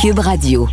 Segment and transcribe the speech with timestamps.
[0.00, 0.66] Cube Radio.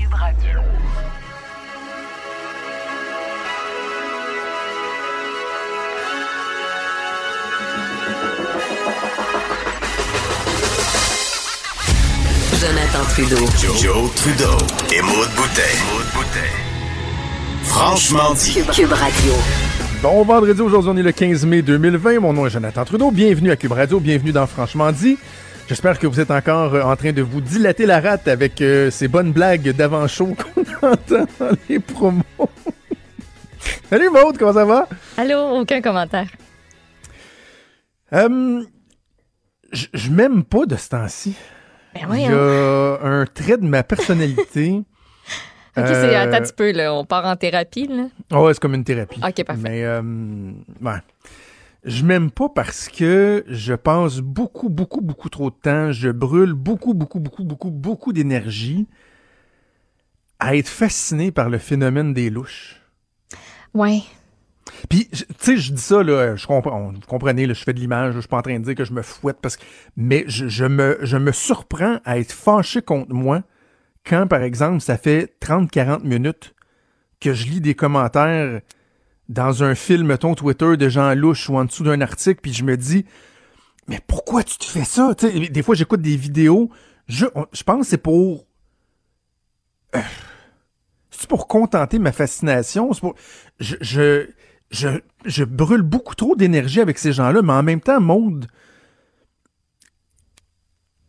[12.53, 13.36] Jonathan Trudeau.
[13.81, 14.45] Joe, Trudeau
[14.94, 15.62] et Maude Boutet.
[17.64, 18.53] Franchement dit.
[18.53, 19.34] Cube, Cube Radio.
[20.02, 22.22] Bon vendredi, aujourd'hui on est le 15 mai 2020.
[22.22, 23.12] Mon nom est Jonathan Trudeau.
[23.12, 25.17] Bienvenue à Cube Radio, bienvenue dans Franchement dit.
[25.67, 28.89] J'espère que vous êtes encore euh, en train de vous dilater la rate avec euh,
[28.89, 32.23] ces bonnes blagues d'avant-show qu'on entend dans les promos.
[33.89, 34.88] Salut Maude, comment ça va?
[35.17, 36.27] Allô, aucun commentaire.
[38.14, 38.64] Euh,
[39.72, 41.36] je m'aime pas de ce temps-ci.
[41.94, 44.81] Ben Il y a un trait de ma personnalité.
[45.77, 46.92] Ok, c'est Euh, attends un petit peu, là.
[46.92, 48.08] On part en thérapie, là.
[48.31, 49.22] Ah ouais, c'est comme une thérapie.
[49.23, 49.61] Ok, parfait.
[49.61, 50.02] Mais, euh,
[50.81, 50.97] ouais.
[51.88, 55.93] Je m'aime pas parce que je passe beaucoup, beaucoup, beaucoup trop de temps.
[55.93, 58.88] Je brûle beaucoup, beaucoup, beaucoup, beaucoup, beaucoup d'énergie
[60.38, 62.81] à être fasciné par le phénomène des louches.
[63.73, 64.02] Ouais.
[64.89, 67.80] Puis, tu sais, je dis ça, là, je comprends, vous comprenez, là, je fais de
[67.80, 69.63] l'image, je suis pas en train de dire que je me fouette parce que,
[69.95, 73.43] mais je, je me, je me surprends à être fâché contre moi
[74.05, 76.53] quand, par exemple, ça fait 30-40 minutes
[77.21, 78.59] que je lis des commentaires
[79.30, 82.64] dans un fil, mettons, Twitter de gens louches ou en dessous d'un article, puis je
[82.64, 83.06] me dis,
[83.88, 85.14] mais pourquoi tu te fais ça?
[85.14, 86.70] Des fois, j'écoute des vidéos,
[87.08, 88.45] je, je pense que c'est pour...
[89.95, 90.02] Euh,
[91.09, 93.16] c'est pour contenter ma fascination, pour...
[93.59, 94.28] Je, je,
[94.70, 94.89] je,
[95.26, 98.48] je brûle beaucoup trop d'énergie avec ces gens-là, mais en même temps, Maude,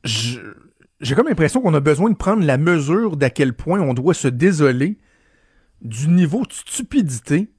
[0.05, 4.15] j'ai comme l'impression qu'on a besoin de prendre la mesure d'à quel point on doit
[4.15, 4.99] se désoler
[5.83, 7.53] du niveau de stupidité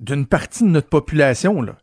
[0.00, 1.76] d'une partie de notre population, là.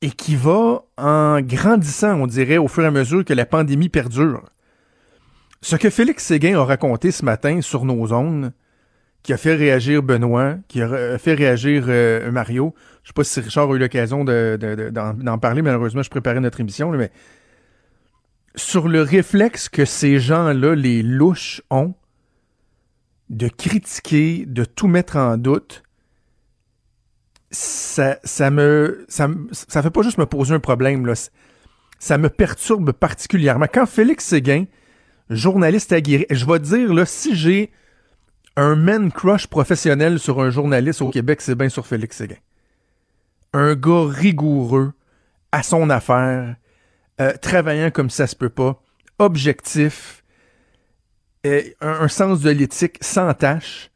[0.00, 3.88] Et qui va en grandissant, on dirait, au fur et à mesure que la pandémie
[3.88, 4.44] perdure.
[5.60, 8.52] Ce que Félix Séguin a raconté ce matin sur nos zones,
[9.24, 12.74] qui a fait réagir Benoît, qui a fait réagir euh, Mario.
[13.02, 16.10] Je sais pas si Richard a eu l'occasion de- de- de- d'en parler, malheureusement, je
[16.10, 17.10] préparais notre émission, mais
[18.54, 21.94] sur le réflexe que ces gens-là, les louches, ont
[23.28, 25.82] de critiquer, de tout mettre en doute,
[27.50, 29.06] ça, ça me.
[29.08, 31.12] Fait pas juste me poser un problème.
[31.98, 33.66] Ça me perturbe particulièrement.
[33.72, 34.66] Quand Félix Séguin,
[35.30, 37.72] journaliste aguerri, je vais te dire, là, si j'ai
[38.56, 42.36] un man crush professionnel sur un journaliste au Québec, c'est bien sur Félix Séguin.
[43.52, 44.92] Un gars rigoureux,
[45.52, 46.56] à son affaire,
[47.20, 48.80] euh, travaillant comme ça se peut pas,
[49.18, 50.22] objectif,
[51.44, 53.90] un, un sens de l'éthique sans tâche.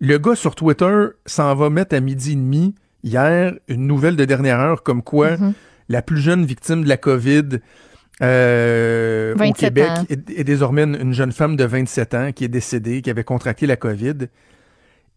[0.00, 2.74] Le gars sur Twitter s'en va mettre à midi et demi
[3.08, 5.52] hier une nouvelle de dernière heure comme quoi Mhm.
[5.88, 7.58] la plus jeune victime de la COVID
[8.22, 12.44] euh, au 27 Québec est, est désormais une, une jeune femme de 27 ans qui
[12.44, 14.28] est décédée, qui avait contracté la COVID.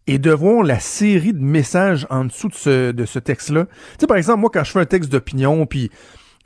[0.07, 3.66] Et de voir la série de messages en dessous de ce, de ce texte-là.
[3.66, 5.91] Tu sais, par exemple, moi, quand je fais un texte d'opinion, puis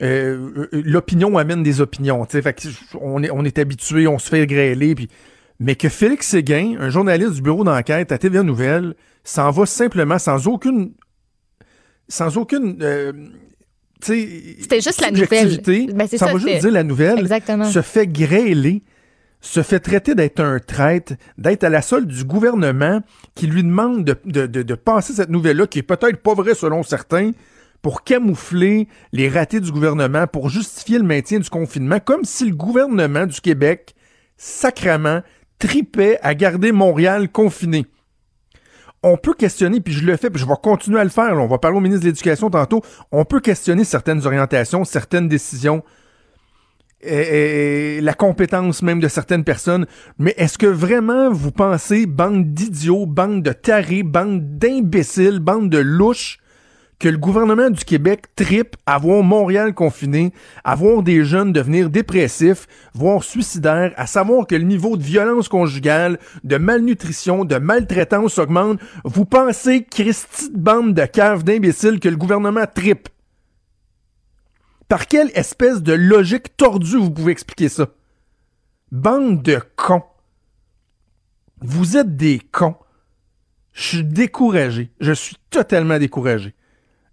[0.02, 2.24] euh, euh, l'opinion amène des opinions.
[2.26, 2.68] tu sais, Fait que
[3.00, 4.94] on est, on est habitué, on se fait grêler.
[4.94, 5.08] Puis...
[5.58, 10.18] Mais que Félix Séguin, un journaliste du bureau d'enquête à TVA Nouvelle, s'en va simplement
[10.18, 10.92] sans aucune.
[12.08, 12.78] Sans aucune.
[12.82, 13.12] euh,
[14.00, 15.60] C'était juste la nouvelle.
[15.94, 17.64] Ben, s'en ça, va juste dire la nouvelle, Exactement.
[17.64, 18.82] se fait grêler,
[19.40, 23.00] se fait traiter d'être un traître, d'être à la solde du gouvernement
[23.34, 26.54] qui lui demande de, de, de, de passer cette nouvelle-là, qui est peut-être pas vraie
[26.54, 27.32] selon certains,
[27.82, 32.54] pour camoufler les ratés du gouvernement, pour justifier le maintien du confinement, comme si le
[32.54, 33.94] gouvernement du Québec,
[34.36, 35.22] sacrament,
[35.58, 37.86] tripait à garder Montréal confiné.
[39.08, 41.34] On peut questionner, puis je le fais, puis je vais continuer à le faire.
[41.34, 42.82] on va parler au ministre de l'Éducation tantôt.
[43.12, 45.84] On peut questionner certaines orientations, certaines décisions,
[47.02, 49.86] et la compétence même de certaines personnes.
[50.18, 55.78] Mais est-ce que vraiment vous pensez, bande d'idiots, bande de tarés, bande d'imbéciles, bande de
[55.78, 56.40] louches,
[56.98, 60.32] que le gouvernement du Québec tripe à voir Montréal confiné,
[60.64, 65.48] à voir des jeunes devenir dépressifs, voire suicidaires, à savoir que le niveau de violence
[65.48, 72.08] conjugale, de malnutrition, de maltraitance augmente, vous pensez, Christy de bande de caves d'imbéciles, que
[72.08, 73.08] le gouvernement tripe?
[74.88, 77.88] Par quelle espèce de logique tordue vous pouvez expliquer ça?
[78.92, 80.04] Bande de cons.
[81.60, 82.76] Vous êtes des cons.
[83.72, 84.90] Je suis découragé.
[85.00, 86.54] Je suis totalement découragé.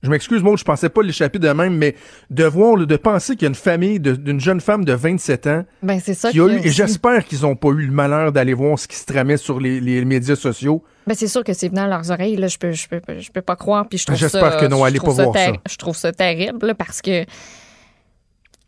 [0.03, 1.95] Je m'excuse, moi, je pensais pas l'échapper de même, mais
[2.29, 5.63] de voir, de penser qu'il y a une famille d'une jeune femme de 27 ans
[5.81, 8.53] Ben, c'est ça qui a eu, et j'espère qu'ils ont pas eu le malheur d'aller
[8.53, 10.83] voir ce qui se tramait sur les, les médias sociaux.
[11.07, 12.35] Ben, c'est sûr que c'est venu à leurs oreilles.
[12.35, 12.47] Là.
[12.47, 13.87] Je, peux, je, peux, je peux pas croire.
[13.87, 15.53] Puis je trouve J'espère ça, que non, allez pas voir ça.
[15.69, 17.25] Je trouve ça terrible là, parce que.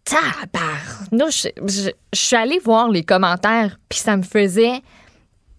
[0.03, 4.81] Tabarnouche, je, je, je suis allée voir les commentaires, puis ça me faisait.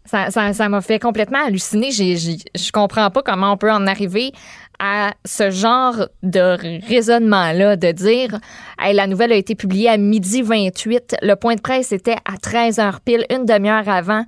[0.04, 1.90] Ça ça- ça m'a fait complètement halluciner.
[1.90, 4.30] J'ai- j'ai- je comprends pas comment on peut en arriver
[4.78, 6.56] à ce genre de
[6.88, 8.38] raisonnement-là, de dire
[8.78, 12.34] Hey, la nouvelle a été publiée à midi 28, le point de presse était à
[12.36, 14.24] 13h pile, une demi-heure avant.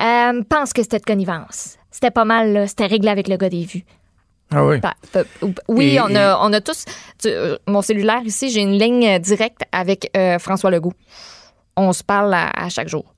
[0.00, 1.76] Euh, pense que c'était de connivence.
[1.90, 2.68] C'était pas mal.
[2.68, 3.84] C'était réglé avec le gars des vues.
[4.54, 4.80] Ah oui.
[4.80, 5.22] Pa- pa-
[5.68, 6.84] Oui, Et- on, a, on a tous.
[7.18, 10.92] tu- euh, mon cellulaire ici, j'ai une ligne euh, directe avec euh, François Legault.
[11.76, 13.11] On se parle à, à chaque jour.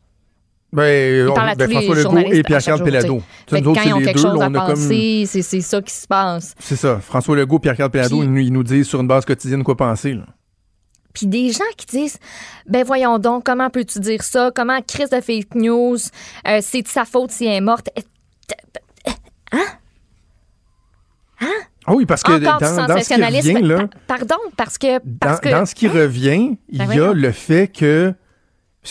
[0.74, 3.94] Ben, on- à ben, tous les François Legault et Pierre-Carl que autres, quand c'est ils
[3.94, 6.54] ont quelque deux, chose là, à on penser, c'est c'est ça qui se passe.
[6.58, 6.98] C'est ça.
[7.00, 9.76] François Legault, Pierre-Carl Pelado, Puis- ils, nous- ils nous disent sur une base quotidienne quoi
[9.76, 10.14] penser.
[10.14, 10.24] là.
[11.12, 12.18] Puis des gens qui disent
[12.66, 14.50] Ben voyons donc, comment peux-tu dire ça?
[14.52, 15.96] Comment crise de fake news?
[16.48, 17.88] Euh, c'est de sa faute si elle est morte?
[21.86, 24.98] Ah oui, parce que Encore dans, dans ce qui revient, là, Pa- Pardon, parce que.
[25.04, 28.14] dans, Parce que dans ce qui revient, il Ben y a le fait que,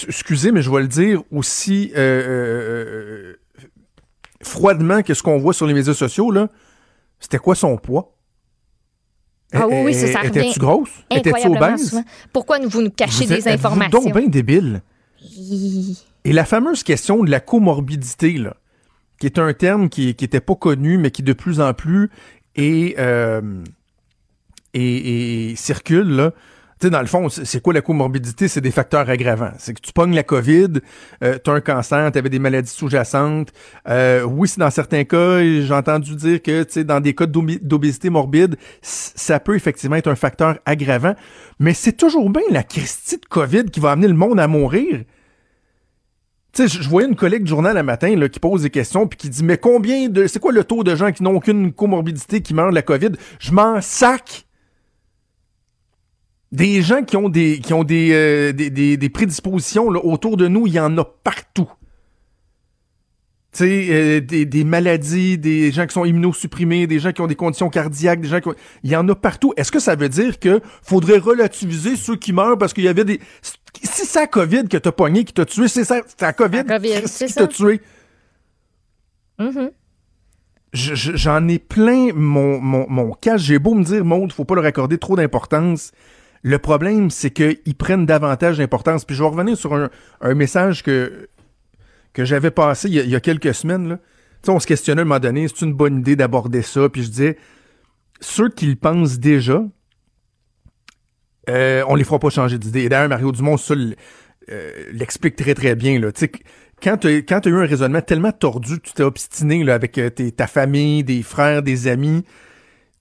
[0.07, 3.65] excusez, mais je vais le dire aussi euh, euh, euh,
[4.41, 6.49] froidement que ce qu'on voit sur les médias sociaux, là,
[7.19, 8.09] c'était quoi son poids?
[9.53, 10.89] Ah oui, oui, ça, ça Étais-tu revient grosse?
[11.11, 12.01] Étais-tu obèse?
[12.33, 14.01] Pourquoi vous nous cachez Vous des êtes- informations?
[14.01, 14.81] donc bien débile?
[16.25, 18.55] Et la fameuse question de la comorbidité, là,
[19.19, 22.09] qui est un terme qui n'était pas connu, mais qui de plus en plus
[22.55, 23.41] est, euh,
[25.55, 26.33] circule, là.
[26.83, 28.49] Tu sais, dans le fond, c'est quoi la comorbidité?
[28.49, 29.53] C'est des facteurs aggravants.
[29.57, 30.81] C'est que tu pognes la COVID,
[31.23, 33.53] euh, tu as un cancer, tu avais des maladies sous-jacentes.
[33.87, 37.25] Euh, oui, c'est dans certains cas, j'ai entendu dire que, tu sais, dans des cas
[37.25, 41.15] d'obésité morbide, ça peut effectivement être un facteur aggravant.
[41.57, 45.05] Mais c'est toujours bien la Christie de COVID qui va amener le monde à mourir.
[46.51, 49.07] Tu sais, je voyais une collègue du journal un matin là, qui pose des questions
[49.07, 50.27] puis qui dit Mais combien de.
[50.27, 53.11] C'est quoi le taux de gens qui n'ont aucune comorbidité qui meurent de la COVID?
[53.39, 54.47] Je m'en sac
[56.53, 60.37] Des gens qui ont des, qui ont des, euh, des, des- des prédispositions là, autour
[60.37, 61.67] de nous, il y en a partout.
[63.51, 67.27] Tu sais, euh, des, des maladies, des gens qui sont immunosupprimés, des gens qui ont
[67.27, 68.55] des conditions cardiaques, des gens qui ont...
[68.83, 69.53] Il y en a partout.
[69.57, 73.05] Est-ce que ça veut dire que faudrait relativiser ceux qui meurent parce qu'il y avait
[73.05, 73.19] des...
[73.83, 76.63] Si c'est la COVID que t'as pogné, qui t'a tué, c'est ça, c'est la COVID,
[76.67, 77.81] La COVID, qui t'a tué.
[79.39, 79.71] Mhm.
[80.73, 83.37] Je- J'en ai plein mon, mon, mon cas.
[83.37, 85.91] J'ai beau me dire, Maud, faut pas leur accorder trop d'importance.
[86.43, 89.05] Le problème, c'est qu'ils prennent davantage d'importance.
[89.05, 91.29] Puis je vais revenir sur un, message que,
[92.11, 93.87] que j'avais passé il y, a, quelques semaines.
[93.89, 93.99] Là.
[94.49, 96.89] On se questionnait à un moment donné, c'est une bonne idée d'aborder ça?
[96.89, 97.37] Puis je disais,
[98.19, 99.63] ceux qui le pensent déjà,
[101.49, 102.83] euh, on les fera pas changer d'idée.
[102.83, 105.97] Et d'ailleurs, Mario Dumont, euh, l'explique très très bien.
[105.97, 106.11] Là.
[106.11, 106.31] Tu sais,
[106.83, 111.05] quand tu as eu un raisonnement tellement tordu, tu t'es obstiné avec euh, ta famille,
[111.05, 112.25] des frères, des amis,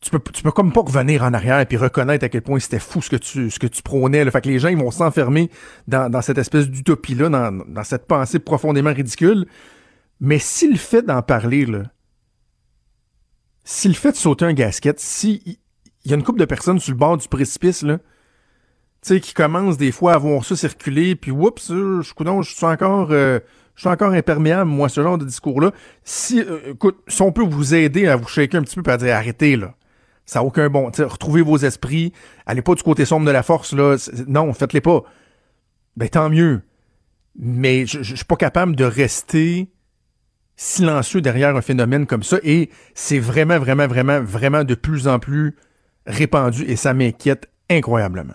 [0.03, 2.59] tu peux, tu peux comme pas revenir en arrière et puis reconnaître à quel point
[2.59, 4.25] c'était fou ce que tu, ce que tu prônais.
[4.25, 4.31] Là.
[4.33, 5.49] Fait que les gens ils vont s'enfermer
[5.87, 9.47] dans, dans cette espèce d'utopie-là, dans, dans cette pensée profondément ridicule.
[10.21, 11.85] Mais si le fait d'en parler, là,
[13.65, 15.59] si le fait de sauter un gasket, si
[16.05, 19.21] il y a une couple de personnes sur le bord du précipice, là, tu sais,
[19.21, 23.09] qui commencent des fois à voir ça circuler, puis oups, euh, je, je suis encore,
[23.11, 23.39] euh,
[23.77, 25.73] je suis encore imperméable, moi, ce genre de discours-là.
[26.05, 28.93] Si, euh, écoute, si on peut vous aider à vous shaker un petit peu, puis
[28.93, 29.75] à dire arrêtez, là.
[30.25, 30.87] Ça n'a aucun bon.
[30.87, 32.13] retrouvez vos esprits.
[32.47, 33.97] Allez pas du côté sombre de la force, là.
[34.27, 35.03] Non, faites-les pas.
[35.97, 36.63] Ben, tant mieux.
[37.37, 39.69] Mais je, je je suis pas capable de rester
[40.57, 42.39] silencieux derrière un phénomène comme ça.
[42.43, 45.57] Et c'est vraiment, vraiment, vraiment, vraiment de plus en plus
[46.07, 46.65] répandu.
[46.65, 48.35] Et ça m'inquiète incroyablement.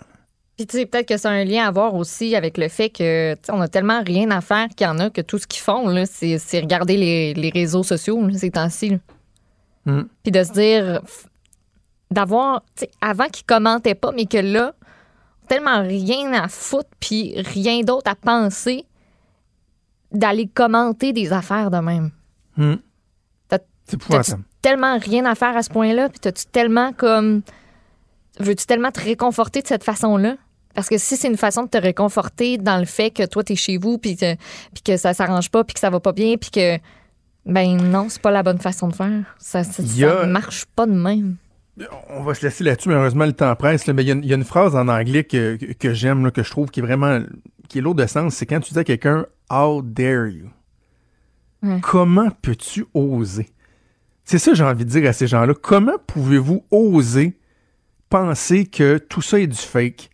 [0.56, 3.36] Puis tu sais, peut-être que c'est un lien à voir aussi avec le fait que
[3.48, 5.88] on a tellement rien à faire qu'il y en a que tout ce qu'ils font,
[5.88, 8.90] là, c'est, regarder les, les réseaux sociaux là, ces temps-ci.
[8.90, 8.98] là.
[9.86, 10.02] Mm.
[10.24, 11.02] Puis de se dire,
[12.10, 14.74] d'avoir, tu sais, avant qu'ils commentaient pas, mais que là,
[15.48, 18.84] tellement rien à foutre, puis rien d'autre à penser,
[20.12, 22.10] d'aller commenter des affaires de même.
[23.48, 23.58] T'as-
[24.22, 27.42] C'est tellement rien à faire à ce point-là, puis t'as-tu tellement comme.
[28.40, 30.36] Veux-tu tellement te réconforter de cette façon-là?
[30.74, 33.56] Parce que si c'est une façon de te réconforter dans le fait que toi, t'es
[33.56, 34.34] chez vous, puis que,
[34.72, 36.78] puis que ça s'arrange pas, puis que ça va pas bien, puis que.
[37.46, 39.24] Ben non, c'est pas la bonne façon de faire.
[39.38, 41.36] Ça, ça, Il y a- ça marche pas de même.
[42.10, 43.86] On va se laisser là-dessus, malheureusement, le temps presse.
[43.86, 45.72] là, mais il y, a une- il y a une phrase en anglais que, que,
[45.72, 47.20] que j'aime, que je trouve qui est vraiment
[47.68, 50.48] qui est lourde de sens, c'est quand tu dis à quelqu'un How dare you?
[51.82, 53.48] Comment peux-tu oser?
[54.24, 55.54] C'est ça que j'ai envie de dire à ces gens-là.
[55.60, 57.36] Comment pouvez-vous oser
[58.10, 60.10] penser que tout ça est du fake?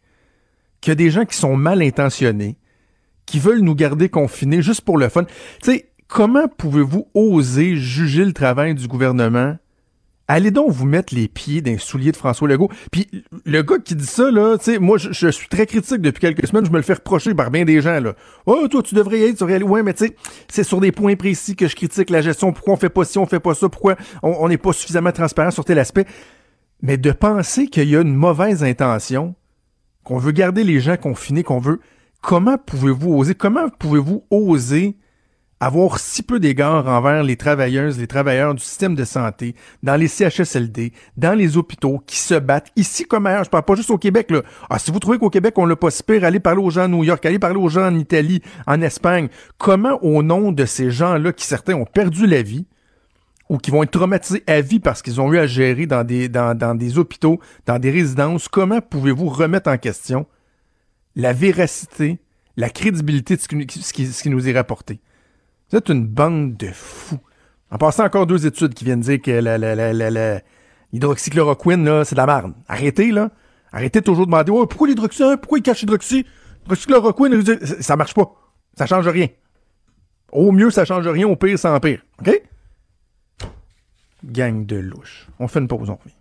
[0.81, 2.57] Qu'il y a des gens qui sont mal intentionnés,
[3.27, 5.25] qui veulent nous garder confinés juste pour le fun.
[5.25, 9.57] Tu sais, comment pouvez-vous oser juger le travail du gouvernement?
[10.27, 12.71] Allez donc vous mettre les pieds d'un soulier de François Legault.
[12.91, 13.09] Puis
[13.45, 16.47] le gars qui dit ça, là, tu sais, moi, je, suis très critique depuis quelques
[16.47, 16.65] semaines.
[16.65, 18.15] Je me le fais reprocher par bien des gens, là.
[18.47, 19.65] Oh, toi, tu devrais y être, tu devrais y aller.
[19.65, 20.17] Ouais, mais tu sais,
[20.49, 22.53] c'est sur des points précis que je critique la gestion.
[22.55, 23.69] Pourquoi on fait pas ci, on fait pas ça?
[23.69, 26.07] Pourquoi on n'est pas suffisamment transparent sur tel aspect?
[26.81, 29.35] Mais de penser qu'il y a une mauvaise intention,
[30.05, 31.81] qu'on veut garder les gens confinés, qu'on veut.
[32.23, 33.35] Comment pouvez-vous oser?
[33.35, 34.97] Comment pouvez-vous oser
[35.65, 40.09] avoir si peu d'égard envers les travailleuses, les travailleurs du système de santé, dans les
[40.09, 43.45] CHSLD, dans les hôpitaux, qui se battent ici comme ailleurs.
[43.45, 44.31] Je parle pas juste au Québec.
[44.69, 46.83] Ah, si vous trouvez qu'au Québec, on l'a pas si pire, allez parler aux gens
[46.83, 49.29] à New York, allez parler aux gens en Italie, en Espagne.
[49.57, 52.67] Comment, au nom de ces gens-là, qui certains ont perdu la vie,
[53.49, 56.29] ou qui vont être traumatisés à vie parce qu'ils ont eu à gérer dans des,
[56.29, 60.27] dans, dans des hôpitaux, dans des résidences, comment pouvez-vous remettre en question
[61.15, 62.19] la véracité,
[62.57, 65.01] la crédibilité de ce ce qui nous est rapporté?
[65.75, 67.19] Vous êtes une bande de fous.
[67.69, 69.33] En passant encore deux études qui viennent dire que
[70.93, 72.55] l'hydroxychloroquine, là, c'est de la merde.
[72.69, 73.33] Arrêtez, là.
[73.73, 75.37] Arrêtez toujours de demander pourquoi l'hydroxy, hein?
[75.37, 76.27] pourquoi il cache l'hydroxy?
[76.63, 77.43] L'hydroxychloroquine,
[77.81, 78.37] ça, marche pas.
[78.79, 79.27] Ça change rien.
[80.31, 82.03] Au mieux, ça change rien, au pire, ça empire.
[82.21, 82.41] OK?
[84.23, 85.27] Gang de louche.
[85.41, 86.15] On fait une pause, on revient.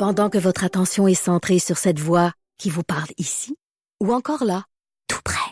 [0.00, 3.54] Pendant que votre attention est centrée sur cette voix qui vous parle ici,
[4.02, 4.64] ou encore là,
[5.06, 5.51] tout près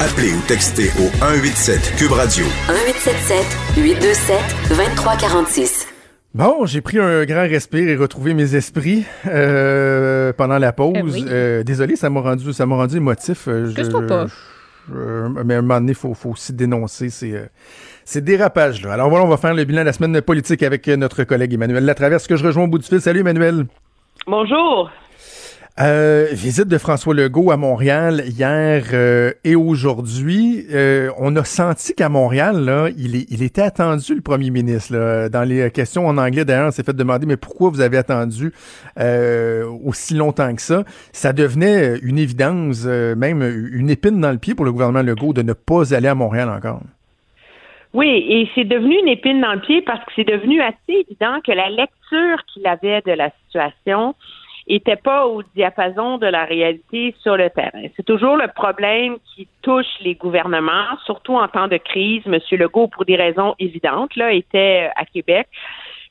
[0.00, 4.36] Appelez ou textez au 187 Cube Radio 1877 827
[4.68, 5.88] 2346.
[6.34, 10.92] Bon, j'ai pris un grand respire et retrouvé mes esprits euh, pendant la pause.
[10.96, 11.24] Eh oui.
[11.28, 13.48] Euh, désolé, ça m'a rendu, ça m'a rendu émotif.
[13.48, 14.26] Euh, je- pas.
[14.26, 17.46] je- mais à un moment donné, il faut, faut aussi dénoncer ces, euh,
[18.04, 18.92] ces dérapages-là.
[18.92, 21.52] Alors voilà, on va faire le bilan de la semaine politique avec euh, notre collègue
[21.54, 23.00] Emmanuel Latraverse, que je rejoins au bout du fil.
[23.00, 23.66] Salut Emmanuel.
[24.26, 24.90] Bonjour.
[25.80, 30.64] Euh, visite de François Legault à Montréal hier euh, et aujourd'hui.
[30.72, 34.96] Euh, on a senti qu'à Montréal, là, il, est, il était attendu, le premier ministre.
[34.96, 35.28] Là.
[35.28, 38.52] Dans les questions en anglais, d'ailleurs, on s'est fait demander, mais pourquoi vous avez attendu
[38.98, 40.82] euh, aussi longtemps que ça?
[41.12, 43.42] Ça devenait une évidence, euh, même
[43.72, 46.48] une épine dans le pied pour le gouvernement Legault de ne pas aller à Montréal
[46.48, 46.80] encore.
[47.94, 51.38] Oui, et c'est devenu une épine dans le pied parce que c'est devenu assez évident
[51.46, 54.16] que la lecture qu'il avait de la situation
[54.68, 57.82] était pas au diapason de la réalité sur le terrain.
[57.96, 62.24] C'est toujours le problème qui touche les gouvernements, surtout en temps de crise.
[62.26, 65.48] Monsieur Legault, pour des raisons évidentes, là, était à Québec.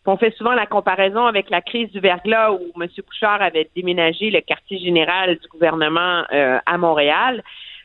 [0.10, 2.88] On fait souvent la comparaison avec la crise du verglas où M.
[3.06, 7.44] Couchard avait déménagé le quartier général du gouvernement euh, à Montréal.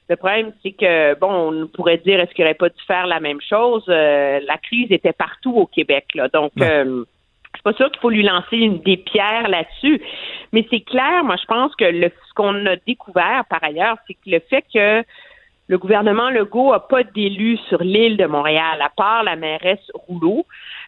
[0.08, 3.18] Le problème, c'est que, bon, on pourrait dire, est-ce qu'il n'aurait pas dû faire la
[3.18, 3.84] même chose?
[3.88, 6.28] Euh, la crise était partout au Québec, là.
[6.28, 6.68] Donc, Ouais.
[6.70, 7.04] euh,
[7.70, 10.00] suis pas sûre qu'il faut lui lancer une des pierres là-dessus.
[10.52, 14.14] Mais c'est clair, moi, je pense que le, ce qu'on a découvert par ailleurs, c'est
[14.14, 15.04] que le fait que
[15.68, 20.44] le gouvernement Legault a pas d'élu sur l'île de Montréal, à part la mairesse Rouleau,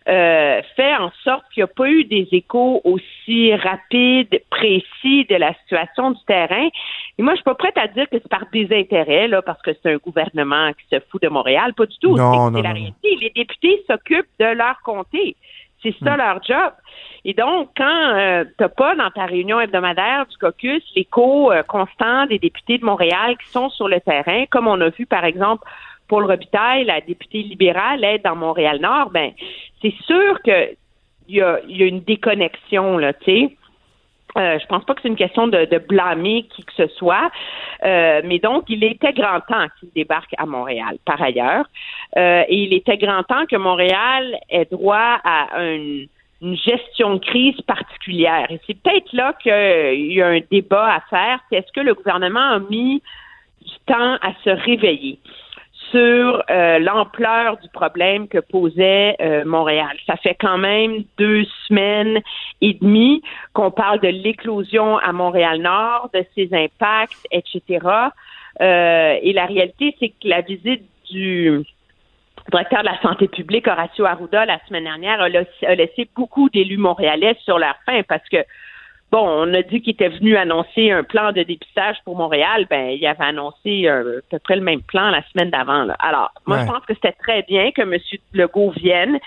[0.08, 5.36] euh, fait en sorte qu'il n'y a pas eu des échos aussi rapides, précis de
[5.36, 6.68] la situation du terrain.
[7.16, 9.70] Et moi, je suis pas prête à dire que c'est par désintérêt, là, parce que
[9.80, 11.72] c'est un gouvernement qui se fout de Montréal.
[11.74, 12.16] Pas du tout.
[12.16, 12.74] Non, C'est- non, c'est la non.
[12.74, 13.16] réalité.
[13.22, 15.36] Les députés s'occupent de leur comté.
[15.84, 16.72] C'est ça leur job.
[17.26, 22.24] Et donc, quand euh, t'as pas dans ta réunion hebdomadaire du caucus l'écho euh, constant
[22.26, 25.62] des députés de Montréal qui sont sur le terrain, comme on a vu par exemple
[26.08, 29.32] Paul Robitaille, la députée libérale, être dans Montréal-Nord, ben
[29.82, 30.70] c'est sûr que
[31.28, 33.56] il y a, y a une déconnexion là, tu sais.
[34.36, 37.30] Euh, je pense pas que c'est une question de, de blâmer qui que ce soit,
[37.84, 40.96] Euh, mais donc il était grand temps qu'il débarque à Montréal.
[41.04, 41.66] Par ailleurs,
[42.16, 46.04] Euh, et il était grand temps que Montréal ait droit à un-
[46.42, 48.46] une gestion de crise particulière.
[48.50, 51.38] Et c'est peut-être là qu'il y a un débat à faire.
[51.52, 53.02] Est-ce que le gouvernement a mis
[53.62, 55.18] du temps à se réveiller?
[55.90, 59.96] Sur euh, l'ampleur du problème que posait euh, Montréal.
[60.06, 62.20] Ça fait quand même deux semaines
[62.60, 63.22] et demie
[63.52, 67.86] qu'on parle de l'éclosion à Montréal-Nord, de ses impacts, etc.
[68.60, 71.64] Euh, et la réalité, c'est que la visite du
[72.50, 77.36] directeur de la santé publique, Horacio Arruda, la semaine dernière, a, laissé beaucoup d'élus montréalais
[77.44, 78.38] sur leur faim parce que
[79.10, 82.66] bon, on a dit qu'il était venu annoncer un plan de dépistage pour Montréal.
[82.68, 85.86] Ben, il avait annoncé euh, à peu près le même plan la semaine d'avant.
[85.98, 87.98] Alors, moi, je pense que c'était très bien que M.
[88.32, 89.18] Legault vienne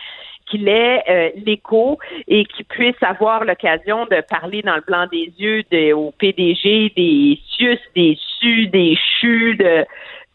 [0.49, 5.31] qu'il ait euh, l'écho et qu'il puisse avoir l'occasion de parler dans le blanc des
[5.37, 9.85] yeux de, au PDG des CIUS, des SU, des CHU, de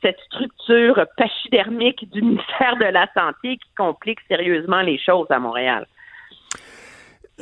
[0.03, 5.87] cette structure pachydermique du ministère de la Santé qui complique sérieusement les choses à Montréal.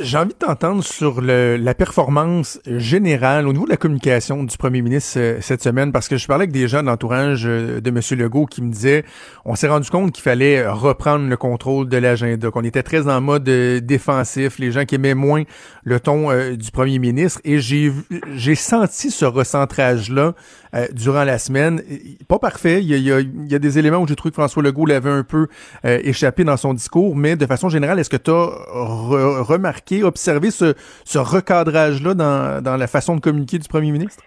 [0.02, 4.57] J'ai envie de t'entendre sur le, la performance générale au niveau de la communication du
[4.57, 7.90] premier ministre euh, cette semaine, parce que je parlais avec des gens d'entourage euh, de
[7.90, 8.00] M.
[8.19, 9.04] Legault qui me disaient
[9.45, 13.21] on s'est rendu compte qu'il fallait reprendre le contrôle de l'agenda, qu'on était très en
[13.21, 15.42] mode euh, défensif, les gens qui aimaient moins
[15.85, 20.35] le ton du premier ministre, et j'ai senti ce recentrage-là
[20.93, 21.83] durant la semaine.
[22.29, 24.62] Pas parfait, il y a, il y a, des éléments où j'ai trouvé que François
[24.62, 25.49] Legault l'avait un peu
[25.85, 30.75] échappé dans son discours, mais de façon générale, est-ce que tu as remarqué observer ce,
[31.19, 34.23] recadrage-là dans, la façon de communiquer du premier ministre?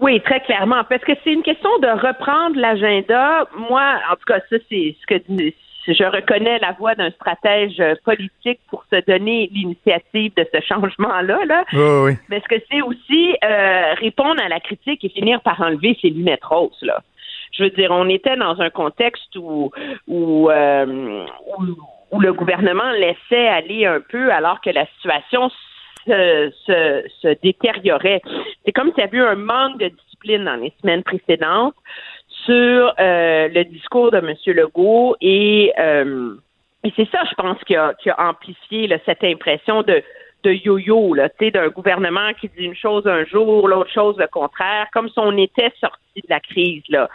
[0.00, 3.46] Oui, très clairement, parce que c'est une question de reprendre l'agenda.
[3.68, 5.22] Moi, en tout cas, ça, c'est ce que
[5.86, 11.44] je reconnais la voix d'un stratège politique pour se donner l'initiative de ce changement-là.
[11.44, 11.64] Là.
[12.28, 16.10] Mais ce que c'est aussi euh, répondre à la critique et finir par enlever ses
[16.10, 16.78] lunettes roses.
[16.82, 17.02] Là.
[17.52, 19.70] Je veux dire, on était dans un contexte où,
[20.06, 21.26] où, euh,
[21.58, 21.64] où
[22.12, 25.50] où le gouvernement laissait aller un peu alors que la situation
[26.06, 28.20] se, se, se détériorait.
[28.64, 31.74] C'est comme s'il y avait eu un manque de discipline dans les semaines précédentes
[32.44, 34.34] sur euh, le discours de M.
[34.46, 36.34] Legault et, euh,
[36.84, 40.02] et c'est ça, je pense, qui a, qui a amplifié là, cette impression de,
[40.42, 45.08] de yo-yo, d'un gouvernement qui dit une chose un jour, l'autre chose le contraire, comme
[45.08, 46.82] si on était sorti de la crise.
[46.88, 47.08] Là.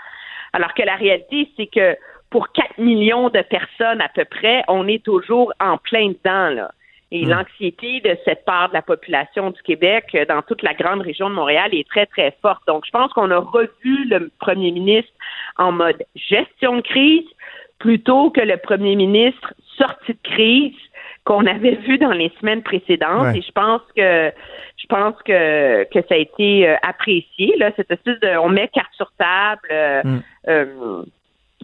[0.54, 1.96] Alors que la réalité, c'est que
[2.30, 6.72] pour 4 millions de personnes à peu près, on est toujours en plein dedans, là.
[7.12, 7.30] Et hmm.
[7.30, 11.30] l'anxiété de cette part de la population du Québec euh, dans toute la grande région
[11.30, 12.62] de Montréal est très, très forte.
[12.68, 15.12] Donc, je pense qu'on a revu le premier ministre
[15.58, 17.26] en mode gestion de crise
[17.80, 20.76] plutôt que le premier ministre sorti de crise
[21.24, 23.36] qu'on avait vu dans les semaines précédentes.
[23.36, 24.32] Et je pense que
[24.78, 28.70] je pense que, que ça a été euh, apprécié, là, cette espèce de on met
[28.70, 29.68] carte sur table.
[29.72, 31.04] Euh, hmm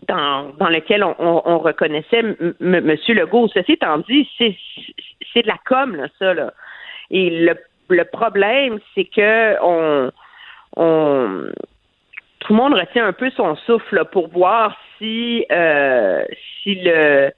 [0.08, 2.98] dans, dans lequel on, on, reconnaissait M.
[3.08, 3.48] Legault.
[3.50, 4.56] Ceci étant dit, c'est,
[5.34, 6.34] c'est de la com, là, ça.
[6.34, 6.54] Là.
[7.12, 7.56] Et le,
[7.90, 10.12] le problème, c'est que on,
[10.78, 11.52] on,
[12.40, 16.24] tout le monde retient un peu son souffle pour voir si, euh,
[16.62, 17.32] si le,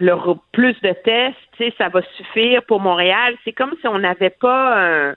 [0.00, 0.14] le
[0.52, 3.36] plus de tests, ça va suffire pour Montréal.
[3.44, 5.14] C'est comme si on n'avait pas un,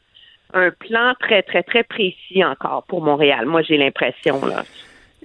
[0.53, 3.45] un plan très, très, très précis encore pour Montréal.
[3.45, 4.63] Moi, j'ai l'impression, là.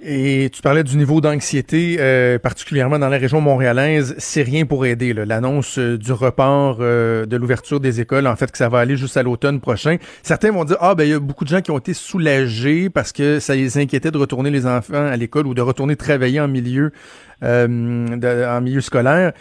[0.01, 4.15] Et tu parlais du niveau d'anxiété, euh, particulièrement dans la région montréalaise.
[4.17, 5.13] C'est rien pour aider.
[5.13, 8.95] L'annonce euh, du report euh, de l'ouverture des écoles, en fait, que ça va aller
[8.95, 9.97] juste à l'automne prochain.
[10.23, 12.89] Certains vont dire, ah ben il y a beaucoup de gens qui ont été soulagés
[12.89, 16.39] parce que ça les inquiétait de retourner les enfants à l'école ou de retourner travailler
[16.39, 16.91] en milieu,
[17.41, 19.33] en milieu scolaire.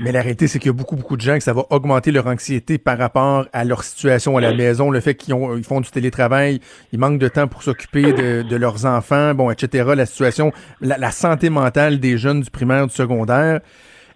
[0.00, 2.10] Mais la réalité, c'est qu'il y a beaucoup, beaucoup de gens que ça va augmenter
[2.10, 5.80] leur anxiété par rapport à leur situation à la maison, le fait qu'ils ils font
[5.80, 6.60] du télétravail,
[6.92, 9.92] ils manquent de temps pour s'occuper de, leurs enfants, bon, etc.
[9.96, 13.60] La situation, la, santé mentale des jeunes du primaire, du secondaire.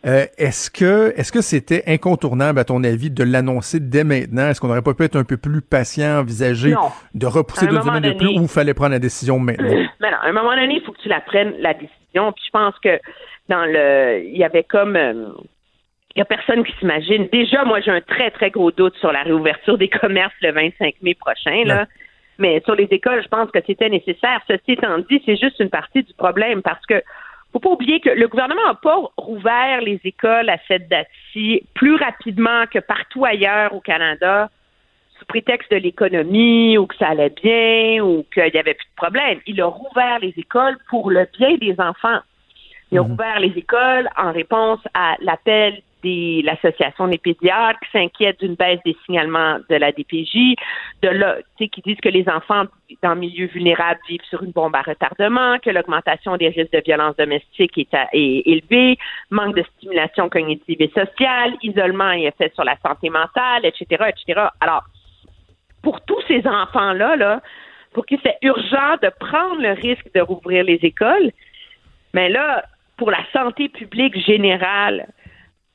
[0.06, 4.48] Euh, est-ce que est-ce que c'était incontournable à ton avis de l'annoncer dès maintenant?
[4.48, 6.72] Est-ce qu'on n'aurait pas pu être un peu plus patient, envisager
[7.14, 9.68] de repousser deux semaines de plus, ou il fallait prendre la décision maintenant?
[10.00, 12.32] Mais non, à un moment donné, il faut que tu la prennes la décision.
[12.32, 13.00] Puis je pense que
[13.48, 15.30] dans le, il y avait comme euh,
[16.18, 17.28] n'y a personne qui s'imagine.
[17.32, 20.94] Déjà, moi, j'ai un très, très gros doute sur la réouverture des commerces le 25
[21.02, 21.64] mai prochain.
[21.64, 21.86] Là.
[22.38, 24.40] Mais sur les écoles, je pense que c'était nécessaire.
[24.48, 27.02] Ceci étant dit, c'est juste une partie du problème parce que
[27.52, 31.96] faut pas oublier que le gouvernement n'a pas rouvert les écoles à cette date-ci plus
[31.96, 34.50] rapidement que partout ailleurs au Canada
[35.18, 38.96] sous prétexte de l'économie ou que ça allait bien ou qu'il n'y avait plus de
[38.96, 39.40] problème.
[39.46, 42.20] Il a rouvert les écoles pour le bien des enfants.
[42.90, 43.10] Il a mhm.
[43.10, 48.80] rouvert les écoles en réponse à l'appel de l'Association des pédiatres qui s'inquiètent d'une baisse
[48.84, 50.56] des signalements de la DPJ,
[51.02, 52.64] de là, qui disent que les enfants
[53.02, 57.16] dans milieu vulnérable vivent sur une bombe à retardement, que l'augmentation des risques de violence
[57.16, 58.98] domestique est, est élevée,
[59.30, 64.48] manque de stimulation cognitive et sociale, isolement et effet sur la santé mentale, etc., etc.
[64.60, 64.84] Alors,
[65.82, 67.40] pour tous ces enfants-là, là,
[67.92, 71.32] pour qui c'est urgent de prendre le risque de rouvrir les écoles.
[72.14, 72.64] Mais là,
[72.96, 75.08] pour la santé publique générale,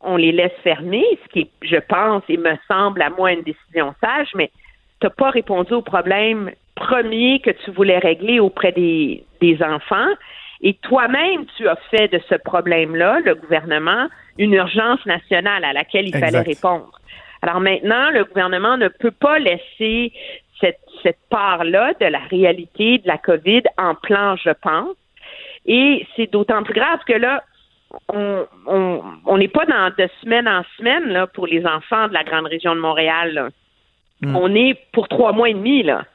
[0.03, 3.93] on les laisse fermer, ce qui, je pense, et me semble à moi une décision
[4.01, 4.51] sage, mais
[4.99, 10.09] tu n'as pas répondu au problème premier que tu voulais régler auprès des, des enfants.
[10.61, 16.07] Et toi-même, tu as fait de ce problème-là, le gouvernement, une urgence nationale à laquelle
[16.07, 16.99] il fallait répondre.
[17.41, 20.13] Alors maintenant, le gouvernement ne peut pas laisser
[20.61, 24.95] cette, cette part-là de la réalité de la COVID en plan, je pense.
[25.65, 27.43] Et c'est d'autant plus grave que là,
[28.09, 32.45] on n'est pas dans de semaine en semaine là, pour les enfants de la grande
[32.45, 33.51] région de Montréal.
[34.21, 34.35] Hmm.
[34.35, 35.83] On est pour trois mois et demi.
[35.83, 36.05] Là.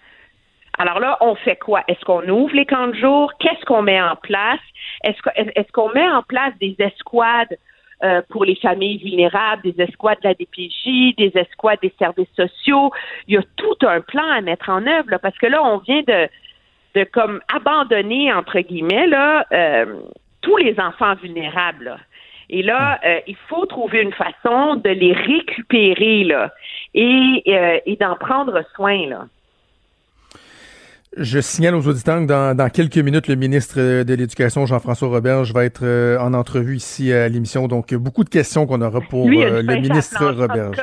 [0.78, 1.82] Alors là, on fait quoi?
[1.88, 3.32] Est-ce qu'on ouvre les camps de jour?
[3.40, 4.60] Qu'est-ce qu'on met en place?
[5.04, 7.58] Est-ce qu'on met en place des escouades
[8.04, 12.92] euh, pour les familles vulnérables, des escouades de la DPJ, des escouades des services sociaux?
[13.26, 15.78] Il y a tout un plan à mettre en œuvre, là, parce que là, on
[15.78, 16.28] vient de,
[16.94, 19.96] de comme abandonner, entre guillemets, là, euh,
[20.40, 21.98] tous les enfants vulnérables.
[22.50, 26.52] Et là, euh, il faut trouver une façon de les récupérer là,
[26.94, 27.42] et,
[27.84, 29.06] et d'en prendre soin.
[29.06, 29.26] Là.
[31.16, 35.64] Je signale aux auditeurs que dans, quelques minutes, le ministre de l'Éducation, Jean-François Roberge, va
[35.64, 37.66] être euh, en entrevue ici à l'émission.
[37.66, 40.76] Donc, beaucoup de questions qu'on aura pour euh, le ministre Roberge.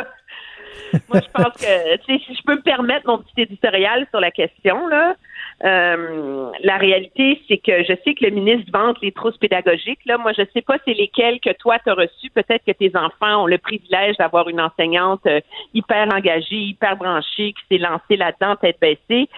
[1.09, 4.87] Moi, je pense que, si je peux me permettre mon petit éditorial sur la question,
[4.87, 5.15] là,
[5.63, 9.99] euh, la réalité, c'est que je sais que le ministre vante les trousses pédagogiques.
[10.05, 12.29] Là, moi, je sais pas c'est lesquelles que toi tu as reçues.
[12.33, 15.39] Peut-être que tes enfants ont le privilège d'avoir une enseignante euh,
[15.73, 19.29] hyper engagée, hyper branchée, qui s'est lancée là-dedans, tête baissée.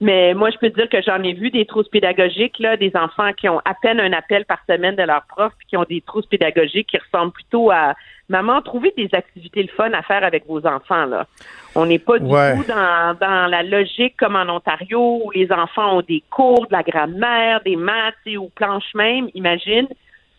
[0.00, 3.32] Mais moi, je peux dire que j'en ai vu des trousses pédagogiques, là, des enfants
[3.32, 6.26] qui ont à peine un appel par semaine de leur prof, qui ont des trousses
[6.26, 7.94] pédagogiques qui ressemblent plutôt à
[8.28, 11.06] maman, trouvez des activités le fun à faire avec vos enfants.
[11.06, 11.26] Là.
[11.74, 15.98] On n'est pas du tout dans, dans la logique comme en Ontario où les enfants
[15.98, 19.88] ont des cours de la grammaire, des maths et ou planches même, imagine,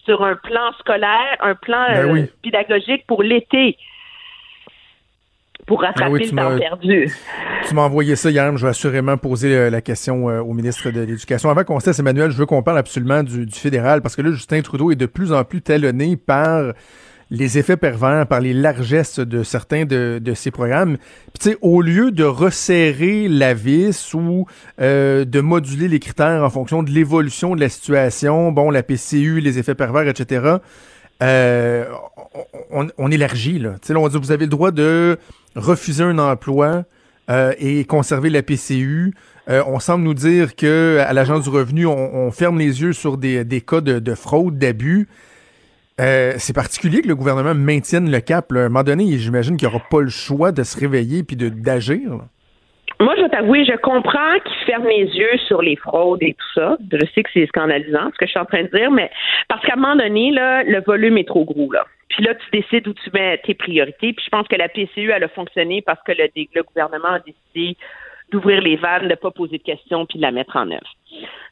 [0.06, 3.78] sur un plan scolaire, un plan ben euh, pédagogique pour l'été
[5.66, 7.12] pour ben rattraper le temps perdu.
[7.68, 10.92] Tu m'as envoyé ça hier, je vais assurément poser euh, la question euh, au ministre
[10.92, 11.50] de l'Éducation.
[11.50, 14.22] Avant qu'on se laisse, Emmanuel, je veux qu'on parle absolument du, du, fédéral, parce que
[14.22, 16.74] là, Justin Trudeau est de plus en plus talonné par
[17.30, 20.98] les effets pervers, par les largesses de certains de, de ces programmes.
[21.40, 24.46] Puis, au lieu de resserrer la vis ou
[24.80, 29.40] euh, de moduler les critères en fonction de l'évolution de la situation, bon, la PCU,
[29.40, 30.58] les effets pervers, etc.,
[31.24, 31.86] euh,
[32.72, 33.76] on, on, élargit, là.
[33.82, 35.18] Tu sais, on dit, vous avez le droit de
[35.56, 36.84] refuser un emploi
[37.30, 39.14] euh, et conserver la PCU.
[39.50, 43.18] Euh, on semble nous dire que à l'agence du revenu, on, ferme les yeux sur
[43.18, 45.08] des, des cas de, de fraude, d'abus.
[46.02, 48.52] Euh, c'est particulier que le gouvernement maintienne le cap.
[48.52, 51.38] À un moment donné, j'imagine qu'il n'y aura pas le choix de se réveiller puis
[51.38, 52.20] d'agir.
[53.00, 56.78] Moi, je t'avoue, je comprends qu'il ferme les yeux sur les fraudes et tout ça.
[56.92, 59.10] Je sais que c'est scandalisant ce que je suis en train de dire, mais
[59.50, 61.72] parce qu'à un moment donné, le volume est trop gros.
[62.10, 64.14] Puis là, tu décides où tu mets tes priorités.
[64.14, 67.78] Puis je pense que la PCU, elle a fonctionné parce que le gouvernement a décidé
[68.32, 70.96] d'ouvrir les vannes, de ne pas poser de questions puis de la mettre en œuvre.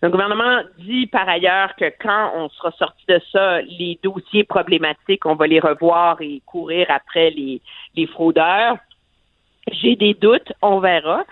[0.01, 5.25] Le gouvernement dit par ailleurs que quand on sera sorti de ça, les dossiers problématiques,
[5.25, 7.61] on va les revoir et courir après les,
[7.95, 8.77] les fraudeurs.
[9.71, 11.23] J'ai des doutes, on verra.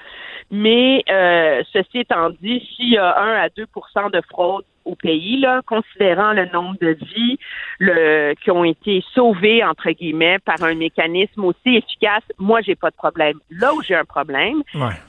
[0.52, 5.40] Mais euh, ceci étant dit, s'il y a 1 à 2% de fraude au pays,
[5.40, 7.38] là, considérant le nombre de vies
[7.80, 12.90] le, qui ont été sauvées, entre guillemets, par un mécanisme aussi efficace, moi, j'ai pas
[12.90, 13.40] de problème.
[13.50, 14.64] Là où j'ai un problème,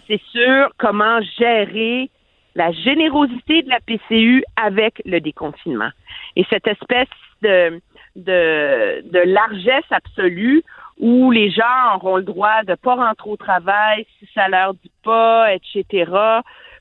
[0.07, 2.11] c'est sur comment gérer
[2.55, 5.91] la générosité de la PCU avec le déconfinement.
[6.37, 7.09] Et cette espèce
[7.41, 7.81] de,
[8.17, 10.63] de, de largesse absolue
[10.99, 14.93] où les gens auront le droit de pas rentrer au travail si ça leur dit
[15.03, 16.11] pas, etc.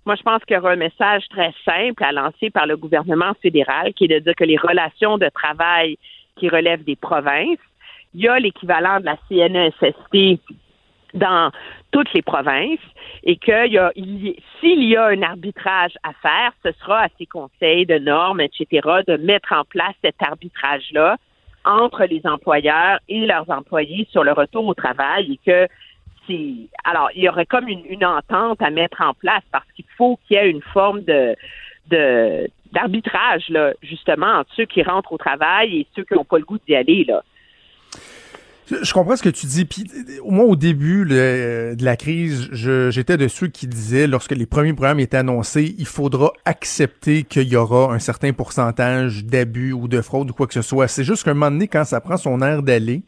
[0.06, 3.34] Moi, je pense qu'il y aura un message très simple à lancer par le gouvernement
[3.42, 5.98] fédéral qui est de dire que les relations de travail
[6.38, 7.60] qui relèvent des provinces,
[8.14, 10.42] il y a l'équivalent de la CNESST
[11.14, 11.52] dans
[11.92, 12.80] toutes les provinces
[13.24, 13.68] et que
[14.60, 18.88] s'il y a un arbitrage à faire, ce sera à ces conseils de normes, etc.,
[19.08, 21.18] de mettre en place cet arbitrage-là
[21.64, 25.68] entre les employeurs et leurs employés sur le retour au travail et que
[26.84, 30.38] alors il y aurait comme une, entente à mettre en place parce qu'il faut qu'il
[30.38, 31.02] y ait une forme
[32.72, 36.60] d'arbitrage justement entre ceux qui rentrent au travail et ceux qui n'ont pas le goût
[36.68, 37.24] d'y aller là.
[38.82, 39.66] Je comprends ce que tu dis.
[39.66, 39.84] Puis,
[40.22, 44.74] au moins au début de la crise, j'étais de ceux qui disaient, lorsque les premiers
[44.74, 50.02] programmes étaient annoncés, il faudra accepter qu'il y aura un certain pourcentage d'abus ou de
[50.02, 50.88] fraude ou quoi que ce soit.
[50.88, 53.02] C'est juste qu'à un moment donné, quand ça prend son air d'aller,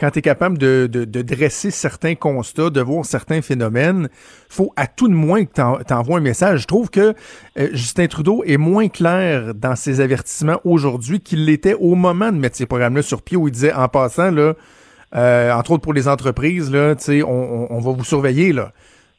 [0.00, 4.08] quand tu es capable de, dresser certains constats, de voir certains phénomènes,
[4.48, 6.62] faut à tout de moins que tu envoies un message.
[6.62, 7.14] Je trouve que
[7.58, 12.38] euh, Justin Trudeau est moins clair dans ses avertissements aujourd'hui qu'il l'était au moment de
[12.38, 14.54] mettre ces programmes-là sur pied, où il disait, en passant, là,
[15.14, 16.94] euh, entre autres pour les entreprises, là,
[17.26, 18.72] on, on va vous surveiller, là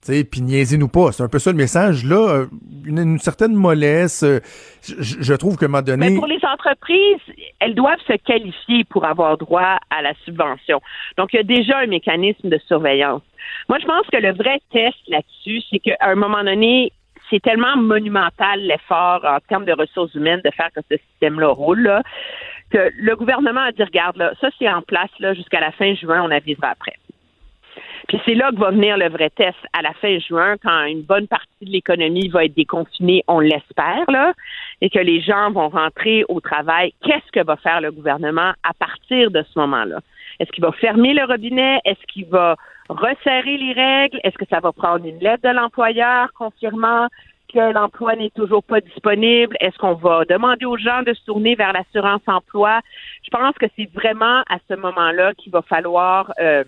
[0.06, 1.12] puis niaisez-nous pas.
[1.12, 2.06] C'est un peu ça le message.
[2.06, 2.46] Là, euh,
[2.86, 4.24] une, certaine mollesse.
[4.24, 4.40] Euh,
[4.82, 6.10] je, trouve qu'à un moment donné.
[6.10, 7.22] Mais pour les entreprises,
[7.60, 10.82] elles doivent se qualifier pour avoir droit à la subvention.
[11.18, 13.22] Donc, il y a déjà un mécanisme de surveillance.
[13.70, 16.92] Moi, je pense que le vrai test là-dessus, c'est qu'à un moment donné,
[17.30, 21.82] c'est tellement monumental l'effort en termes de ressources humaines de faire que ce système-là roule,
[21.82, 22.04] là,
[22.72, 25.94] que le gouvernement a dit, regarde, là, ça c'est en place là, jusqu'à la fin
[25.94, 26.94] juin, on avisera après.
[28.08, 31.02] Puis c'est là que va venir le vrai test à la fin juin, quand une
[31.02, 34.34] bonne partie de l'économie va être déconfinée, on l'espère, là,
[34.82, 36.94] et que les gens vont rentrer au travail.
[37.04, 40.00] Qu'est-ce que va faire le gouvernement à partir de ce moment-là?
[40.40, 41.80] Est-ce qu'il va fermer le robinet?
[41.86, 42.56] Est-ce qu'il va
[42.90, 44.20] resserrer les règles?
[44.24, 47.08] Est-ce que ça va prendre une lettre de l'employeur confirmant
[47.54, 49.56] que l'emploi n'est toujours pas disponible?
[49.60, 52.80] Est-ce qu'on va demander aux gens de se tourner vers l'assurance emploi?
[53.24, 56.64] Je pense que c'est vraiment à ce moment-là qu'il va falloir euh,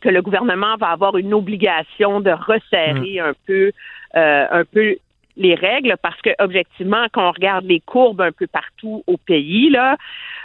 [0.00, 3.24] que le gouvernement va avoir une obligation de resserrer mm.
[3.24, 3.72] un peu
[4.16, 4.96] euh, un peu
[5.36, 9.70] les règles parce que objectivement quand on regarde les courbes un peu partout au pays
[9.70, 9.96] là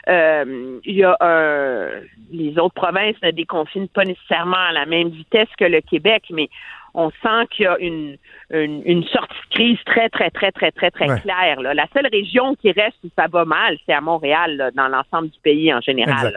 [0.08, 1.90] euh, il y a un,
[2.32, 6.50] les autres provinces ne déconfinent pas nécessairement à la même vitesse que le Québec mais
[6.96, 8.18] on sent qu'il y a une,
[8.50, 11.60] une, sortie de crise très, très, très, très, très, très claire.
[11.60, 11.74] Là.
[11.74, 15.40] La seule région qui reste où ça va mal, c'est à Montréal, dans l'ensemble du
[15.44, 16.34] pays en général.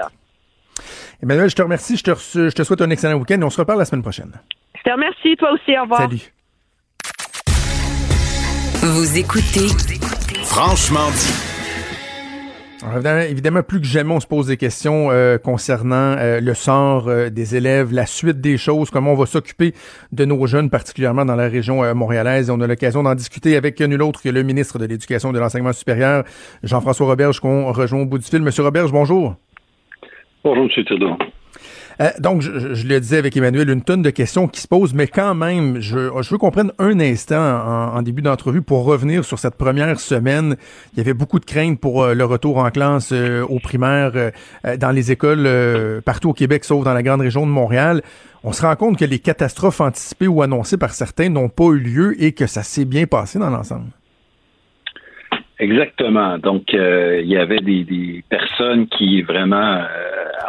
[1.23, 1.97] Emmanuel, je te remercie.
[1.97, 3.41] Je te, je te souhaite un excellent week-end.
[3.43, 4.33] On se reparle la semaine prochaine.
[4.77, 5.37] Je te remercie.
[5.37, 5.77] Toi aussi.
[5.77, 6.03] Au revoir.
[6.03, 6.33] Salut.
[8.81, 9.67] Vous écoutez
[10.45, 11.33] Franchement dit.
[13.29, 17.29] évidemment, plus que jamais, on se pose des questions euh, concernant euh, le sort euh,
[17.29, 19.75] des élèves, la suite des choses, comment on va s'occuper
[20.13, 22.51] de nos jeunes, particulièrement dans la région montréalaise.
[22.51, 25.41] on a l'occasion d'en discuter avec nul autre que le ministre de l'Éducation et de
[25.41, 26.23] l'Enseignement supérieur,
[26.63, 28.43] Jean-François Roberge, qu'on rejoint au bout du fil.
[28.43, 29.35] Monsieur Roberge, bonjour.
[30.45, 30.85] Bonjour, M.
[30.85, 31.17] Trudeau.
[32.01, 35.09] Euh, donc, je, le disais avec Emmanuel, une tonne de questions qui se posent, mais
[35.09, 39.39] quand même, je, je veux qu'on prenne un instant en, début d'entrevue pour revenir sur
[39.41, 40.57] cette première semaine.
[40.93, 44.13] Il y avait beaucoup de craintes pour euh, le retour en classe euh, aux primaires
[44.79, 45.49] dans les écoles
[46.05, 48.03] partout au Québec, sauf dans la grande région de Montréal.
[48.45, 51.79] On se rend compte que les catastrophes anticipées ou annoncées par certains n'ont pas eu
[51.79, 53.91] lieu et que ça s'est bien passé dans l'ensemble.
[55.59, 56.39] Exactement.
[56.39, 59.81] Donc, il y avait des, des, personnes qui vraiment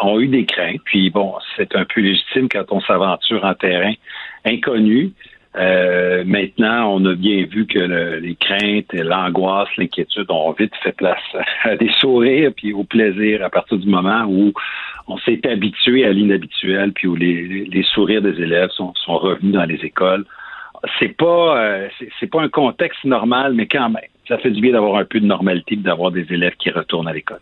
[0.03, 0.81] ont eu des craintes.
[0.85, 3.93] Puis bon, c'est un peu légitime quand on s'aventure en terrain
[4.45, 5.13] inconnu.
[5.55, 7.79] Euh, maintenant, on a bien vu que
[8.19, 11.17] les craintes, l'angoisse, l'inquiétude ont vite fait place
[11.63, 14.53] à des sourires puis au plaisir à partir du moment où
[15.07, 19.83] on s'est habitué à l'inhabituel puis où les, sourires des élèves sont, revenus dans les
[19.83, 20.23] écoles.
[20.99, 24.71] C'est pas euh, c'est pas un contexte normal, mais quand même, ça fait du bien
[24.71, 27.39] d'avoir un peu de normalité, d'avoir des élèves qui retournent à l'école.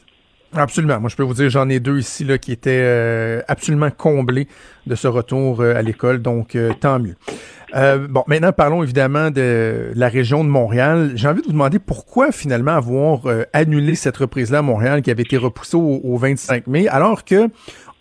[0.54, 1.00] Absolument.
[1.00, 4.48] Moi, je peux vous dire, j'en ai deux ici là, qui étaient euh, absolument comblés
[4.86, 7.16] de ce retour euh, à l'école, donc euh, tant mieux.
[8.10, 11.12] bon, maintenant, parlons évidemment de la région de Montréal.
[11.16, 15.24] J'ai envie de vous demander pourquoi finalement avoir annulé cette reprise-là à Montréal qui avait
[15.24, 17.50] été repoussée au, au 25 mai, alors que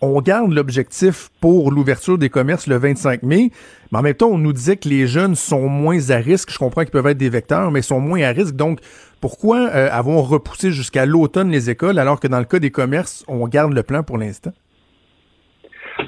[0.00, 3.50] on garde l'objectif pour l'ouverture des commerces le 25 mai,
[3.90, 6.50] mais en même temps, on nous disait que les jeunes sont moins à risque.
[6.52, 8.54] Je comprends qu'ils peuvent être des vecteurs, mais sont moins à risque.
[8.54, 8.80] Donc,
[9.20, 13.24] pourquoi euh, avons repoussé jusqu'à l'automne les écoles alors que dans le cas des commerces,
[13.28, 14.52] on garde le plan pour l'instant?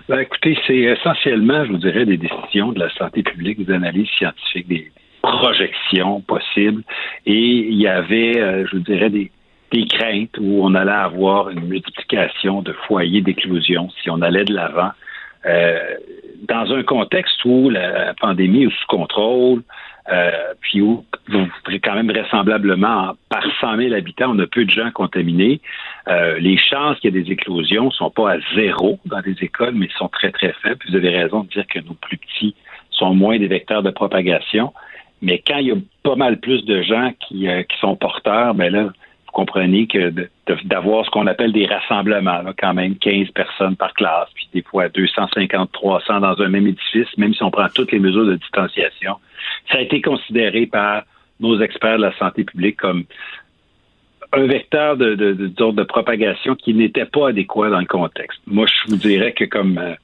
[0.09, 4.09] Ben, écoutez, c'est essentiellement, je vous dirais, des décisions de la santé publique, des analyses
[4.19, 4.93] scientifiques, des
[5.23, 6.83] projections possibles.
[7.27, 9.31] Et il y avait, euh, je vous dirais, des,
[9.91, 14.91] craintes où on allait avoir une multiplication de foyers d'éclosion si on allait de l'avant.
[15.47, 15.79] Euh,
[16.49, 19.63] dans un contexte où la pandémie est sous contrôle,
[20.11, 21.47] euh, puis où vous
[21.83, 25.61] quand même vraisemblablement, par 100 000 habitants, on a peu de gens contaminés.
[26.09, 29.75] Euh, les chances qu'il y ait des éclosions sont pas à zéro dans les écoles,
[29.75, 30.81] mais sont très, très faibles.
[30.89, 32.55] Vous avez raison de dire que nos plus petits
[32.91, 34.73] sont moins des vecteurs de propagation.
[35.21, 38.73] Mais quand il y a pas mal plus de gens qui, qui sont porteurs, ben
[38.73, 38.91] là,
[39.29, 40.11] vous comprenez que
[40.65, 44.89] d'avoir ce qu'on appelle des rassemblements, quand même 15 personnes par classe, puis des fois
[44.89, 49.17] 250, 300 dans un même édifice, même si on prend toutes les mesures de distanciation,
[49.71, 51.03] ça a été considéré par
[51.41, 53.05] nos experts de la santé publique comme
[54.33, 58.41] un vecteur de, de, de propagation qui n'était pas adéquat dans le contexte.
[58.47, 59.95] Moi, je vous dirais que comme euh,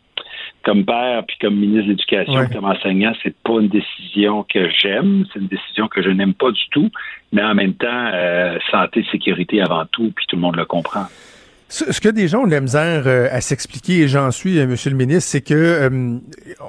[0.65, 5.25] comme père puis comme ministre de l'Éducation, comme enseignant, c'est pas une décision que j'aime,
[5.33, 6.91] c'est une décision que je n'aime pas du tout,
[7.33, 11.07] mais en même temps, euh, santé, sécurité avant tout, puis tout le monde le comprend.
[11.69, 14.67] Ce, que des gens ont de la misère euh, à s'expliquer, et j'en suis, euh,
[14.67, 16.19] Monsieur le ministre, c'est que euh,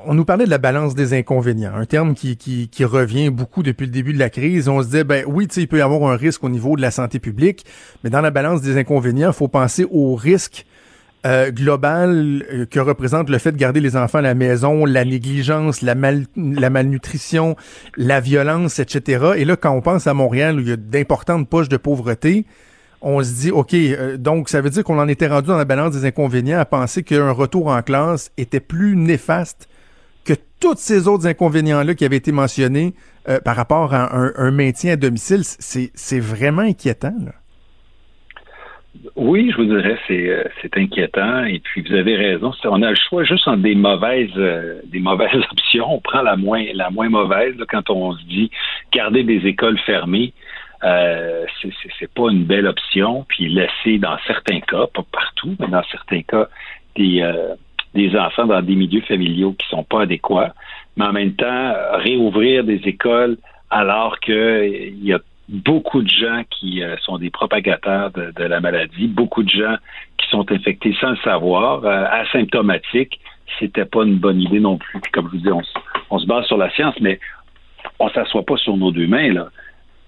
[0.05, 3.62] on nous parlait de la balance des inconvénients, un terme qui, qui, qui, revient beaucoup
[3.62, 4.67] depuis le début de la crise.
[4.67, 6.91] On se disait, ben oui, il peut y avoir un risque au niveau de la
[6.91, 7.65] santé publique,
[8.03, 10.65] mais dans la balance des inconvénients, il faut penser au risque
[11.49, 15.95] global que représente le fait de garder les enfants à la maison, la négligence, la,
[15.95, 17.55] mal, la malnutrition,
[17.97, 19.33] la violence, etc.
[19.38, 22.45] Et là, quand on pense à Montréal, où il y a d'importantes poches de pauvreté,
[23.01, 25.65] on se dit, OK, euh, donc ça veut dire qu'on en était rendu dans la
[25.65, 29.69] balance des inconvénients à penser qu'un retour en classe était plus néfaste
[30.23, 32.95] que tous ces autres inconvénients-là qui avaient été mentionnés
[33.29, 35.43] euh, par rapport à un, maintien à domicile.
[35.43, 37.13] C'est vraiment inquiétant.
[39.15, 41.43] Oui, je vous dirais, euh, c'est inquiétant.
[41.45, 42.51] Et puis, vous avez raison.
[42.65, 44.34] On a le choix juste entre des mauvaises,
[44.86, 45.95] des mauvaises options.
[45.95, 48.51] On prend la moins, la moins mauvaise quand on se dit
[48.91, 50.34] garder des écoles fermées
[50.84, 51.45] euh,
[51.99, 53.25] c'est pas une belle option.
[53.27, 56.47] Puis laisser dans certains cas, pas partout, mais dans certains cas,
[56.95, 57.55] des, euh,
[57.93, 60.53] des enfants dans des milieux familiaux qui sont pas adéquats,
[60.97, 63.38] mais en même temps réouvrir des écoles
[63.69, 69.08] alors qu'il y a beaucoup de gens qui euh, sont des propagateurs de, la maladie,
[69.08, 69.75] beaucoup de gens
[70.17, 73.19] qui sont infectés sans le savoir, euh, asymptomatiques,
[73.60, 74.99] c'était pas une bonne idée non plus.
[75.12, 75.63] comme je vous dis,
[76.10, 77.19] on, se base sur la science, mais
[77.99, 79.49] on s'assoit pas sur nos deux mains là.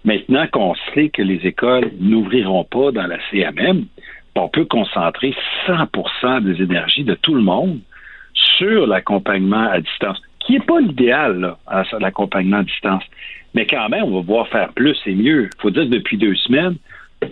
[0.06, 3.86] Maintenant qu'on sait que les écoles n'ouvriront pas dans la CMM,
[4.36, 5.36] on peut concentrer
[5.68, 7.80] 100% des énergies de tout le monde
[8.34, 11.56] sur l'accompagnement à distance, qui n'est pas l'idéal,
[12.00, 13.04] l'accompagnement à distance.
[13.58, 15.50] Mais quand même, on va pouvoir faire plus et mieux.
[15.52, 16.76] Il faut dire que depuis deux semaines,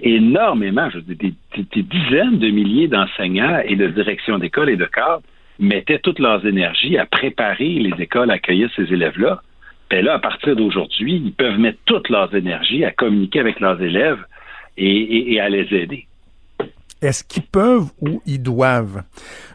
[0.02, 5.22] énormément, je des, des, dizaines de milliers d'enseignants et de directions d'école et de cadres
[5.60, 9.44] mettaient toutes leurs énergies à préparer les écoles à accueillir ces élèves-là.
[9.92, 13.80] Ben là, à partir d'aujourd'hui, ils peuvent mettre toute leurs énergies à communiquer avec leurs
[13.80, 14.26] élèves
[14.78, 16.08] et, à les aider.
[17.06, 19.04] Est-ce qu'ils peuvent ou ils doivent?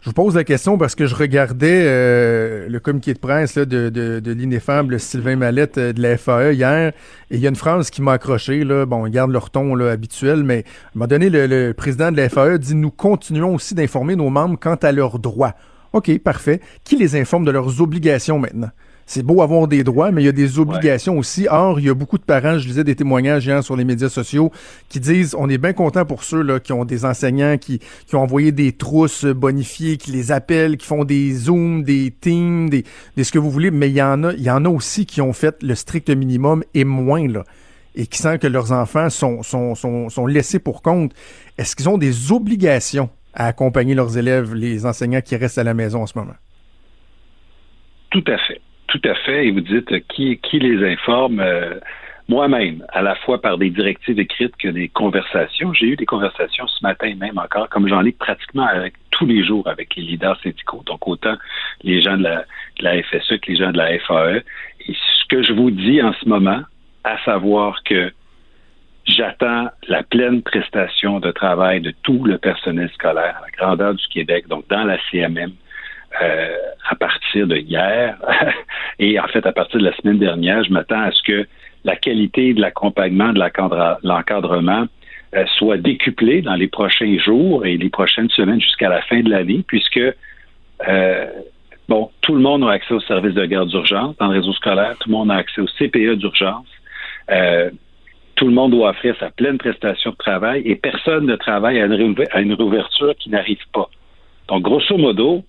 [0.02, 3.88] Je vous pose la question parce que je regardais euh, le communiqué de presse de,
[3.88, 6.92] de, l'ineffable Sylvain Mallette euh, de la FAE hier
[7.30, 8.64] et il y a une phrase qui m'a accroché.
[8.86, 10.62] Bon, ils gardent leur ton habituel, mais à un
[10.94, 14.58] moment donné, le, le président de la FAE dit Nous continuons aussi d'informer nos membres
[14.58, 15.54] quant à leurs droits.
[15.92, 16.60] OK, parfait.
[16.84, 18.70] Qui les informe de leurs obligations maintenant?
[19.10, 21.48] C'est beau avoir des droits, mais il y a des obligations aussi.
[21.50, 24.08] Or, il y a beaucoup de parents, je lisais des témoignages hier sur les médias
[24.08, 24.52] sociaux,
[24.88, 28.14] qui disent on est bien content pour ceux là, qui ont des enseignants qui, qui
[28.14, 32.84] ont envoyé des trousses bonifiées, qui les appellent, qui font des zooms, des teams, des,
[33.16, 35.06] des ce que vous voulez, mais il y en a, il y en a aussi
[35.06, 37.42] qui ont fait le strict minimum et moins là
[37.96, 41.12] et qui sentent que leurs enfants sont, sont, sont, sont laissés pour compte,
[41.58, 45.74] est-ce qu'ils ont des obligations à accompagner leurs élèves, les enseignants qui restent à la
[45.74, 46.36] maison en ce moment?
[48.12, 48.60] Tout à fait.
[48.90, 49.46] Tout à fait.
[49.46, 51.40] Et vous dites qui, qui les informe.
[51.40, 51.78] Euh,
[52.30, 55.74] moi-même, à la fois par des directives écrites que des conversations.
[55.74, 59.44] J'ai eu des conversations ce matin même encore, comme j'en ai pratiquement avec, tous les
[59.44, 61.36] jours avec les leaders syndicaux, donc autant
[61.82, 62.44] les gens de la,
[62.78, 64.42] de la FSE que les gens de la FAE.
[64.86, 66.60] Et ce que je vous dis en ce moment,
[67.02, 68.12] à savoir que
[69.06, 74.06] j'attends la pleine prestation de travail de tout le personnel scolaire à la grandeur du
[74.06, 75.50] Québec, donc dans la CMM,
[76.20, 76.56] euh,
[76.88, 78.16] à partir de hier
[78.98, 81.46] et en fait à partir de la semaine dernière, je m'attends à ce que
[81.84, 83.40] la qualité de l'accompagnement, de
[84.02, 84.86] l'encadrement
[85.36, 89.30] euh, soit décuplée dans les prochains jours et les prochaines semaines jusqu'à la fin de
[89.30, 90.00] l'année, puisque
[90.88, 91.26] euh,
[91.88, 94.96] bon, tout le monde a accès au service de garde d'urgence dans le réseau scolaire,
[94.98, 96.66] tout le monde a accès au CPE d'urgence.
[98.34, 101.86] tout le monde doit offrir sa pleine prestation de travail et personne ne travaille à
[101.86, 103.88] une réouverture qui n'arrive pas.
[104.48, 105.44] Donc, grosso modo,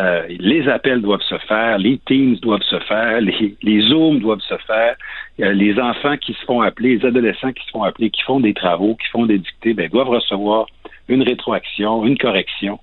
[0.00, 4.40] euh, les appels doivent se faire, les Teams doivent se faire, les, les Zooms doivent
[4.40, 4.96] se faire,
[5.40, 8.40] euh, les enfants qui se font appeler, les adolescents qui se font appeler, qui font
[8.40, 10.66] des travaux, qui font des dictées, ben, doivent recevoir
[11.08, 12.78] une rétroaction, une correction.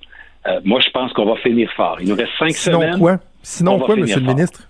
[0.48, 1.98] Euh, moi, je pense qu'on va finir fort.
[2.00, 3.00] Il nous reste cinq sinon semaines.
[3.00, 3.18] Quoi?
[3.42, 4.70] Sinon quoi, Monsieur le ministre?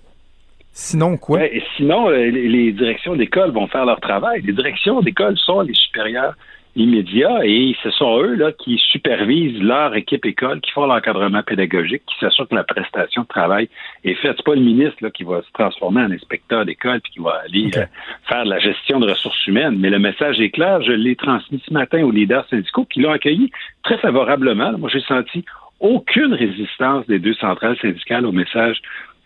[0.72, 1.42] Sinon quoi?
[1.76, 4.42] sinon, les, les directions d'école vont faire leur travail.
[4.44, 6.36] Les directions d'école sont les supérieurs
[6.76, 12.04] immédiat et ce sont eux là, qui supervisent leur équipe école, qui font l'encadrement pédagogique,
[12.06, 13.70] qui s'assurent que la prestation de travail
[14.04, 14.36] est faite.
[14.38, 17.42] C'est pas le ministre là, qui va se transformer en inspecteur d'école puis qui va
[17.46, 17.86] aller euh,
[18.28, 19.78] faire de la gestion de ressources humaines.
[19.80, 20.82] Mais le message est clair.
[20.82, 23.52] Je l'ai transmis ce matin aux leaders syndicaux qui l'ont accueilli
[23.84, 24.78] très favorablement.
[24.78, 25.44] Moi, j'ai senti
[25.80, 28.82] aucune résistance des deux centrales syndicales au message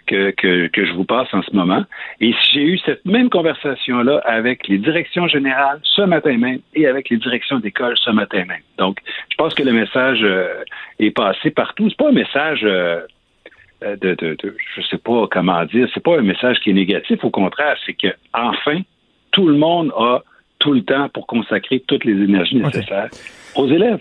[0.08, 1.84] que, que, que, je vous passe en ce moment.
[2.20, 7.10] Et j'ai eu cette même conversation-là avec les directions générales ce matin même et avec
[7.10, 8.62] les directions d'école ce matin même.
[8.78, 9.00] Donc,
[9.32, 10.64] je pense que le message euh,
[11.00, 11.90] est passé partout.
[11.90, 13.02] C'est pas un message euh,
[13.82, 17.24] de, de, de, je sais pas comment dire, c'est pas un message qui est négatif.
[17.24, 18.82] Au contraire, c'est que enfin,
[19.32, 20.22] tout le monde a
[20.60, 23.10] tout le temps pour consacrer toutes les énergies nécessaires
[23.56, 24.00] aux élèves.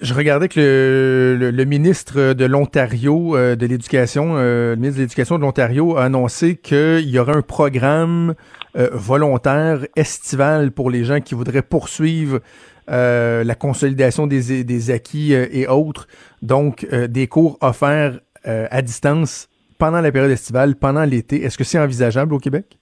[0.00, 5.36] Je regardais que le, ministre de l'Ontario euh, de l'Éducation, euh, le ministre de l'Éducation
[5.36, 8.34] de l'Ontario a annoncé qu'il y aurait un programme
[8.78, 12.40] euh, volontaire estival pour les gens qui voudraient poursuivre
[12.88, 16.08] la consolidation des, des acquis et autres.
[16.42, 19.48] Donc, des cours offerts à distance
[19.78, 21.44] pendant la période estivale, pendant l'été.
[21.44, 22.79] Est-ce que c'est envisageable au Québec?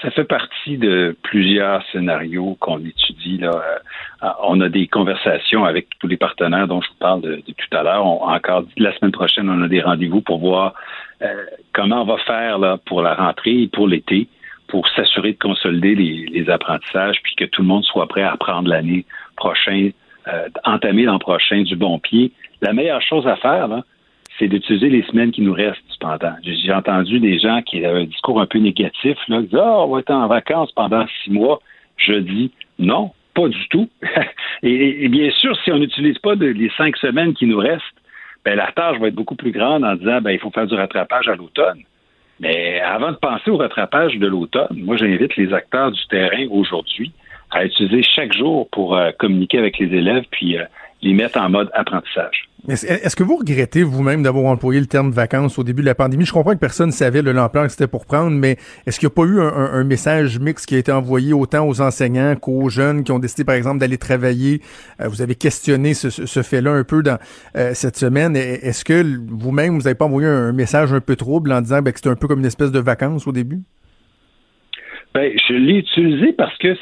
[0.00, 3.38] Ça fait partie de plusieurs scénarios qu'on étudie.
[3.38, 3.50] Là.
[4.22, 7.76] Euh, on a des conversations avec tous les partenaires dont je vous parle de, tout
[7.76, 8.06] à l'heure.
[8.06, 10.74] Encore la semaine prochaine, on a des rendez-vous pour voir
[11.22, 14.28] euh, comment on va faire là, pour la rentrée et pour l'été,
[14.68, 18.68] pour s'assurer de consolider les, apprentissages, puis que tout le monde soit prêt à apprendre
[18.68, 19.04] l'année
[19.36, 19.92] prochaine,
[20.28, 22.30] euh, entamer l'an prochain du bon pied.
[22.62, 23.68] La meilleure chose à faire,
[24.38, 26.34] c'est d'utiliser les semaines qui nous restent cependant.
[26.42, 29.84] J'ai entendu des gens qui avaient un discours un peu négatif, là, qui disaient oh,
[29.86, 31.60] on va être en vacances pendant six mois.
[31.96, 33.88] Je dis non, pas du tout.
[34.62, 37.82] et, bien sûr, si on n'utilise pas les cinq semaines qui nous restent,
[38.44, 40.74] ben, la tâche va être beaucoup plus grande en disant ben, il faut faire du
[40.74, 41.82] rattrapage à l'automne.
[42.40, 47.12] Mais avant de penser au rattrapage de l'automne, moi j'invite les acteurs du terrain aujourd'hui
[47.50, 50.64] à utiliser chaque jour pour euh, communiquer avec les élèves puis euh,
[51.02, 52.47] les mettre en mode apprentissage.
[52.66, 56.26] Est-ce que vous regrettez vous-même d'avoir employé le terme vacances au début de la pandémie?
[56.26, 59.12] Je comprends que personne ne savait l'ampleur que c'était pour prendre, mais est-ce qu'il n'y
[59.12, 63.04] a pas eu un, message mix qui a été envoyé autant aux enseignants qu'aux jeunes
[63.04, 64.60] qui ont décidé, par exemple, d'aller travailler?
[65.00, 67.18] Euh, vous avez questionné ce, fait-là un peu dans
[67.56, 68.34] euh, cette semaine.
[68.36, 71.92] Est-ce que vous-même, vous n'avez pas envoyé un, message un peu trouble en disant ben,
[71.92, 73.60] que c'était un peu comme une espèce de vacances au début?
[75.14, 76.76] Ben, je l'ai utilisé parce que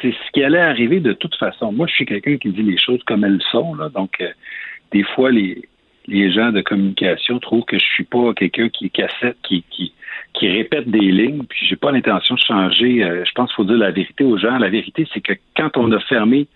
[0.00, 1.72] c'est ce qui allait arriver de toute façon.
[1.72, 4.28] Moi, je suis quelqu'un qui dit les choses comme elles sont, là, donc euh,
[4.92, 5.68] des fois, les,
[6.08, 9.92] les gens de communication trouvent que je suis pas quelqu'un qui cassette, qui, qui,
[10.48, 13.02] répète des lignes, puis j'ai pas l'intention de changer.
[13.02, 14.56] Euh, je pense qu'il faut dire la vérité aux gens.
[14.58, 16.46] La vérité, c'est que quand on a fermé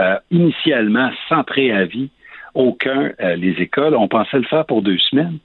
[0.00, 2.08] euh, initialement, sans préavis,
[2.54, 5.38] aucun euh, les écoles, on pensait le faire pour deux semaines.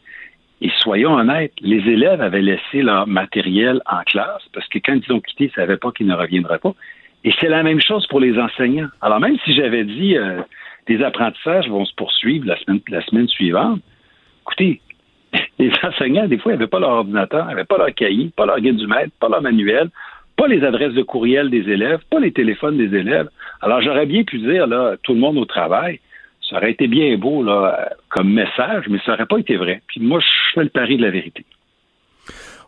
[0.61, 5.11] Et soyons honnêtes, les élèves avaient laissé leur matériel en classe parce que quand ils
[5.11, 6.73] ont quitté, ils ne savaient pas qu'ils ne reviendraient pas.
[7.23, 8.89] Et c'est la même chose pour les enseignants.
[9.01, 10.15] Alors même si j'avais dit
[10.91, 13.79] les apprentissages vont se poursuivre la semaine, la semaine suivante.
[14.41, 14.81] Écoutez,
[15.59, 18.75] les enseignants, des fois, n'avaient pas leur ordinateur, n'avaient pas leur cahier, pas leur guide
[18.75, 19.89] du maître, pas leur manuel,
[20.35, 23.29] pas les adresses de courriel des élèves, pas les téléphones des élèves.
[23.61, 25.99] Alors, j'aurais bien pu dire, là, tout le monde au travail,
[26.49, 29.81] ça aurait été bien beau, là, comme message, mais ça n'aurait pas été vrai.
[29.87, 31.45] Puis moi, je fais le pari de la vérité.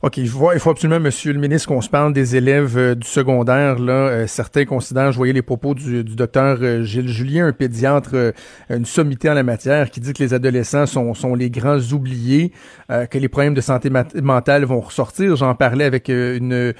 [0.03, 2.93] OK, il faut, il faut absolument, Monsieur le ministre, qu'on se parle des élèves euh,
[2.93, 3.79] du secondaire.
[3.79, 7.53] Là, euh, certains considèrent, je voyais les propos du, du docteur euh, Gilles Julien, un
[7.53, 8.33] pédiatre,
[8.69, 12.51] une sommité en la matière, qui dit que les adolescents sont, sont les grands oubliés,
[12.89, 15.37] que les problèmes de santé mentale vont ressortir.
[15.37, 16.73] J'en parlais avec une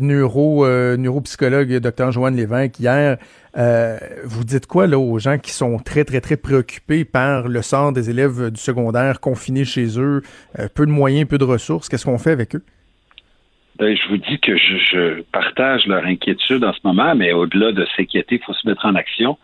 [0.00, 3.18] neuro, neuropsychologue, docteur Joanne Lévesque, hier.
[3.56, 7.92] Vous dites quoi là aux gens qui sont très très très préoccupés par le sort
[7.92, 10.22] des élèves du secondaire confinés chez eux,
[10.74, 11.88] peu de moyens, peu de ressources.
[11.88, 12.62] Qu'est-ce qu'on fait avec eux?
[13.78, 17.84] Ben, je vous dis que je, partage leur inquiétude en ce moment, mais au-delà de
[17.96, 19.36] s'inquiéter, il faut se mettre en action.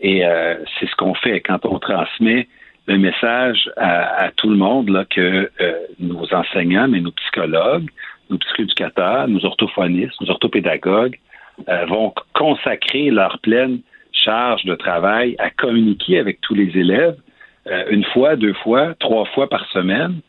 [0.00, 2.46] Et euh, c'est ce qu'on fait quand on transmet
[2.86, 7.88] le message à, tout le monde là, que euh, nos enseignants, mais nos psychologues,
[8.28, 11.18] nos psychoéducateurs, nos orthophonistes, nos orthopédagogues
[11.68, 13.80] euh, vont consacrer leur pleine
[14.12, 17.16] charge de travail à communiquer avec tous les élèves
[17.90, 20.20] une fois, deux fois, trois fois par semaine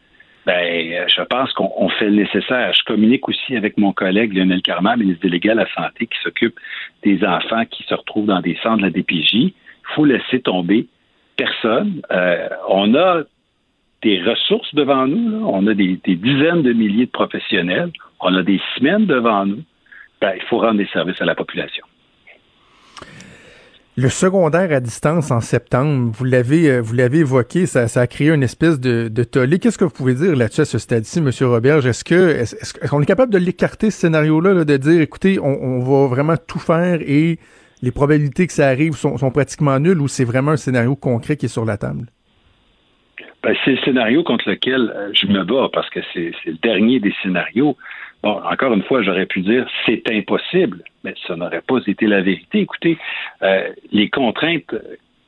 [0.45, 2.73] ben, je pense qu'on fait le nécessaire.
[2.73, 6.59] Je communique aussi avec mon collègue Lionel Carman, ministre délégué à la Santé, qui s'occupe
[7.03, 9.33] des enfants qui se retrouvent dans des centres de la DPJ.
[9.33, 9.53] Il
[9.95, 10.87] faut laisser tomber
[11.37, 12.01] personne.
[12.11, 13.21] Euh, on a
[14.01, 15.45] des ressources devant nous.
[15.45, 17.91] On a des, dizaines de milliers de professionnels.
[18.19, 19.61] On a des semaines devant nous.
[20.21, 21.83] Ben, il faut rendre des services à la population.
[23.97, 28.29] Le secondaire à distance en septembre, vous l'avez euh, vous l'avez évoqué, ça, a créé
[28.29, 29.59] une espèce de, de tollé.
[29.59, 31.29] Qu'est-ce que vous pouvez dire là-dessus à ce stade-ci, M.
[31.41, 31.85] Roberge?
[31.85, 36.07] Est-ce que est-ce, qu'on est capable de l'écarter, ce scénario-là, de dire écoutez, on, va
[36.07, 37.37] vraiment tout faire et
[37.81, 41.47] les probabilités que ça arrive sont, pratiquement nulles ou c'est vraiment un scénario concret qui
[41.47, 42.05] est sur la table?
[43.43, 47.01] Ben, c'est le scénario contre lequel euh, je me bats parce que c'est le dernier
[47.01, 47.75] des scénarios.
[48.23, 52.21] Bon, encore une fois, j'aurais pu dire c'est impossible, mais ça n'aurait pas été la
[52.21, 52.59] vérité.
[52.59, 52.97] Écoutez,
[53.41, 54.75] euh, les contraintes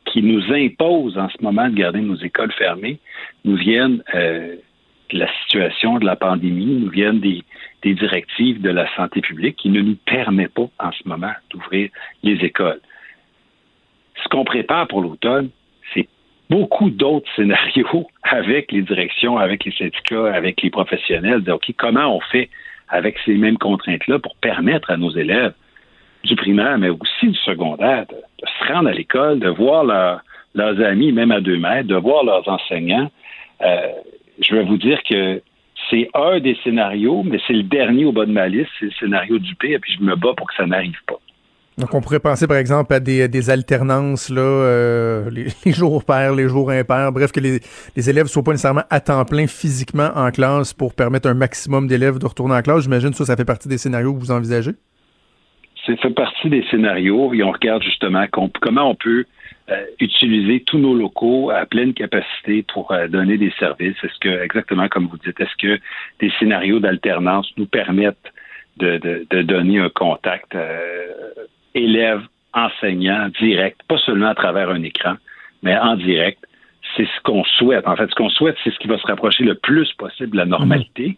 [0.06, 3.00] qui nous imposent en ce moment de garder nos écoles fermées
[3.46, 4.56] nous viennent euh,
[5.12, 7.44] de la situation de la pandémie, nous viennent des,
[7.82, 11.90] des directives de la santé publique qui ne nous permet pas en ce moment d'ouvrir
[12.22, 12.80] les écoles.
[14.24, 15.50] Ce qu'on prépare pour l'automne,
[15.94, 16.08] c'est
[16.50, 21.44] beaucoup d'autres scénarios avec les directions, avec les syndicats, avec les professionnels.
[21.50, 22.50] OK, comment on fait
[22.94, 25.54] avec ces mêmes contraintes-là pour permettre à nos élèves
[26.24, 28.16] du primaire, mais aussi du secondaire, de,
[28.46, 32.48] se rendre à l'école, de voir leurs amis, même à deux mètres, de voir leurs
[32.48, 33.10] enseignants.
[33.62, 33.88] Euh,
[34.40, 35.42] je vais vous dire que
[35.90, 38.92] c'est un des scénarios, mais c'est le dernier au bas de ma liste, c'est le
[38.92, 41.20] scénario du pire, puis je me bats pour que ça n'arrive pas.
[41.78, 45.30] Donc, on pourrait penser, par exemple, à des, alternances, là, euh,
[45.66, 47.60] les, jours pairs, les jours impairs, bref, que les,
[48.10, 51.88] élèves ne soient pas nécessairement à temps plein physiquement en classe pour permettre un maximum
[51.88, 52.84] d'élèves de retourner en classe.
[52.84, 54.72] J'imagine que ça, ça fait partie des scénarios que vous envisagez?
[55.86, 59.26] Ça fait partie des scénarios et on regarde justement comment on peut
[59.70, 63.98] euh, utiliser tous nos locaux à pleine capacité pour euh, donner des services.
[64.02, 65.82] Est-ce que, exactement comme vous dites, est-ce que
[66.20, 68.32] des scénarios d'alternance nous permettent
[68.78, 70.56] de, donner un contact
[71.76, 72.22] élève,
[72.54, 75.16] enseignant, direct, pas seulement à travers un écran,
[75.62, 76.40] mais en direct.
[76.96, 77.88] C'est ce qu'on souhaite.
[77.88, 80.38] En fait, ce qu'on souhaite, c'est ce qui va se rapprocher le plus possible de
[80.38, 81.08] la normalité.
[81.08, 81.16] Mhm.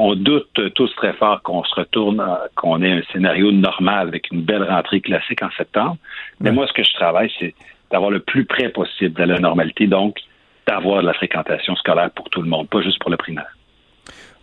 [0.00, 2.22] On doute tous très fort qu'on se retourne,
[2.56, 5.96] qu'on ait un scénario normal avec une belle rentrée classique en septembre.
[6.40, 7.54] Mais moi, ce que je travaille, c'est
[7.92, 10.18] d'avoir le plus près possible de la normalité, donc
[10.66, 13.53] d'avoir de la fréquentation scolaire pour tout le monde, pas juste pour le primaire.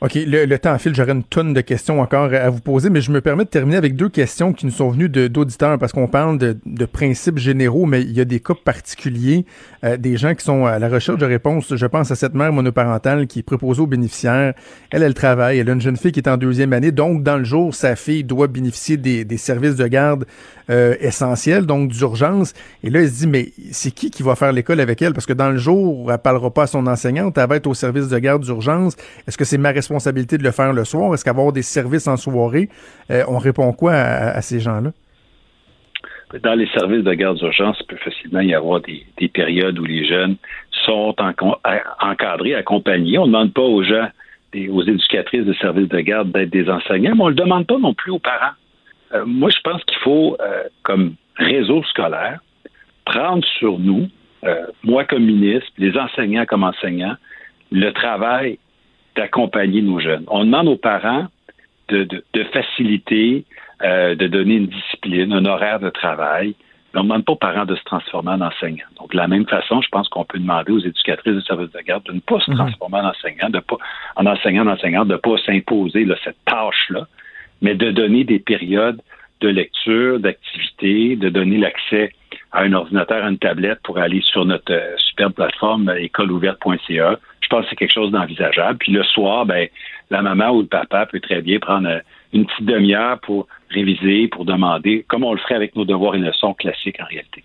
[0.04, 3.02] OK, le, le temps file, j'aurais une tonne de questions encore à vous poser, mais
[3.02, 6.08] je me permets de terminer avec deux questions qui nous sont venues d'auditeurs, parce qu'on
[6.08, 9.46] parle de, de, principes généraux, mais il y a des cas particuliers,
[9.84, 11.76] euh, des gens qui sont à la recherche de réponses.
[11.76, 14.56] Je pense à cette mère monoparentale qui est proposée aux bénéficiaires.
[14.90, 17.38] Elle, elle travaille, elle a une jeune fille qui est en deuxième année, donc dans
[17.38, 20.26] le jour, sa fille doit bénéficier des, des services de garde
[20.72, 22.54] euh, essentiels, donc d'urgence.
[22.84, 25.14] Et là, elle se dit, mais c'est qui qui va faire l'école avec elle?
[25.14, 27.76] Parce que dans le jour, elle parlera pas à son enseignante, elle va être au
[27.76, 28.96] service de garde d'urgence.
[29.28, 31.14] Est-ce que c'est ma responsabilité responsabilité de le faire le soir?
[31.14, 32.70] Est-ce qu'avoir des services en soirée,
[33.10, 34.92] euh, on répond quoi à, ces gens-là?
[36.42, 40.06] Dans les services de garde d'urgence, il peut facilement y avoir des, périodes où les
[40.06, 40.38] jeunes
[40.86, 41.14] sont
[42.00, 43.18] encadrés, accompagnés.
[43.18, 44.08] On ne demande pas aux gens,
[44.70, 47.78] aux éducatrices de services de garde d'être des enseignants, mais on ne le demande pas
[47.78, 48.56] non plus aux parents.
[49.14, 52.40] Euh, moi, je pense qu'il faut, euh, comme réseau scolaire,
[53.06, 54.08] prendre sur nous,
[54.84, 57.16] moi comme ministre, les enseignants comme enseignants,
[57.72, 58.58] le travail
[59.16, 60.26] d'accompagner nos jeunes.
[60.28, 61.28] On demande aux parents
[61.90, 63.46] de, faciliter,
[63.84, 66.56] euh, de donner une discipline, un horaire de travail.
[66.94, 68.88] Mais on ne demande pas aux parents de se transformer en enseignants.
[69.00, 71.80] Donc, de la même façon, je pense qu'on peut demander aux éducatrices de services de
[71.80, 72.58] garde de ne pas se mhm.
[72.58, 73.78] transformer en enseignants, de pas,
[74.16, 77.08] en enseignant, en enseignant, de ne pas s'imposer cette tâche-là,
[77.62, 79.02] mais de donner des périodes
[79.40, 82.12] de lecture, d'activité, de donner l'accès
[82.52, 87.20] à un ordinateur, à une tablette pour aller sur notre euh, superbe plateforme euh, écoleouverte.ca
[87.52, 88.80] pense que c'est quelque chose d'envisageable.
[88.80, 89.68] Puis le soir, ben,
[90.10, 92.00] la maman ou le papa peut très bien prendre euh,
[92.34, 96.20] une petite demi-heure pour réviser, pour demander, comme on le ferait avec nos devoirs et
[96.20, 97.44] leçons classiques en réalité.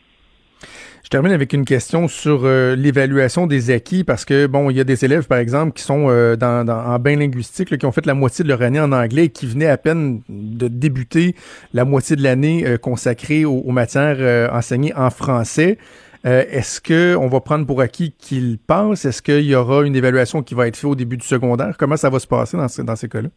[1.06, 4.80] Je termine avec une question sur euh, l'évaluation des acquis parce que bon, il y
[4.80, 8.04] a des élèves par exemple qui sont euh, dans, en bain linguistique, qui ont fait
[8.06, 11.36] la moitié de leur année en anglais et qui venaient à peine de débuter
[11.72, 15.78] la moitié de l'année consacrée aux, matières enseignées en français.
[16.26, 19.04] Euh, est-ce qu'on va prendre pour acquis qu'il passe?
[19.04, 21.76] Est-ce qu'il y aura une évaluation qui va être faite au début du secondaire?
[21.78, 23.28] Comment ça va se passer dans, ces cas-là?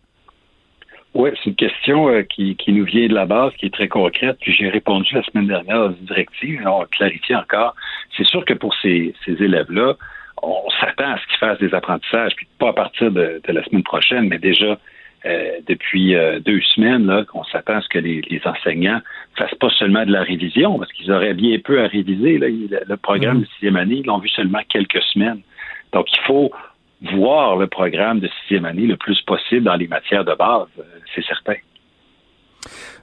[1.16, 4.38] Oui, c'est une question euh, qui, nous vient de la base, qui est très concrète.
[4.42, 6.62] Puis j'ai répondu la semaine dernière à une directive.
[6.66, 7.76] On clarifie encore.
[8.16, 9.96] C'est sûr que pour ces, élèves-là,
[10.44, 13.84] on s'attend à ce qu'ils fassent des apprentissages, puis pas à partir de la semaine
[13.84, 14.78] prochaine, mais déjà
[15.26, 19.02] euh, depuis euh, deux semaines là, qu'on s'attend à ce que les, les, enseignants
[19.36, 22.38] fassent pas seulement de la révision, parce qu'ils auraient bien peu à réviser.
[22.38, 22.48] Là.
[22.48, 23.42] Le programme mhm.
[23.42, 25.42] de sixième année, ils l'ont vu seulement quelques semaines.
[25.92, 26.52] Donc, il faut
[27.02, 30.84] voir le programme de sixième année le plus possible dans les matières de base, euh,
[31.16, 31.56] c'est certain.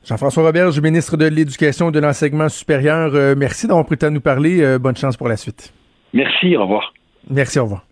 [0.05, 4.13] Jean-François Robert, ministre de l'Éducation et de l'Enseignement supérieur, merci d'avoir pris le temps de
[4.13, 4.79] nous parler.
[4.79, 5.73] bonne chance pour la suite.
[6.13, 6.93] Merci, au revoir.
[7.29, 7.87] Merci, au revoir.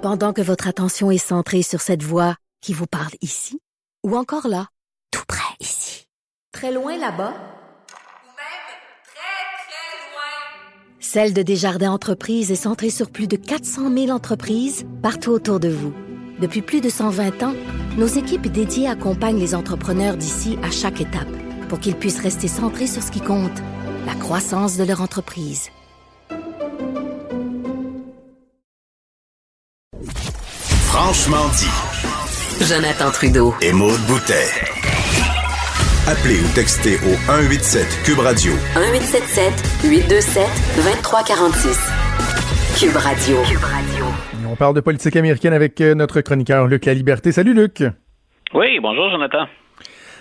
[0.00, 3.58] Pendant que votre attention est centrée sur cette voix qui vous parle ici,
[4.04, 4.68] ou encore là,
[5.10, 6.06] tout près ici,
[6.52, 8.68] très loin là-bas, même
[9.04, 9.36] très,
[9.68, 15.30] très loin, Celle de Desjardins Entreprises est centrée sur plus de 400 000 entreprises partout
[15.30, 15.94] autour de vous.
[16.38, 17.54] Depuis plus de 120 ans,
[17.96, 21.34] nos équipes dédiées accompagnent les entrepreneurs d'ici à chaque étape
[21.70, 23.58] pour qu'ils puissent rester centrés sur ce qui compte,
[24.04, 25.70] la croissance de leur entreprise.
[30.88, 32.66] Franchement dit.
[32.66, 33.54] Jonathan Trudeau.
[33.62, 34.50] Et Maude Boutet.
[36.08, 38.52] Appelez ou textez au 187 Cube Radio.
[38.72, 39.52] 1877
[39.84, 40.40] 827
[40.80, 41.76] 2346.
[42.80, 43.36] Cube Radio.
[43.44, 44.06] Cube Radio.
[44.48, 47.30] on parle de politique américaine avec euh, notre chroniqueur Luc La Liberté.
[47.30, 47.84] Salut Luc.
[48.54, 49.44] Oui, bonjour Jonathan.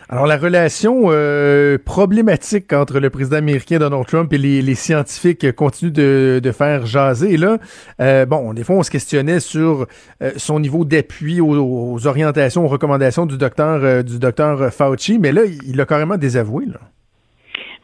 [0.10, 5.92] Alors, la relation euh, problématique entre le président américain Donald Trump et les, scientifiques continue
[5.92, 7.36] de, faire jaser.
[7.36, 7.58] Là,
[8.00, 9.86] euh, bon, des fois, on se questionnait sur
[10.22, 15.42] euh, son niveau d'appui aux, orientations, aux recommandations du docteur du docteur Fauci, mais là,
[15.66, 16.68] il a carrément désavoué.
[16.68, 16.80] Là.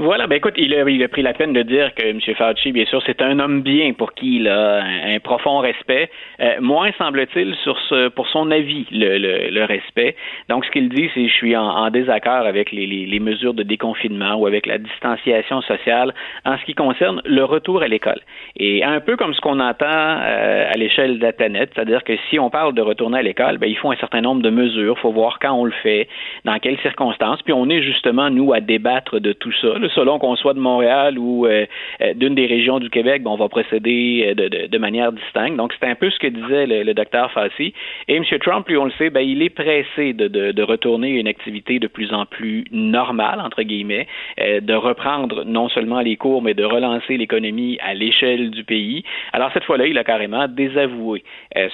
[0.04, 2.20] Voilà, ben écoute, il a, il a pris la peine de dire que M.
[2.20, 6.10] Fauci, bien sûr, c'est un homme bien pour qui il a un, profond respect.
[6.42, 10.18] Euh, moins semble-t-il sur ce, pour son avis, le, le, le respect.
[10.50, 13.64] Donc, ce qu'il dit, c'est je suis en, désaccord avec les, les, les, mesures de
[13.64, 18.20] déconfinement ou avec la distanciation sociale en ce qui concerne le retour à l'école.
[18.58, 22.50] Et un peu comme ce qu'on entend euh, à l'échelle planète, c'est-à-dire que si on
[22.50, 24.96] parle de retourner à l'école, ben, il faut un certain nombre de mesures.
[24.98, 26.10] Il faut voir quand on le fait,
[26.44, 27.42] dans quelles circonstances.
[27.44, 31.18] Puis on est justement, nous, à débattre de tout ça selon qu'on soit de Montréal
[31.18, 31.66] ou euh,
[32.02, 35.56] euh, d'une des régions du Québec, ben, on va procéder euh, de, manière distincte.
[35.56, 37.74] Donc, c'est un peu ce que disait le, le docteur Fassi.
[38.08, 38.24] Et M.
[38.42, 41.88] Trump, lui, on le sait, ben, il est pressé de, retourner à une activité de
[41.88, 47.18] plus en plus normale, entre guillemets, de reprendre non seulement les cours, mais de relancer
[47.18, 49.04] l'économie à l'échelle du pays.
[49.34, 51.24] Alors, cette fois-là, il a carrément désavoué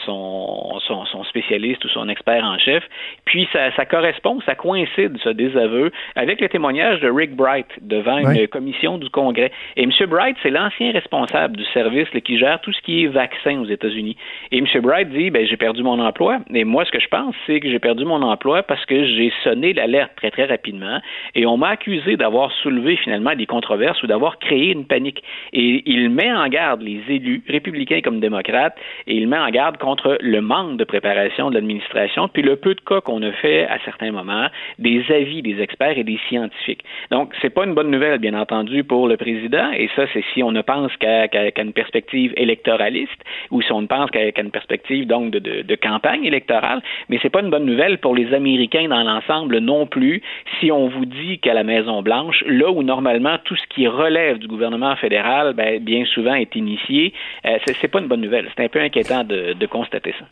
[0.05, 0.79] son,
[1.29, 2.83] spécialiste ou son expert en chef.
[3.25, 7.98] Puis, ça, ça correspond, ça coïncide, ce désaveu, avec le témoignage de Rick Bright de
[7.99, 9.51] devant une commission du Congrès.
[9.75, 9.91] Et M.
[10.07, 13.65] Bright, c'est l'ancien responsable du service là, qui gère tout ce qui est vaccin aux
[13.65, 14.15] États-Unis.
[14.51, 14.65] Et M.
[14.81, 16.39] Bright dit, ben, j'ai perdu mon emploi.
[16.53, 19.31] Et moi, ce que je pense, c'est que j'ai perdu mon emploi parce que j'ai
[19.43, 20.99] sonné l'alerte très, très rapidement
[21.35, 25.23] et on m'a accusé d'avoir soulevé finalement des controverses ou d'avoir créé une panique.
[25.53, 28.77] Et il met en garde les élus, républicains comme démocrates,
[29.07, 32.75] et il met en garde contre le manque de préparation de l'administration, puis le peu
[32.75, 34.47] de cas qu'on a fait à certains moments,
[34.77, 36.83] des avis des experts et des scientifiques.
[37.11, 40.43] Donc, c'est pas une bonne nouvelle, bien entendu, pour le président, et ça, c'est si
[40.43, 43.21] on ne pense qu'à qu qu une perspective électoraliste,
[43.51, 47.29] ou si on ne pense qu'à qu une perspective, donc, de, campagne électorale, mais c'est
[47.29, 50.21] pas une bonne nouvelle pour les Américains dans l'ensemble non plus,
[50.59, 54.47] si on vous dit qu'à la Maison-Blanche, là où normalement tout ce qui relève du
[54.47, 57.13] gouvernement fédéral, ben, bien souvent est initié,
[57.45, 58.49] euh, c'est pas une bonne nouvelle.
[58.55, 60.25] C'est un peu inquiétant de constater ça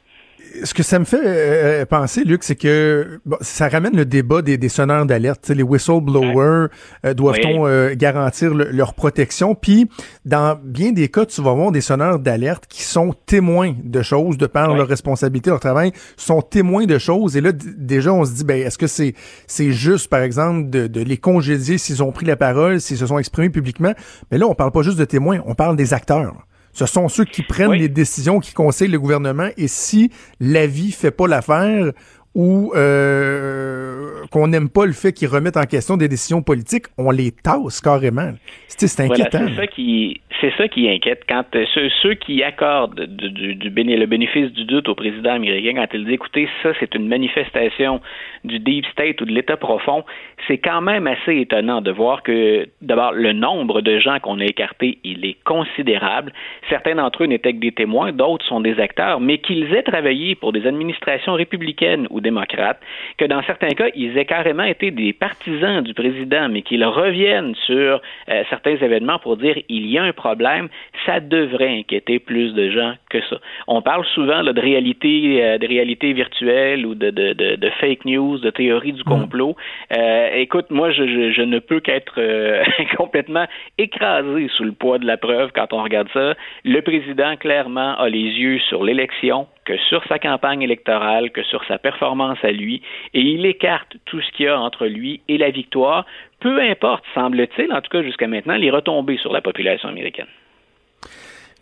[0.63, 4.41] ce que ça me fait euh, penser, Luc, c'est que bon, ça ramène le débat
[4.41, 5.49] des, des sonneurs d'alerte.
[5.49, 6.67] Les whistleblowers,
[7.05, 7.69] euh, doivent-on oui.
[7.69, 9.55] euh, garantir le, leur protection?
[9.55, 9.89] Puis,
[10.25, 14.37] dans bien des cas, tu vas voir des sonneurs d'alerte qui sont témoins de choses,
[14.37, 14.77] de par oui.
[14.77, 17.37] leur responsabilité, leur travail, sont témoins de choses.
[17.37, 19.13] Et là, déjà, on se dit, ben, est-ce que c'est
[19.45, 23.05] c'est juste, par exemple, de, de les congédier s'ils ont pris la parole, s'ils se
[23.05, 23.93] sont exprimés publiquement?
[24.31, 26.46] Mais là, on parle pas juste de témoins, on parle des acteurs.
[26.77, 27.79] Ce sont ceux qui prennent oui.
[27.79, 29.49] les décisions, qui conseillent le gouvernement.
[29.57, 31.91] Et si l'avis fait pas l'affaire
[32.37, 37.09] ou euh, qu'on n'aime pas le fait qu'ils remettent en question des décisions politiques, on
[37.09, 38.31] les tasse carrément.
[38.67, 39.39] C'est inquiétant.
[39.39, 43.31] Voilà, c'est ça qui c'est ça qui inquiète quand euh, ceux, ceux, qui accordent du,
[43.31, 46.93] du, du, le bénéfice du doute au président américain quand il dit écoutez ça c'est
[46.93, 48.01] une manifestation
[48.43, 50.03] du deep state ou de l'état profond
[50.47, 54.45] c'est quand même assez étonnant de voir que d'abord le nombre de gens qu'on a
[54.45, 56.31] écartés il est considérable
[56.69, 60.35] certains d'entre eux n'étaient que des témoins d'autres sont des acteurs mais qu'ils aient travaillé
[60.35, 62.81] pour des administrations républicaines ou démocrates
[63.17, 67.55] que dans certains cas ils aient carrément été des partisans du président mais qu'ils reviennent
[67.69, 70.67] sur euh, certains événements pour dire il y a un problème
[71.05, 73.37] ça devrait inquiéter plus de gens que ça.
[73.67, 77.69] On parle souvent là, de réalité, euh, de réalité virtuelle ou de, de, de, de,
[77.79, 79.51] fake news, de théorie du complot.
[79.51, 79.93] Mmh.
[79.97, 82.63] Euh, écoute, moi, je, je, je ne peux qu'être euh,
[82.97, 83.45] complètement
[83.77, 86.33] écrasé sous le poids de la preuve quand on regarde ça.
[86.63, 91.63] Le président, clairement, a les yeux sur l'élection, que sur sa campagne électorale, que sur
[91.65, 92.81] sa performance à lui,
[93.13, 96.05] et il écarte tout ce qu'il y a entre lui et la victoire,
[96.39, 100.27] peu importe, semble-t-il, en tout cas jusqu'à maintenant, les retombées sur la population américaine.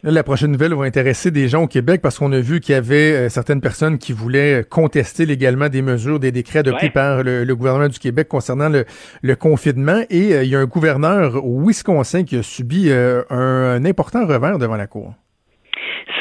[0.03, 2.74] Là, la prochaine nouvelle va intéresser des gens au Québec parce qu'on a vu qu'il
[2.74, 6.91] y avait euh, certaines personnes qui voulaient contester légalement des mesures, des décrets adoptés ouais.
[6.91, 8.86] par le, le, gouvernement du Québec concernant le,
[9.24, 10.01] le confinement.
[10.12, 13.86] Et euh, il y a un gouverneur au Wisconsin qui a subi euh, un, un
[13.86, 15.16] important revers devant la Cour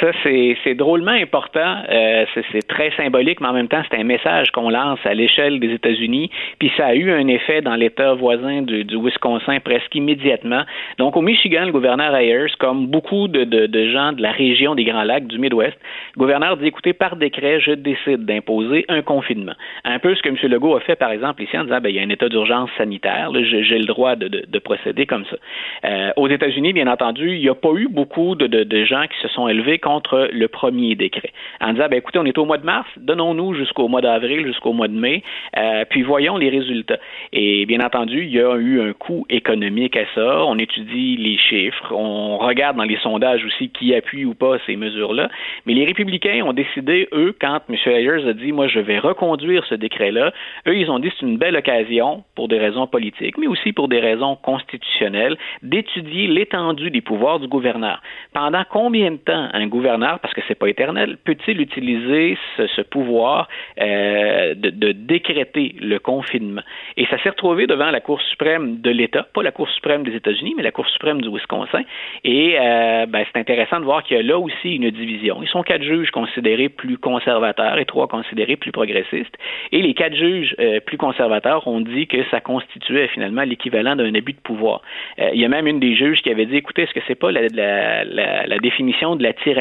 [0.01, 1.83] ça, c'est drôlement important.
[1.91, 5.61] Euh, c'est très symbolique, mais en même temps, c'est un message qu'on lance à l'échelle
[5.61, 6.31] des États-Unis.
[6.59, 10.63] Puis ça a eu un effet dans l'État voisin du, du, Wisconsin presque immédiatement.
[10.99, 14.75] Donc, au Michigan, le gouverneur Ayers, comme beaucoup de, de, de, gens de la région
[14.75, 15.77] des Grands Lacs, du Midwest,
[16.17, 19.55] le gouverneur dit, écoutez, par décret, je décide d'imposer un confinement.
[19.85, 20.37] Un peu ce que M.
[20.43, 22.71] Legault a fait, par exemple, ici, en disant, ben, il y a un état d'urgence
[22.79, 25.37] sanitaire, j'ai le droit de, de, procéder comme ça.
[25.85, 29.19] Euh, aux États-Unis, bien entendu, il n'y a pas eu beaucoup de, de gens qui
[29.21, 31.33] se sont élevés contre le premier décret.
[31.61, 34.73] En disant, ben, écoutez, on est au mois de mars, donnons-nous jusqu'au mois d'avril, jusqu'au
[34.73, 35.23] mois de mai,
[35.59, 36.99] euh, puis voyons les résultats.
[37.33, 40.45] Et bien entendu, il y a eu un coût économique à ça.
[40.47, 44.77] On étudie les chiffres, on regarde dans les sondages aussi qui appuie ou pas ces
[44.77, 45.29] mesures-là.
[45.67, 47.77] Mais les républicains ont décidé, eux, quand M.
[47.87, 50.33] Ayers a dit, moi, je vais reconduire ce décret-là,
[50.67, 53.89] eux, ils ont dit, c'est une belle occasion, pour des raisons politiques, mais aussi pour
[53.89, 58.01] des raisons constitutionnelles, d'étudier l'étendue des pouvoirs du gouverneur.
[58.33, 62.81] Pendant combien de temps un gouvernement gouverneur, parce que c'est pas éternel, peut-il utiliser ce,
[62.83, 63.49] pouvoir
[63.81, 66.63] euh, de, décréter le confinement?
[66.97, 70.15] Et ça s'est retrouvé devant la Cour suprême de l'État, pas la Cour suprême des
[70.17, 71.83] États-Unis, mais la Cour suprême du Wisconsin.
[72.25, 75.43] Et euh, ben, c'est intéressant de voir qu'il y a là aussi une division.
[75.43, 79.37] Ils sont quatre juges considérés plus conservateurs et trois considérés plus progressistes.
[79.73, 84.15] Et les quatre juges euh, plus conservateurs ont dit que ça constituait finalement l'équivalent d'un
[84.15, 84.81] abus de pouvoir.
[85.19, 87.31] Il y a même une des juges qui avait dit, écoutez, est-ce que c'est pas
[87.33, 89.54] la, définition de la tyrannie,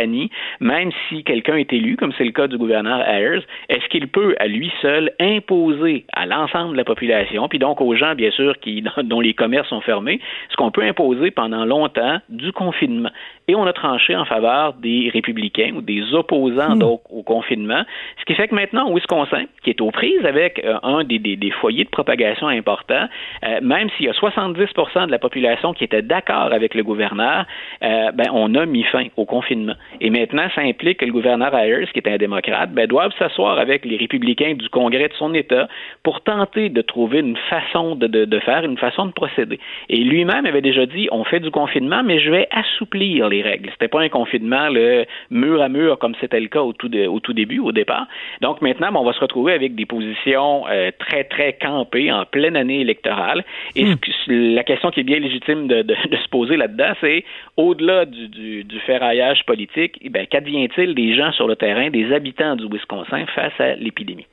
[0.60, 4.36] même si quelqu'un est élu, comme c'est le cas du gouverneur Ayers, est-ce qu'il peut
[4.40, 8.60] à lui seul imposer à l'ensemble de la population, puis donc aux gens, bien sûr,
[8.60, 10.20] qui, dont les commerces sont fermés,
[10.50, 13.10] ce qu'on peut imposer pendant longtemps du confinement?
[13.48, 16.80] Et on a tranché en faveur des républicains ou des opposants hmm.
[16.80, 17.84] donc au confinement,
[18.20, 21.20] ce qui fait que maintenant, au Wisconsin, qui est aux prises avec euh, un des,
[21.20, 23.08] des, des, foyers de propagation importants,
[23.46, 27.46] euh, même s'il y a 70% de la population qui était d'accord avec le gouverneur,
[27.84, 29.76] euh, ben, on a mis fin au confinement.
[30.02, 33.58] Et maintenant, ça implique que le gouverneur Ayers, qui est un démocrate, ben, doivent s'asseoir
[33.58, 35.68] avec les républicains du Congrès de son État
[36.04, 39.60] pour tenter de trouver une façon de, de, de faire, une façon de procéder.
[39.90, 43.70] Et lui-même avait déjà dit, on fait du confinement, mais je vais assouplir les règles.
[43.72, 47.06] C'était pas un confinement le mur à mur comme c'était le cas au tout, de,
[47.06, 48.08] au tout début, au départ.
[48.42, 52.26] Donc maintenant, ben, on va se retrouver avec des positions euh, très, très campées en
[52.26, 53.44] pleine année électorale.
[53.76, 53.96] Et hmm.
[54.28, 57.24] la question qui est bien légitime de, de, de se poser là-dedans, c'est
[57.58, 62.14] au-delà du, du, du, ferraillage politique, eh ben, qu'advient-il des gens sur le terrain, des
[62.14, 64.28] habitants du Wisconsin face à l'épidémie?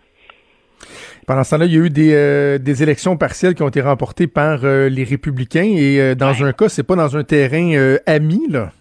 [1.27, 3.81] Pendant ce temps-là, il y a eu des, euh, des, élections partielles qui ont été
[3.81, 6.43] remportées par euh, les républicains et euh, dans ouais.
[6.43, 8.73] un cas, c'est pas dans un terrain ami, là.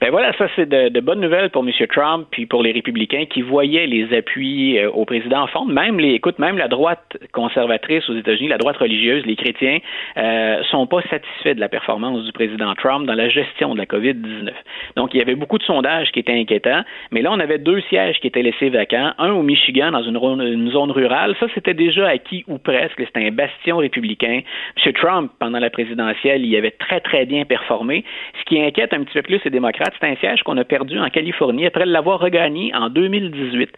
[0.00, 1.72] Ben voilà, ça c'est de, de, bonnes nouvelles pour M.
[1.88, 5.64] Trump puis pour les républicains qui voyaient les appuis euh, au président en fond.
[5.64, 9.78] Même les, écoute, même la droite conservatrice aux États-Unis, la droite religieuse, les chrétiens,
[10.16, 13.86] euh, sont pas satisfaits de la performance du président Trump dans la gestion de la
[13.86, 14.50] COVID-19.
[14.94, 17.80] Donc il y avait beaucoup de sondages qui étaient inquiétants, mais là on avait deux
[17.88, 21.34] sièges qui étaient laissés vacants, un au Michigan dans une, une zone rurale.
[21.40, 23.02] Ça c'était déjà acquis ou presque.
[23.04, 24.42] C'était un bastion républicain.
[24.76, 24.92] M.
[24.92, 28.04] Trump pendant la présidentielle, il avait très très bien performé.
[28.38, 30.98] Ce qui inquiète un petit peu plus les démocrates c'est un siège qu'on a perdu
[30.98, 33.70] en Californie après l'avoir regagné en 2018.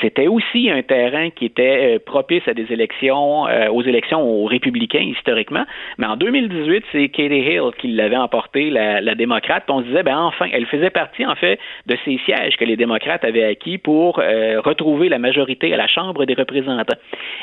[0.00, 4.46] C'était aussi un terrain qui était euh, propice à des élections, euh, aux élections aux
[4.46, 5.64] républicains historiquement.
[5.98, 9.64] Mais en 2018, c'est Katie Hill qui l'avait emporté, la, la démocrate.
[9.68, 12.76] On se disait, ben enfin, elle faisait partie en fait de ces sièges que les
[12.76, 16.98] démocrates avaient acquis pour euh, retrouver la majorité à la Chambre des représentants.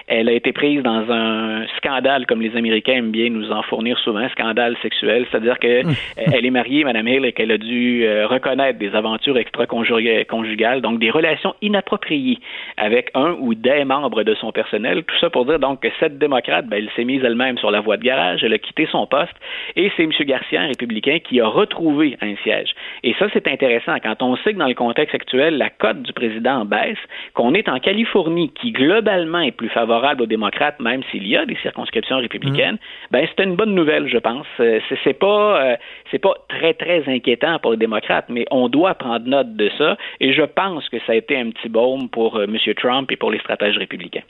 [0.07, 3.97] Elle a été prise dans un scandale, comme les Américains aiment bien nous en fournir
[3.99, 5.85] souvent, scandale sexuel, c'est-à-dire qu'elle
[6.17, 10.99] elle est mariée, Mme Hill, et qu'elle a dû euh, reconnaître des aventures extra-conjugales, donc
[10.99, 12.39] des relations inappropriées
[12.77, 15.03] avec un ou des membres de son personnel.
[15.03, 17.81] Tout ça pour dire donc que cette démocrate, ben, elle s'est mise elle-même sur la
[17.81, 19.33] voie de garage, elle a quitté son poste,
[19.75, 20.11] et c'est M.
[20.21, 22.73] Garcia, un républicain, qui a retrouvé un siège.
[23.03, 23.95] Et ça, c'est intéressant.
[24.01, 26.97] Quand on sait que dans le contexte actuel, la cote du président baisse,
[27.33, 31.45] qu'on est en Californie, qui globalement est plus favorable aux démocrates, même s'il y a
[31.45, 33.07] des circonscriptions républicaines, mmh.
[33.11, 34.47] ben c'est une bonne nouvelle, je pense.
[34.59, 35.75] Euh, c'est pas, euh,
[36.11, 37.94] c'est pas très très inquiétant pour les démocrates
[38.29, 41.51] mais on doit prendre note de ça et je pense que ça a été un
[41.51, 42.57] petit baume pour euh, M.
[42.75, 44.23] Trump et pour les stratèges républicains.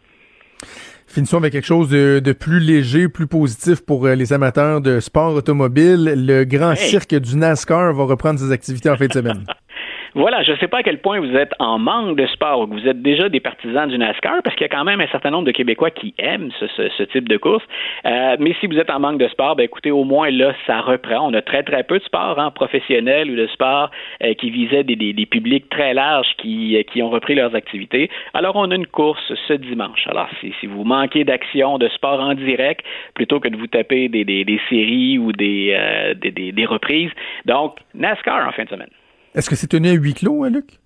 [1.08, 5.00] Finissons avec quelque chose de, de, plus léger, plus positif pour euh, les amateurs de
[5.00, 6.14] sport automobile.
[6.26, 6.78] Le grand hey.
[6.78, 9.46] cirque du NASCAR va reprendre ses activités en fin de semaine.
[10.18, 12.68] Voilà, je ne sais pas à quel point vous êtes en manque de sport ou
[12.68, 15.08] que vous êtes déjà des partisans du NASCAR, parce qu'il y a quand même un
[15.08, 17.66] certain nombre de Québécois qui aiment ce, type de course.
[18.06, 20.80] Euh, mais si vous êtes en manque de sport, ben écoutez, au moins là, ça
[20.80, 21.30] reprend.
[21.30, 23.92] On a très très peu de sport hein, professionnel ou de sport
[24.24, 28.10] euh, qui visait des, des, publics très larges qui, euh, qui ont repris leurs activités.
[28.34, 30.08] Alors on a une course ce dimanche.
[30.08, 32.86] Alors si, vous manquez d'action, de sport en direct,
[33.16, 37.12] plutôt que de vous taper des, séries ou des, euh, des reprises,
[37.44, 38.88] donc NASCAR en fin de semaine.
[39.36, 40.80] Est-ce que c'est tenu à huis clos, hein, Luc?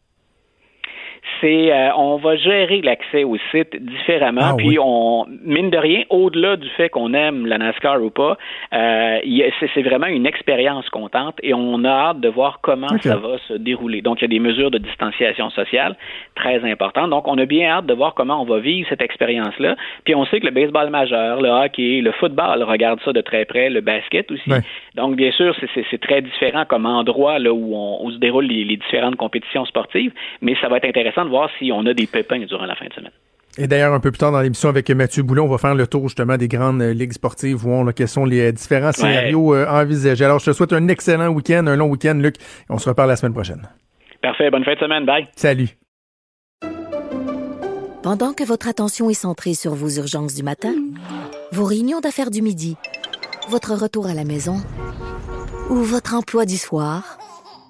[1.41, 4.41] C'est euh, on va gérer l'accès au site différemment.
[4.43, 4.78] Ah, puis oui.
[4.80, 8.38] on mine de rien, au-delà du fait qu'on aime la NASCAR ou pas,
[8.74, 9.20] euh,
[9.74, 13.09] c'est vraiment une expérience qu'on tente et on a hâte de voir comment okay.
[13.09, 14.01] ça va se dérouler.
[14.01, 15.95] Donc il y a des mesures de distanciation sociale
[16.36, 17.09] très importantes.
[17.09, 19.76] Donc on a bien hâte de voir comment on va vivre cette expérience-là.
[20.05, 23.45] Puis on sait que le baseball majeur, le hockey, le football regarde ça de très
[23.45, 24.49] près, le basket aussi.
[24.49, 24.61] Ouais.
[24.95, 28.63] Donc bien sûr c'est très différent comme endroit là où on où se déroulent les,
[28.63, 30.11] les différentes compétitions sportives,
[30.41, 32.86] mais ça va être intéressant de voir si on a des pépins durant la fin
[32.86, 33.12] de semaine.
[33.57, 35.88] Et d'ailleurs, un peu plus tard dans l'émission avec Mathieu Boulon, on va faire le
[35.88, 39.51] tour justement des grandes euh, ligues sportives, voir là, quels sont les euh, différents scénarios
[39.51, 39.60] ouais.
[39.60, 40.24] euh, envisagés.
[40.24, 42.36] Alors, je te souhaite un excellent week-end, un long week-end, Luc.
[42.70, 43.68] On se reparle la semaine prochaine.
[44.22, 44.49] Parfait.
[44.51, 45.05] Bonne fin de semaine.
[45.05, 45.28] Bye.
[45.36, 45.70] Salut.
[48.03, 50.74] Pendant que votre attention est centrée sur vos urgences du matin,
[51.51, 52.78] vos réunions d'affaires du midi,
[53.49, 54.55] votre retour à la maison
[55.70, 57.18] ou votre emploi du soir,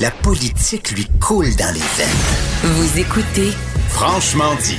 [0.00, 2.72] La politique lui coule dans les veines.
[2.72, 3.50] Vous écoutez
[3.90, 4.78] Franchement dit.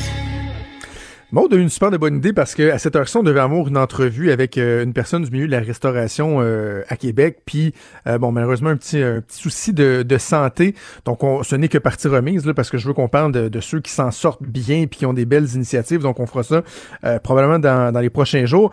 [1.31, 3.67] Maud a eu une super de bonne idée parce qu'à cette heure-ci, on devait avoir
[3.67, 7.43] une entrevue avec euh, une personne du milieu de la restauration euh, à Québec.
[7.45, 7.75] Puis,
[8.07, 10.73] euh, bon, malheureusement, un petit, un petit souci de, de santé.
[11.05, 13.47] Donc, on, ce n'est que partie remise, là, parce que je veux qu'on parle de,
[13.47, 16.01] de ceux qui s'en sortent bien puis qui ont des belles initiatives.
[16.01, 16.63] Donc, on fera ça
[17.03, 18.71] euh, probablement dans, dans les prochains jours.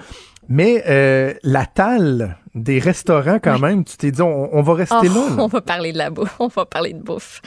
[0.49, 4.97] Mais euh, la talle des restaurants, quand même, tu t'es dit, on, on va rester
[5.01, 5.11] Oh, là.
[5.37, 5.43] là.
[5.43, 6.37] On va parler de la bouffe.
[6.39, 7.41] On va parler de bouffe.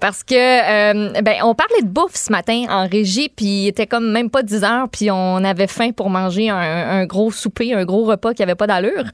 [0.00, 3.86] Parce que, euh, ben, on parlait de bouffe ce matin en régie, puis il était
[3.86, 7.72] comme même pas 10 heures, puis on avait faim pour manger un, un gros souper,
[7.74, 9.04] un gros repas qui avait pas d'allure.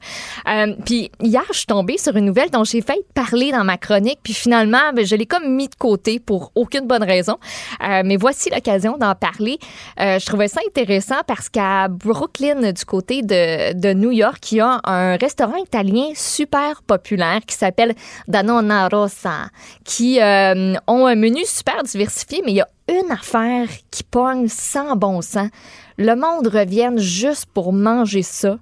[0.47, 3.77] Euh, puis hier, je suis tombée sur une nouvelle dont j'ai failli parler dans ma
[3.77, 7.37] chronique, puis finalement, ben, je l'ai comme mis de côté pour aucune bonne raison.
[7.83, 9.59] Euh, mais voici l'occasion d'en parler.
[9.99, 14.57] Euh, je trouvais ça intéressant parce qu'à Brooklyn, du côté de, de New York, il
[14.57, 17.95] y a un restaurant italien super populaire qui s'appelle
[18.27, 19.49] Danona Rossa,
[19.83, 24.47] qui euh, ont un menu super diversifié, mais il y a une affaire qui pogne
[24.47, 25.49] sans bon sens.
[25.97, 28.57] Le monde revienne juste pour manger ça.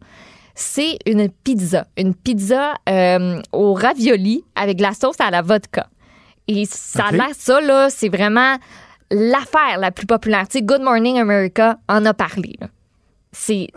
[0.56, 1.86] C'est une pizza.
[1.98, 5.88] Une pizza euh, au ravioli avec de la sauce à la vodka.
[6.48, 7.12] Et ça a Ok.
[7.14, 8.56] l'air, ça, là, c'est vraiment
[9.12, 10.48] l'affaire la plus populaire.
[10.48, 12.56] Tu sais, Good Morning America en a parlé.
[12.60, 12.68] là.
[13.40, 13.68] C'est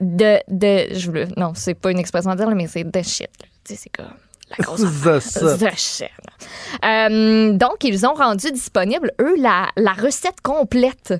[0.00, 0.94] de, de.
[0.94, 3.28] Je veux, non, c'est pas une expression à dire, mais c'est de shit.
[3.40, 3.46] là.
[3.64, 4.06] Tu sais, c'est comme
[4.50, 4.80] la grosse.
[4.80, 6.08] The shit,
[6.82, 7.08] là.
[7.08, 11.14] Euh, donc, ils ont rendu disponible, eux, la, la recette complète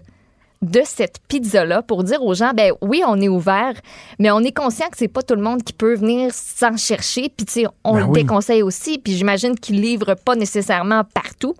[0.62, 3.74] de cette pizza-là pour dire aux gens, ben oui, on est ouvert,
[4.20, 7.28] mais on est conscient que c'est pas tout le monde qui peut venir s'en chercher.
[7.36, 8.22] Puis, tu sais, on Ben le oui.
[8.22, 8.98] déconseille aussi.
[8.98, 11.54] Puis, j'imagine qu'ils livrent pas nécessairement partout.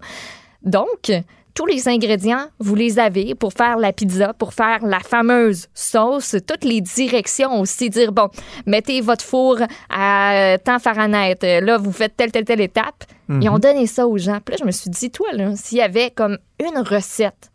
[0.63, 1.11] Donc,
[1.55, 6.37] tous les ingrédients, vous les avez pour faire la pizza, pour faire la fameuse sauce,
[6.47, 8.29] toutes les directions aussi, dire, bon,
[8.67, 9.59] mettez votre four
[9.91, 13.05] à temps Fahrenheit, Euh, là, vous faites telle, telle, telle étape.
[13.41, 14.41] Ils ont donné ça aux gens.
[14.45, 17.51] Puis là, je me suis dit, toi, là, s'il y avait comme une recette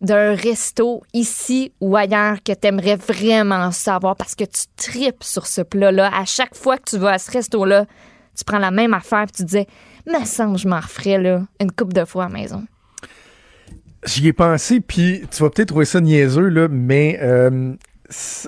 [0.00, 5.46] d'un resto ici ou ailleurs que tu aimerais vraiment savoir parce que tu tripes sur
[5.46, 7.84] ce plat-là, à chaque fois que tu vas à ce resto-là,
[8.36, 9.66] tu prends la même affaire et tu disais,
[10.06, 12.64] me semble, je m'en referais là, une coupe de fois à la maison.
[14.06, 17.74] J'y ai pensé, puis tu vas peut-être trouver ça niaiseux, là, mais euh,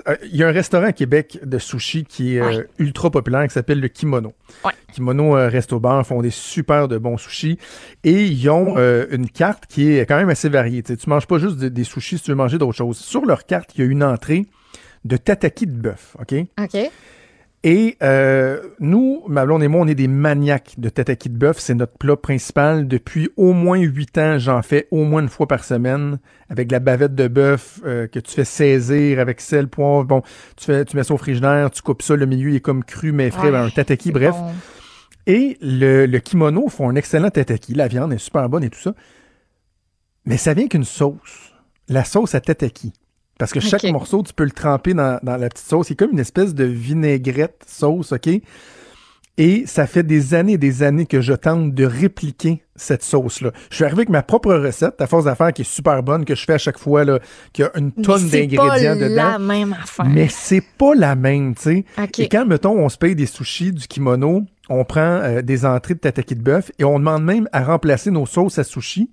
[0.07, 3.47] euh, il y a un restaurant à Québec de sushi qui est euh, ultra populaire
[3.47, 4.33] qui s'appelle le Kimono.
[4.65, 4.71] Ouais.
[4.91, 7.57] Kimono euh, Resto Bar font des super de bons sushis
[8.03, 10.83] et ils ont euh, une carte qui est quand même assez variée.
[10.83, 12.97] Tu sais, tu manges pas juste des, des sushis si tu veux manger d'autres choses.
[12.97, 14.45] Sur leur carte, il y a une entrée
[15.05, 16.33] de tataki de bœuf, OK?
[16.61, 16.91] OK.
[17.65, 21.59] Et euh, nous, ma blonde et moi, on est des maniaques de tataki de bœuf.
[21.59, 22.89] C'est notre plat principal.
[22.89, 26.79] Depuis au moins huit ans, j'en fais au moins une fois par semaine avec la
[26.79, 30.03] bavette de bœuf euh, que tu fais saisir avec sel, poivre.
[30.03, 30.21] Bon,
[30.57, 32.83] tu, fais, tu mets ça au frigidaire, tu coupes ça, le milieu il est comme
[32.83, 34.35] cru mais frais, Ouais, ben, un tataki, bref.
[34.35, 34.51] bon.
[35.25, 37.73] Et le, le kimono font un excellent tataki.
[37.75, 38.93] La viande est super bonne et tout ça.
[40.25, 41.53] Mais ça vient qu'une sauce.
[41.87, 42.91] La sauce à tataki.
[43.39, 45.87] Parce que chaque morceau, tu peux le tremper dans, dans la petite sauce.
[45.87, 48.29] C'est comme une espèce de vinaigrette sauce, OK?
[49.37, 53.51] Et ça fait des années et des années que je tente de répliquer cette sauce-là.
[53.71, 56.35] Je suis arrivé avec ma propre recette, à force d'affaires qui est super bonne, que
[56.35, 57.19] je fais à chaque fois, là,
[57.51, 59.15] qui a une tonne c'est d'ingrédients dedans.
[59.15, 60.05] la même affaire.
[60.05, 61.85] Mais c'est pas la même, tu sais.
[62.19, 65.95] Et quand, mettons, on se paye des sushis, du kimono, on prend euh, des entrées
[65.95, 69.09] de tataki de bœuf et on demande même à remplacer nos sauces à sushi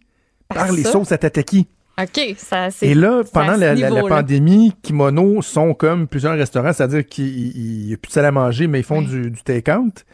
[0.48, 1.66] par, Par les sauces à tataki.
[2.02, 2.86] OK, ça, c'est.
[2.88, 4.16] Et là, pendant la, la- la niveau-là.
[4.16, 8.66] pandémie, kimono sont comme plusieurs restaurants, c'est-à-dire qu'il n'y a plus de salle à manger,
[8.66, 10.04] mais ils font du, du take-out.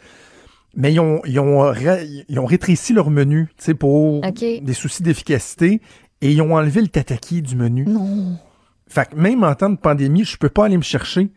[0.75, 4.23] Mais ils ont, ils, ont, ra- ils ont rétréci leur menu, tu sais, pour
[4.61, 5.81] des soucis d'efficacité,
[6.21, 7.85] et ils ont enlevé le tataki du menu.
[7.87, 8.37] Non.
[8.87, 11.29] Fait que même en temps de pandémie, je peux pas aller me chercher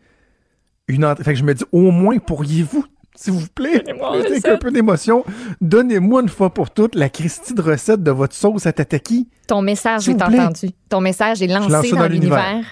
[0.87, 1.23] une entrée.
[1.23, 2.85] Fait que je me dis, au moins, pourriez-vous,
[3.15, 5.23] s'il vous plaît, la avec un peu d'émotion,
[5.59, 9.27] donnez-moi une fois pour toutes la Christie de recette de votre sauce à tataki.
[9.47, 10.69] Ton message est entendu.
[10.89, 12.63] Ton message est lancé dans, dans l'univers.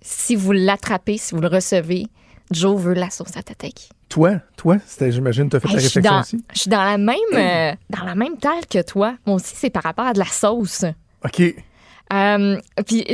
[0.00, 2.06] Si vous l'attrapez, si vous le recevez,
[2.50, 3.90] Joe veut la sauce à tataki.
[4.08, 6.44] Toi, toi, j'imagine, tu as fait Hey, ta je, suis réflexion dans, aussi?
[6.54, 8.36] je suis dans la même euh, dans la même
[8.70, 9.14] que toi.
[9.26, 10.84] Moi aussi, c'est par rapport à de la sauce.
[11.24, 11.54] OK.
[12.12, 13.04] Euh, puis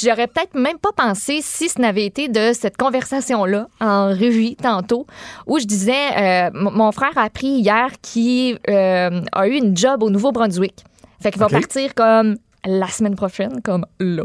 [0.00, 5.06] j'aurais peut-être même pas pensé si ce n'avait été de cette conversation-là en régie tantôt,
[5.46, 10.02] où je disais, euh, mon frère a appris hier qu'il euh, a eu une job
[10.02, 10.84] au Nouveau-Brunswick.
[11.20, 14.24] Fait qu'il va partir comme la semaine prochaine, comme là.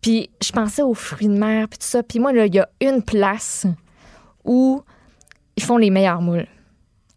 [0.00, 2.02] Puis je pensais aux fruits de mer, puis tout ça.
[2.02, 3.66] Puis moi, là, il y a une place
[4.44, 4.82] où
[5.56, 6.46] ils font les meilleurs moules.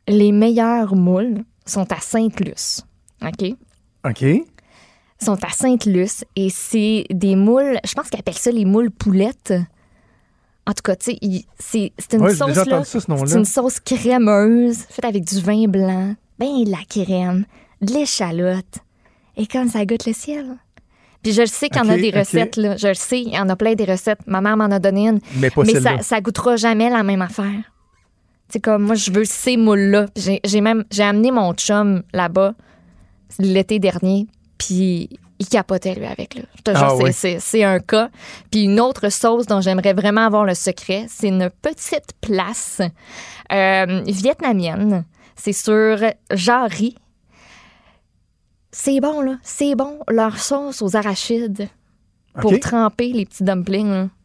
[0.08, 2.84] Les meilleurs moules sont à Sainte-Luce.
[3.22, 3.56] OK?
[4.06, 4.26] OK.
[5.24, 9.54] Sont à Sainte-Luce et c'est des moules, je pense qu'ils appellent ça les moules poulettes.
[10.66, 11.18] En tout cas, tu
[11.60, 15.68] sais, c'est une Ouais, sauce là, ça, ce une sauce crémeuse faite avec du vin
[15.68, 17.46] blanc, ben de la crème,
[17.82, 18.80] de l'échalote
[19.36, 20.46] et comme ça goûte le ciel.
[21.22, 23.34] Puis je le sais qu'il y en a des recettes là, je le sais, il
[23.34, 24.20] y en a plein des recettes.
[24.26, 27.22] Ma mère m'en a donné une, Mais pas mais ça, ça goûtera jamais la même
[27.22, 27.72] affaire.
[28.50, 30.06] C'est comme moi, je veux ces moules-là.
[30.16, 32.54] J'ai même j'ai amené mon chum là-bas
[33.40, 34.28] l'été dernier,
[34.66, 35.10] puis
[35.40, 36.42] il capotait lui avec là.
[36.68, 38.10] Ah c'est- un cas.
[38.52, 42.82] Puis une autre sauce dont j'aimerais vraiment avoir le secret, c'est une petite place
[43.52, 45.06] euh, vietnamienne.
[45.36, 45.98] C'est sur
[46.32, 46.96] Jarry.
[48.72, 51.68] C'est bon là, c'est bon leur sauce aux arachides
[52.42, 53.90] pour tremper les petits dumplings.
[53.90, 54.10] là.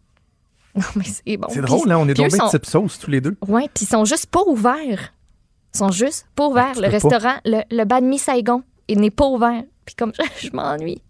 [0.75, 1.49] Non mais c'est bon.
[1.51, 1.99] C'est drôle, hein?
[1.99, 3.37] On est tombés de sont- type sauce tous les deux.
[3.49, 5.13] Ouais, puis ils sont juste pas ouverts.
[5.75, 6.75] Ils sont juste pas ouverts.
[6.75, 6.93] tu le pas.
[6.93, 9.65] restaurant, le, le banh mi Saigon, il n'est pas ouvert.
[9.89, 11.01] Puis comme je, je m'ennuie.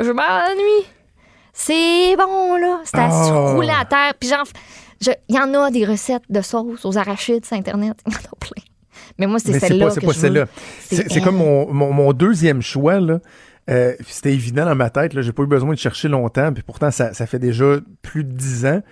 [0.00, 0.86] Je m'ennuie.
[1.52, 2.80] C'est bon, là.
[2.84, 3.52] C'est à se Ah.
[3.52, 4.14] rouler à terre.
[4.18, 4.44] Puis genre,
[5.28, 7.96] il y en a des recettes de sauce aux arachides sur Internet.
[8.06, 8.62] Il y en a plein.
[9.18, 10.46] Mais moi, c'est celle-là c'est pas celle-là.
[10.90, 13.20] C'est comme mon, mon, mon deuxième choix, là.
[13.70, 15.22] Euh, C'était évident dans ma tête, là.
[15.22, 18.32] J'ai pas eu besoin de chercher longtemps, puis pourtant, ça, ça fait déjà plus de
[18.32, 18.82] dix ans.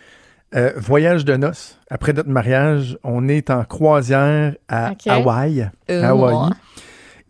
[0.54, 1.80] Euh, voyage de noces.
[1.90, 4.92] Après notre mariage, on est en croisière à.
[5.08, 5.68] Hawaï.
[5.90, 6.50] Euh, à Hawaï.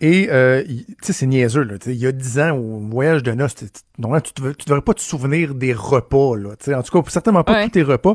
[0.06, 1.76] Et, euh, tu sais, c'est niaiseux, là.
[1.86, 3.54] Il y a dix ans, au voyage de noces,
[3.96, 6.50] normalement, tu ne devrais pas te souvenir des repas, là.
[6.76, 7.64] En tout cas, certainement pas Ouais.
[7.64, 8.14] tous tes repas.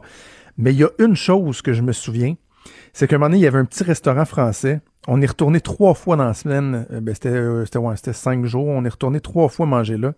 [0.55, 2.35] Mais il y a une chose que je me souviens,
[2.93, 4.81] c'est qu'à un moment donné, il y avait un petit restaurant français.
[5.07, 6.85] On est retourné trois fois dans la semaine.
[6.91, 8.67] Euh, ben, c'était, euh, c'était, ouais, c'était cinq jours.
[8.67, 10.13] On est retourné trois fois manger là.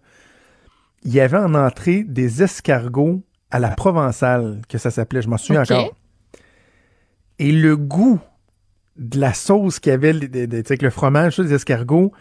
[1.03, 5.21] Il y avait en entrée des escargots à la provençale, que ça s'appelait.
[5.21, 5.95] Je m'en souviens encore.
[7.39, 8.19] Et le goût
[9.01, 12.11] de la sauce qu'il y avait de- avec le fromage, des escargots,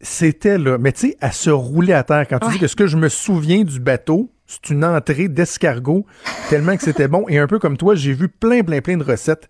[0.00, 0.78] c'était là.
[0.78, 2.26] Mais tu sais, à se rouler à terre.
[2.28, 2.52] Quand tu Ouais.
[2.54, 6.06] dis que ce que je me souviens du bateau, c'est une entrée d'escargots,
[6.48, 7.24] tellement que c'était bon.
[7.28, 9.48] Et un peu comme toi, j'ai vu plein, plein, plein de recettes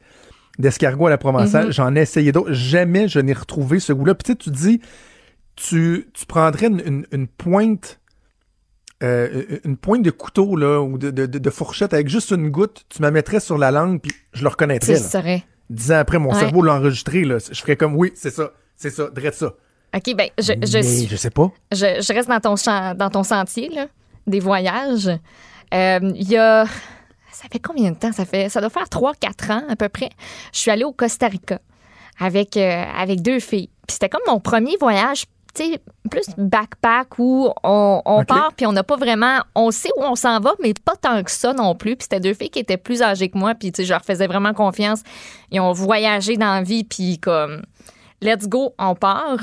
[0.59, 1.67] d'escargots à la provençale.
[1.67, 1.73] Mhm.
[1.73, 2.53] J'en ai essayé d'autres.
[2.53, 4.15] Jamais je n'ai retrouvé ce goût-là.
[4.15, 4.81] Puis tu sais, tu dis,
[5.55, 8.01] tu, tu prendrais une, une- une pointe.
[9.05, 12.49] euh, une pointe de couteau là, ou de, de- de- de fourchette avec juste une
[12.51, 14.97] goutte, tu me mettrais sur la langue puis je le reconnaîtrais.
[14.97, 15.45] C'est.
[15.71, 16.39] Dix ans après, mon Ouais.
[16.41, 17.25] cerveau l'a enregistré.
[17.25, 17.39] Là.
[17.39, 19.53] Je ferais comme oui, c'est ça, c'est ça, drette ça.
[19.95, 21.51] OK, ben, je, je Mais suis je sais pas.
[21.73, 23.87] je, je reste dans ton, champ- dans ton sentier là,
[24.27, 25.09] des voyages.
[25.75, 26.65] Euh, Il y a.
[27.33, 28.11] Ça fait combien de temps?
[28.13, 30.11] Ça, fait, ça doit faire 3-4 ans à peu près.
[30.53, 31.61] Je suis allée au Costa Rica
[32.19, 33.69] avec, euh, avec deux filles.
[33.87, 35.25] Puis c'était comme mon premier voyage,
[35.65, 35.81] sais,
[36.11, 39.39] plus backpack où on, part puis on n'a pas vraiment.
[39.55, 41.97] On sait où on s'en va, mais pas tant que ça non plus.
[41.97, 43.55] Puis c'était deux filles qui étaient plus âgées que moi.
[43.55, 45.03] Puis tu sais, je leur faisais vraiment confiance.
[45.51, 47.63] Ils ont voyagé dans la vie, puis comme,
[48.21, 49.39] let's go, on part.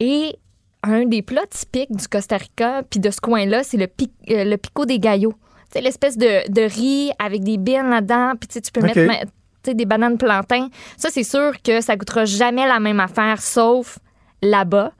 [0.00, 0.36] Et
[0.82, 4.44] un des plats typiques du Costa Rica, puis de ce coin-là, c'est le, pic- euh,
[4.44, 5.32] le pico des gallos.
[5.32, 8.80] Tu sais, l'espèce de, de riz avec des bines là-dedans, puis tu sais, tu peux
[8.82, 9.32] mettre
[9.64, 10.68] des bananes plantains.
[10.96, 13.98] Ça, c'est sûr que ça goûtera jamais la même affaire, sauf
[14.40, 14.92] là-bas.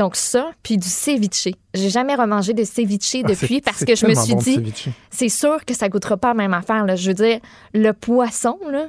[0.00, 1.48] Donc ça, puis du ceviche.
[1.74, 4.72] J'ai jamais remangé de ceviche Ah, depuis parce que je me suis bon, dit,
[5.10, 6.86] c'est sûr que ça goûtera pas la même affaire.
[6.86, 6.96] Là.
[6.96, 7.38] Je veux dire,
[7.74, 8.86] le poisson, là,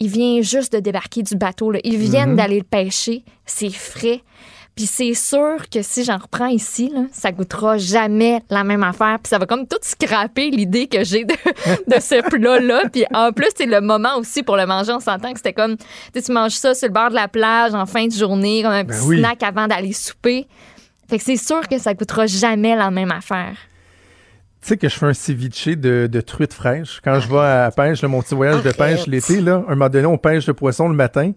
[0.00, 1.70] il vient juste de débarquer du bateau.
[1.70, 1.80] Là.
[1.84, 2.36] Ils viennent Mhm.
[2.36, 3.24] d'aller le pêcher.
[3.44, 4.22] C'est frais.
[4.78, 9.18] Puis c'est sûr que si j'en reprends ici, là, ça goûtera jamais la même affaire.
[9.20, 12.84] Puis ça va comme tout scraper l'idée que j'ai de, de ce plat-là.
[12.92, 14.92] Puis en plus, c'est le moment aussi pour le manger.
[14.92, 15.76] On s'entend que c'était comme,
[16.14, 18.84] tu manges ça sur le bord de la plage en fin de journée, comme un
[18.84, 19.18] Ben petit oui.
[19.18, 20.46] snack avant d'aller souper.
[21.10, 23.56] Fait que c'est sûr que ça goûtera jamais la même affaire.
[24.62, 27.00] Tu sais que je fais un ceviche de, de truite fraîche.
[27.02, 29.70] Quand je vais à la pêche, là, mon petit voyage de pêche l'été, là, un
[29.70, 31.32] moment donné, on pêche le poisson le matin.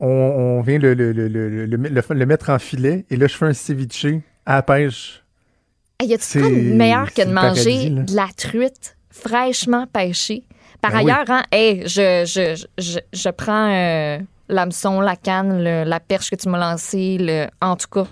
[0.00, 3.04] On, on vient le, le, le, le, mettre en filet.
[3.10, 4.06] Et là, je fais un ceviche
[4.46, 5.22] à la pêche.
[6.00, 10.44] Hey, y C'est- pas de meilleur que de manger paradis, de la truite fraîchement pêchée?
[10.80, 15.84] Par Ben ailleurs, hein, hey, je, je, je, je prends euh, l'hameçon, la canne, le-
[15.84, 18.06] la perche que tu m'as lancée, le, en tout cas,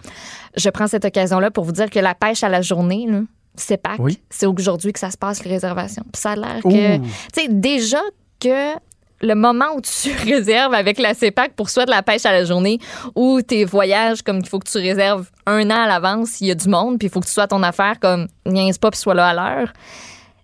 [0.55, 3.22] je prends cette occasion-là pour vous dire que la pêche à la journée, là,
[3.55, 4.20] c'est Pâques, Oui.
[4.28, 6.05] c'est aujourd'hui que ça se passe, les réservations.
[6.12, 6.97] Puis ça a l'air que...
[6.99, 8.01] Tu sais, déjà
[8.39, 8.74] que
[9.21, 12.45] le moment où tu réserves avec la CEPAC pour soit de la pêche à la
[12.45, 12.79] journée
[13.14, 16.51] ou tes voyages, comme il faut que tu réserves un an à l'avance, il y
[16.51, 19.01] a du monde, puis il faut que tu sois ton affaire comme niaise pas puis
[19.01, 19.73] sois là à l'heure.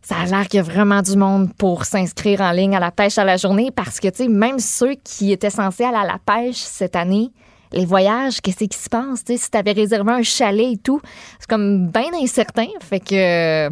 [0.02, 2.90] Ça a l'air qu'il y a vraiment du monde pour s'inscrire en ligne à la
[2.90, 6.04] pêche à la journée parce que, tu sais, même ceux qui étaient censés aller à
[6.04, 7.30] la pêche cette année,
[7.72, 9.24] les voyages, qu'est-ce qui se passe?
[9.24, 11.00] Tu sais, si tu avais réservé un chalet et tout,
[11.38, 12.66] c'est comme bien incertain.
[12.82, 13.70] Fait que,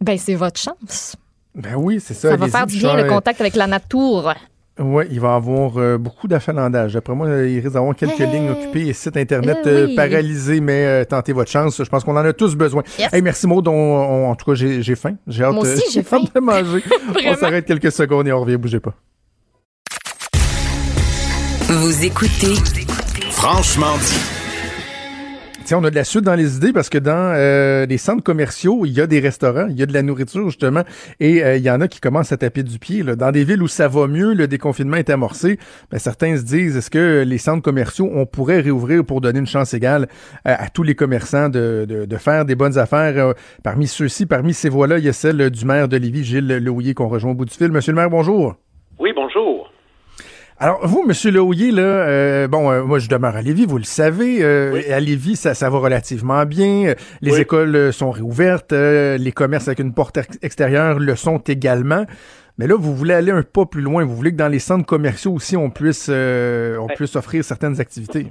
[0.00, 1.16] ben, c'est votre chance.
[1.54, 2.30] Ben oui, c'est ça.
[2.30, 4.34] Ça va faire du bien, le contact avec la nature.
[4.80, 6.94] Oui, il va avoir euh, beaucoup d'achalandage.
[6.94, 8.26] D'après moi, il risque d'avoir quelques Hey.
[8.32, 9.94] lignes occupées et sites Internet Eh euh, oui.
[9.94, 11.78] paralysés, mais euh, tentez votre chance.
[11.78, 12.82] Je pense qu'on en a tous besoin.
[12.98, 13.12] Yes.
[13.12, 13.68] Hey, merci Maud.
[13.68, 15.14] On- on- en tout cas, j'ai j'ai faim.
[15.28, 16.22] J'ai hâte, Moi aussi, euh, j'ai faim.
[16.24, 16.82] hâte de manger.
[17.28, 18.56] on s'arrête quelques secondes et on revient.
[18.56, 18.94] Bougez pas.
[21.68, 22.54] Vous écoutez
[23.30, 24.33] Franchement dit.
[25.64, 28.22] Tiens, on a de la suite dans les idées parce que dans euh, les centres
[28.22, 30.82] commerciaux, il y a des restaurants, il y a de la nourriture justement,
[31.20, 33.02] et euh, il y en a qui commencent à taper du pied.
[33.02, 35.58] Dans des villes où ça va mieux, le déconfinement est amorcé,
[35.90, 39.46] ben, certains se disent, est-ce que les centres commerciaux, on pourrait réouvrir pour donner une
[39.46, 40.06] chance égale
[40.44, 43.28] à, à tous les commerçants de, faire des bonnes affaires?
[43.28, 46.46] Euh, parmi ceux-ci, parmi ces voix-là, il y a celle du maire de Lévis, Gilles
[46.46, 47.72] Lehouillier, qu'on rejoint au bout du fil.
[47.72, 48.56] Monsieur le maire, bonjour.
[48.98, 49.70] Oui, bonjour.
[50.58, 53.84] Alors, vous, Monsieur Lehouillier, là, euh, bon, euh, moi, je demeure à Lévis, vous le
[53.84, 54.38] savez.
[54.42, 54.90] euh, Oui.
[54.92, 56.94] À Lévis, ça, ça va relativement bien.
[57.20, 57.40] Les Oui.
[57.40, 58.72] écoles euh, sont réouvertes.
[58.72, 62.06] euh, les commerces avec une porte ex- extérieure le sont également.
[62.56, 64.04] Mais là, vous voulez aller un pas plus loin.
[64.04, 66.94] Vous voulez que dans les centres commerciaux aussi, on puisse, euh, on Ouais.
[66.94, 68.28] puisse offrir certaines activités.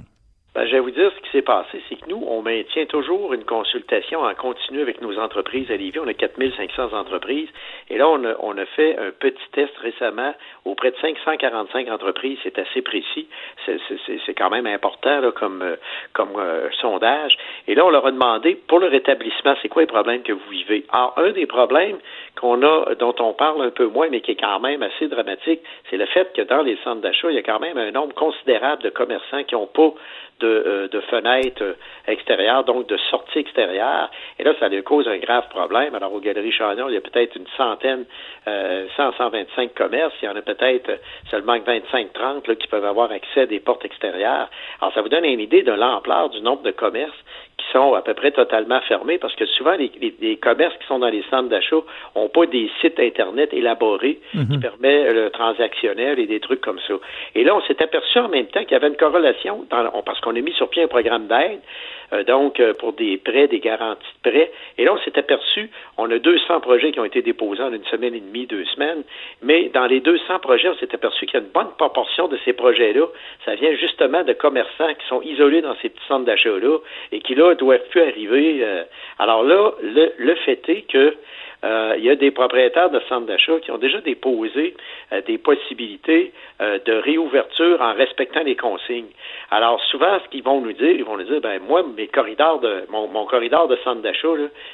[0.54, 1.10] Ben, je vais vous dire
[1.42, 5.76] passé, c'est que nous, on maintient toujours une consultation en continu avec nos entreprises à
[5.76, 5.98] Lévis.
[5.98, 7.48] On a 4500 entreprises.
[7.90, 12.38] Et là, on a, fait un petit test récemment auprès de 545 entreprises.
[12.42, 13.28] C'est assez précis.
[13.66, 15.76] C'est- quand même important comme, euh,
[16.18, 17.36] euh, sondage.
[17.68, 20.50] Et là, on leur a demandé, pour le rétablissement, c'est quoi les problèmes que vous
[20.50, 20.84] vivez?
[20.92, 21.98] Alors, un des problèmes
[22.40, 25.60] qu'on a, dont on parle un peu moins, mais qui est quand même assez dramatique,
[25.90, 28.14] c'est le fait que dans les centres d'achat, il y a quand même un nombre
[28.14, 29.92] considérable de commerçants qui n'ont pas
[30.40, 31.74] de, euh, de fenêtres euh,
[32.06, 34.10] extérieures, donc de sorties extérieures.
[34.38, 35.94] Et là, ça lui cause un grave problème.
[35.94, 38.04] Alors, aux Galeries Chagnon, il y a peut-être une centaine,
[38.48, 40.14] euh, 100, 125 commerces.
[40.22, 40.96] Il y en a peut-être euh,
[41.30, 44.48] seulement 25-30 là, qui peuvent avoir accès à des portes extérieures.
[44.80, 47.12] Alors, ça vous donne une idée de l'ampleur du nombre de commerces
[47.56, 50.86] qui sont à peu près totalement fermés parce que souvent, les, les- les commerces qui
[50.86, 51.76] sont dans les centres d'achat
[52.16, 56.94] n'ont pas des sites Internet élaborés qui permettent le transactionnel et des trucs comme ça.
[57.34, 60.02] Et là, on s'est aperçu en même temps qu'il y avait une corrélation dans, on-
[60.02, 63.48] parce qu'on a mis sur pied un programme d'aide, euh, donc euh, pour des prêts,
[63.48, 64.52] des garanties de prêts.
[64.78, 67.84] Et là, on s'est aperçu, on a 200 projets qui ont été déposés en une
[67.86, 69.02] semaine et demie, deux semaines,
[69.42, 72.38] mais dans les 200 projets, on s'est aperçu qu'il y a une bonne proportion de
[72.44, 73.06] ces projets-là,
[73.44, 76.78] ça vient justement de commerçants qui sont isolés dans ces petits centres d'achat-là
[77.12, 78.58] et qui, là, doivent plus arriver.
[78.62, 78.84] euh.
[79.18, 81.16] Alors là, le, le fait est que
[81.64, 84.74] euh, il y a des propriétaires de centres d'achat qui ont déjà déposé
[85.12, 89.08] euh, des possibilités euh, de réouverture en respectant les consignes.
[89.50, 92.60] Alors souvent, ce qu'ils vont nous dire, ils vont nous dire, ben moi, mes corridors
[92.60, 94.28] de mon, mon corridor de centre d'achat,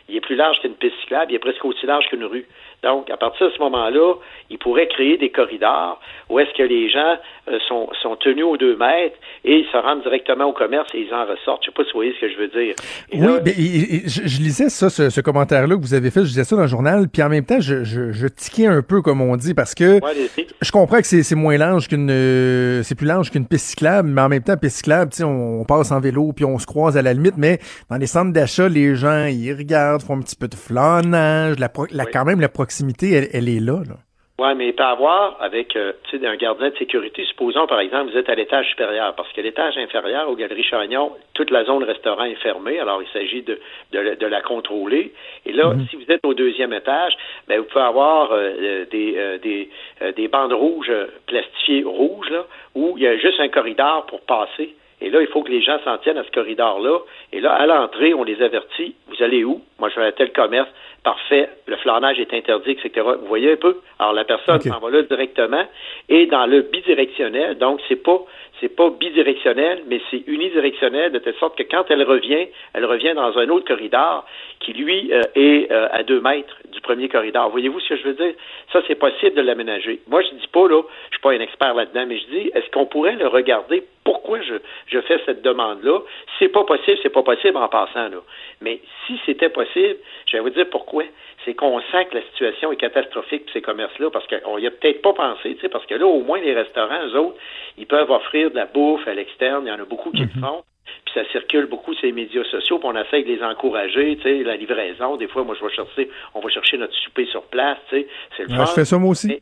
[0.08, 2.46] il est plus large qu'une piste cyclable, il est presque aussi large qu'une rue.
[2.82, 4.14] Donc, à partir de ce moment-là,
[4.48, 6.00] ils pourraient créer des corridors
[6.30, 7.16] où est-ce que les gens
[7.48, 11.00] euh, sont, sont tenus aux deux mètres et ils se rendent directement au commerce et
[11.00, 11.62] ils en ressortent.
[11.62, 12.74] Je sais pas si vous voyez ce que je veux dire.
[13.12, 15.92] Et Oui, là, ben, et- et- je, je lisais ça, ce, ce commentaire-là que vous
[15.94, 18.26] avez fait, je lisais ça dans le journal, puis en même temps, je, je, je
[18.28, 21.86] tiquais un peu, comme on dit, parce que ouais, je comprends que c'est moins large
[21.88, 25.18] qu'une euh, c'est plus large qu'une piste cyclable, mais en même temps, piste cyclable, tu
[25.18, 27.58] sais, on, on passe en vélo puis on se croise à la limite, mais
[27.90, 31.68] dans les centres d'achat, les gens ils regardent, font un petit peu de flânage, la,
[31.68, 32.10] pro- la- Oui.
[32.12, 32.69] quand même la proximité,
[33.02, 33.80] elle, elle est là.
[33.88, 33.96] là.
[34.42, 38.16] Oui, mais il peut avoir avec euh, un gardien de sécurité, supposons par exemple vous
[38.16, 42.24] êtes à l'étage supérieur, parce que l'étage inférieur aux Galeries Chagnon, toute la zone restaurant
[42.24, 43.60] est fermée, alors il s'agit de,
[43.92, 45.12] de, la- de la contrôler.
[45.44, 47.12] Et là, si vous êtes au deuxième étage,
[47.48, 49.68] ben, vous pouvez avoir euh, euh, des, euh, des,
[50.16, 50.90] des bandes rouges
[51.26, 54.74] plastifiées rouges, là, où il y a juste un corridor pour passer.
[55.02, 56.98] Et là, il faut que les gens s'en tiennent à ce corridor-là.
[57.32, 58.94] Et là, à l'entrée, on les avertit.
[59.08, 59.62] Vous allez où?
[59.78, 60.68] Moi, je vais à tel commerce.
[61.02, 61.48] Parfait.
[61.66, 63.06] Le flanage est interdit, etc.
[63.20, 63.80] Vous voyez un peu?
[63.98, 64.64] Alors, la personne Ok.
[64.64, 65.64] s'en va là directement.
[66.10, 68.20] Et dans le bidirectionnel, donc, c'est pas,
[68.60, 73.14] c'est pas bidirectionnel, mais c'est unidirectionnel, de telle sorte que quand elle revient, elle revient
[73.14, 74.26] dans un autre corridor
[74.60, 77.48] qui, lui, euh, est euh, à deux mètres du premier corridor.
[77.50, 78.34] Voyez-vous ce que je veux dire?
[78.72, 80.00] Ça, c'est possible de l'aménager.
[80.08, 82.70] Moi, je dis pas, là, je suis pas un expert là-dedans, mais je dis, est-ce
[82.70, 83.82] qu'on pourrait le regarder?
[84.04, 84.54] Pourquoi je,
[84.86, 86.00] je fais cette demande-là?
[86.38, 88.20] C'est pas possible, c'est pas possible en passant, là.
[88.60, 89.96] Mais si c'était possible,
[90.26, 91.04] je vais vous dire pourquoi.
[91.44, 94.70] C'est qu'on sent que la situation est catastrophique pour ces commerces-là, parce qu'on y a
[94.70, 97.36] peut-être pas pensé, tu sais, parce que là, au moins, les restaurants, eux autres,
[97.78, 99.64] ils peuvent offrir de la bouffe à l'externe.
[99.66, 100.62] Il y en a beaucoup qui le font.
[101.06, 104.22] Puis ça circule beaucoup sur les médias sociaux, puis on essaie de les encourager, tu
[104.22, 105.16] sais, la livraison.
[105.16, 108.08] Des fois, moi, je vais chercher, on va chercher notre souper sur place, tu sais.
[108.36, 108.64] C'est le Ouais, fun.
[108.66, 109.28] je fais ça moi aussi.
[109.28, 109.40] Mais,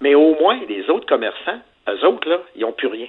[0.00, 3.06] mais au moins, les autres commerçants, eux autres, là, ils n'ont plus rien.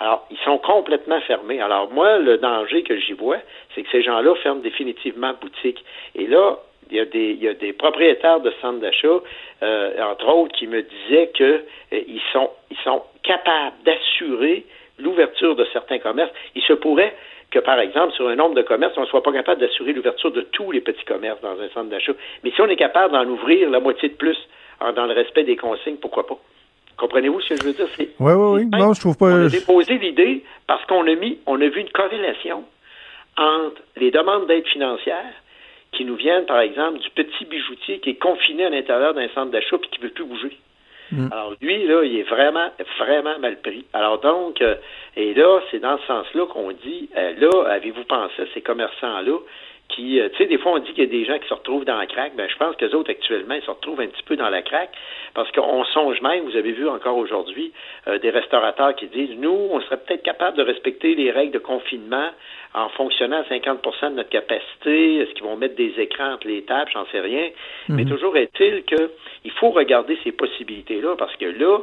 [0.00, 1.60] Alors, ils sont complètement fermés.
[1.60, 3.38] Alors, moi, le danger que j'y vois,
[3.74, 5.82] c'est que ces gens-là ferment définitivement boutique.
[6.14, 6.58] Et là,
[6.90, 9.20] il y a des, il y a des propriétaires de centres d'achat,
[9.62, 11.60] euh, entre autres, qui me disaient que euh,
[11.90, 14.64] ils sont, ils sont capables d'assurer
[14.98, 16.32] l'ouverture de certains commerces.
[16.54, 17.14] Il se pourrait
[17.50, 20.30] que, par exemple, sur un nombre de commerces, on ne soit pas capable d'assurer l'ouverture
[20.30, 22.12] de tous les petits commerces dans un centre d'achat.
[22.44, 24.36] Mais si on est capable d'en ouvrir la moitié de plus
[24.94, 26.38] dans le respect des consignes, pourquoi pas?
[26.98, 27.86] Comprenez-vous ce que je veux dire?
[27.98, 28.66] Oui, oui, oui.
[28.78, 29.26] Non, je trouve pas.
[29.26, 32.64] On a déposé l'idée parce qu'on a mis, on a vu une corrélation
[33.36, 35.32] entre les demandes d'aide financière
[35.92, 39.50] qui nous viennent, par exemple, du petit bijoutier qui est confiné à l'intérieur d'un centre
[39.50, 40.56] d'achat et qui ne veut plus bouger.
[41.10, 41.28] Mm.
[41.32, 43.84] Alors lui, là, il est vraiment, vraiment mal pris.
[43.92, 44.74] Alors donc, euh,
[45.16, 49.38] et là, c'est dans ce sens-là qu'on dit, euh, là, avez-vous pensé à ces commerçants-là?
[49.88, 51.54] Qui, euh, tu sais, des fois on dit qu'il y a des gens qui se
[51.54, 52.34] retrouvent dans la craque.
[52.36, 54.62] Ben, je pense que les autres actuellement, ils se retrouvent un petit peu dans la
[54.62, 54.92] craque
[55.34, 57.72] parce qu'on songe même, vous avez vu encore aujourd'hui,
[58.22, 62.30] des restaurateurs qui disent, nous, on serait peut-être capable de respecter les règles de confinement
[62.74, 66.62] en fonctionnant à 50% de notre capacité, est-ce qu'ils vont mettre des écrans entre les
[66.62, 67.48] tables, j'en sais rien.
[67.88, 68.10] Mais mhm.
[68.10, 71.78] toujours est-il qu'il faut regarder ces possibilités-là, parce que là,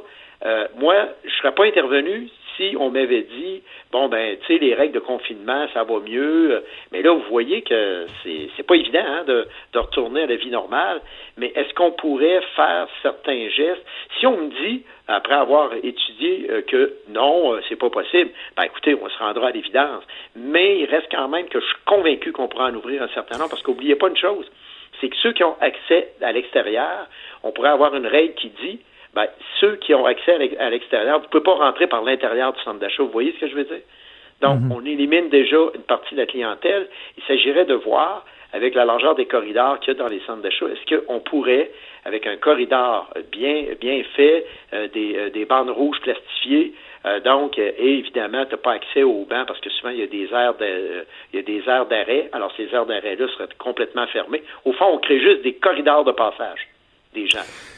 [0.46, 4.74] euh, moi, je serais pas intervenu si on m'avait dit, bon, ben, tu sais, les
[4.74, 9.04] règles de confinement, ça va mieux, mais là, vous voyez que c'est, c'est pas évident
[9.06, 11.02] hein, de, de retourner à la vie normale,
[11.38, 13.84] mais est-ce qu'on pourrait faire certains gestes?
[14.20, 18.64] Si on me dit, après avoir étudié, euh, que non, euh, c'est pas possible, ben,
[18.64, 20.04] écoutez, on se rendra à l'évidence,
[20.36, 23.38] mais il reste quand même que je suis convaincu qu'on pourra en ouvrir un certain
[23.38, 24.50] nombre, parce qu'oubliez pas une chose,
[25.02, 27.08] c'est que ceux qui ont accès à l'extérieur,
[27.44, 28.80] on pourrait avoir une règle qui dit,
[29.16, 29.28] ben,
[29.60, 32.80] ceux qui ont accès à l'extérieur, vous ne pouvez pas rentrer par l'intérieur du centre
[32.80, 33.02] d'achat.
[33.02, 33.82] Vous voyez ce que je veux dire?
[34.42, 34.72] Donc, mhm.
[34.74, 36.90] on élimine déjà une partie de la clientèle.
[37.18, 40.42] Il s'agirait de voir, avec la largeur des corridors qu'il y a dans les centres
[40.42, 41.72] d'achat, est-ce qu'on pourrait,
[42.04, 46.74] avec un corridor bien, bien fait, euh, des, euh, des, bandes rouges plastifiées,
[47.06, 50.04] euh, donc, et évidemment, tu n'as pas accès aux bancs parce que souvent, il y
[50.04, 52.30] a des aires de, il y a des aires d'arrêt.
[52.34, 54.44] Alors, ces aires d'arrêt-là seraient complètement fermées.
[54.66, 56.68] Au fond, on crée juste des corridors de passage
[57.14, 57.75] des gens.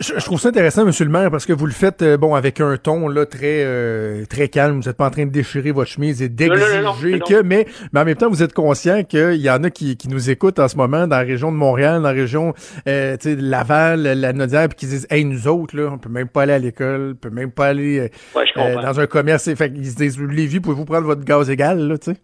[0.00, 2.60] Je, trouve ça intéressant, Monsieur le maire, parce que vous le faites euh, bon avec
[2.60, 4.80] un ton là très euh, très calme.
[4.80, 8.04] Vous n'êtes pas en train de déchirer votre chemise et d'exiger que, mais, mais en
[8.04, 10.76] même temps, vous êtes conscient qu'il y en a qui, qui nous écoutent en ce
[10.76, 12.54] moment dans la région de Montréal, dans la région
[12.86, 16.28] euh, de Laval, la Nodière, puis qui disent Hey, nous autres, là, on peut même
[16.28, 19.52] pas aller à l'école, on peut même pas aller euh, dans un commerce.
[19.52, 22.20] Fait ils se disent Lévi, pouvez-vous prendre votre gaz égal, là, tu sais?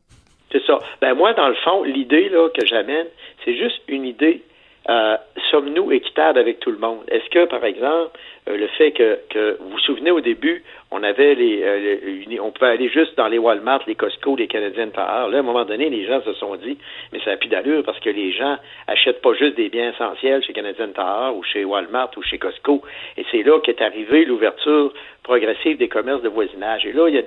[0.52, 0.78] C'est ça.
[1.00, 3.06] Ben moi, dans le fond, l'idée là que j'amène,
[3.44, 4.44] c'est juste une idée
[4.90, 5.16] euh,
[5.50, 7.04] sommes-nous équitables avec tout le monde?
[7.08, 11.02] Est-ce que, par exemple, euh, le fait que, que, vous vous souvenez au début, on
[11.02, 15.28] avait les, euh, on pouvait aller juste dans les Walmart, les Costco, les Canadiens Tire.
[15.28, 16.76] Là, à un moment donné, les gens se sont dit,
[17.12, 20.44] mais ça n'a plus d'allure parce que les gens achètent pas juste des biens essentiels
[20.44, 22.82] chez Canadian Tire ou chez Walmart ou chez Costco.
[23.16, 24.92] Et c'est là qu'est arrivée l'ouverture
[25.22, 26.84] progressive des commerces de voisinage.
[26.84, 27.26] Et là, il y a une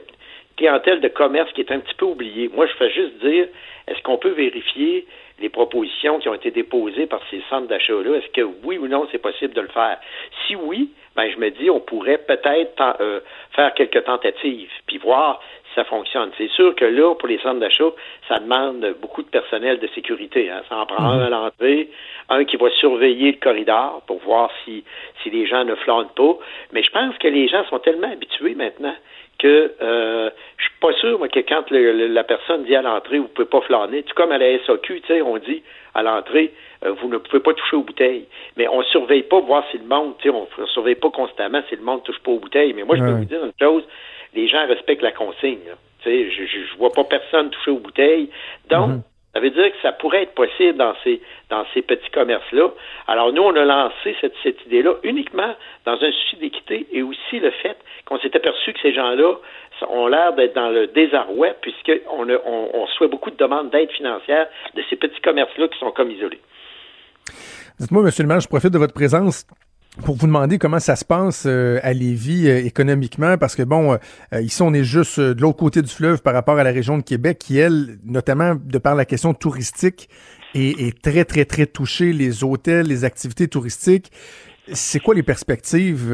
[0.58, 2.52] clientèle de commerce qui est un petit peu oubliée.
[2.54, 3.48] Moi, je fais juste dire,
[3.88, 5.08] est-ce qu'on peut vérifier
[5.40, 9.08] les propositions qui ont été déposées par ces centres d'achat-là, est-ce que oui ou non
[9.12, 9.98] c'est possible de le faire?
[10.46, 13.20] Si oui, ben je me dis on pourrait peut-être euh,
[13.56, 16.32] faire quelques tentatives, puis voir si ça fonctionne.
[16.38, 17.92] C'est sûr que là, pour les centres d'achat,
[18.28, 20.50] ça demande beaucoup de personnel de sécurité.
[20.50, 20.62] Hein.
[20.70, 21.90] Ça en prend un à l'entrée,
[22.30, 24.84] un qui va surveiller le corridor pour voir si,
[25.22, 26.38] si les gens ne flânent pas.
[26.72, 28.96] Mais je pense que les gens sont tellement habitués maintenant
[29.40, 33.28] que euh, je suis pas sûr moi, que quand la personne dit à l'entrée vous
[33.28, 36.54] pouvez pas flâner, tout comme à la SAQ, tu sais, on dit à l'entrée
[36.86, 39.86] euh, vous ne pouvez pas toucher aux bouteilles, mais on surveille pas voir si le
[39.86, 42.74] monde, tu sais, on, ne surveille pas constamment si le monde touche pas aux bouteilles.
[42.74, 43.84] Mais moi, je peux vous dire une chose,
[44.36, 45.60] les gens respectent la consigne.
[46.02, 48.30] Tu sais, je, je, vois pas personne toucher aux bouteilles,
[48.70, 48.90] donc.
[48.90, 49.02] Mhm.
[49.38, 52.70] Ça veut dire que ça pourrait être possible dans ces, dans ces petits commerces-là.
[53.08, 55.54] Alors, nous, on a lancé cette, cette idée-là uniquement
[55.86, 59.36] dans un souci d'équité et aussi le fait qu'on s'est aperçu que ces gens-là
[59.92, 64.48] ont l'air d'être dans le désarroi puisqu'on on, on reçoit beaucoup de demandes d'aide financière
[64.74, 66.42] de ces petits commerces-là qui sont comme isolés.
[67.80, 68.10] Dites-moi, M.
[68.18, 69.46] le maire, je profite de votre présence
[70.04, 73.98] pour vous demander comment ça se passe euh, à Lévis euh, économiquement, parce que bon,
[74.34, 76.98] euh, ici on est juste de l'autre côté du fleuve par rapport à la région
[76.98, 80.10] de Québec, qui elle, notamment de par la question touristique,
[80.56, 82.14] est, est très très très touchée.
[82.14, 84.12] Les hôtels, les activités touristiques.
[84.74, 86.14] C'est quoi les perspectives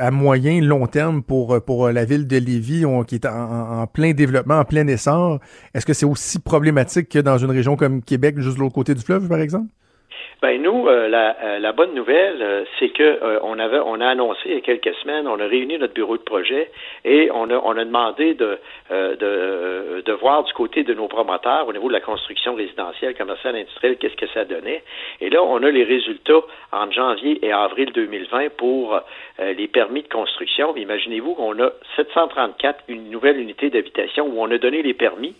[0.00, 4.12] à moyen, long terme pour pour la ville de Lévis, qui est en, en, plein
[4.14, 5.38] développement, en plein essor?
[5.74, 8.94] Est-ce que c'est aussi problématique que dans une région comme Québec, juste de l'autre côté
[8.94, 9.68] du fleuve, par exemple?
[10.40, 14.06] Ben nous, euh, la, euh, la, bonne nouvelle, euh, c'est que on avait, on a
[14.06, 16.70] annoncé il y a quelques semaines, on a réuni notre bureau de projet
[17.04, 18.58] et on a, on a demandé de,
[18.90, 23.56] de, de voir du côté de nos promoteurs au niveau de la construction résidentielle, commerciale,
[23.56, 24.84] industrielle, qu'est-ce que ça donnait.
[25.20, 26.42] Et là, on a les résultats
[26.72, 29.00] en janvier et avril 2020 pour
[29.40, 30.74] les permis de construction.
[30.76, 35.34] Imaginez-vous qu'on a 734 une nouvelle unité d'habitation où on a donné les permis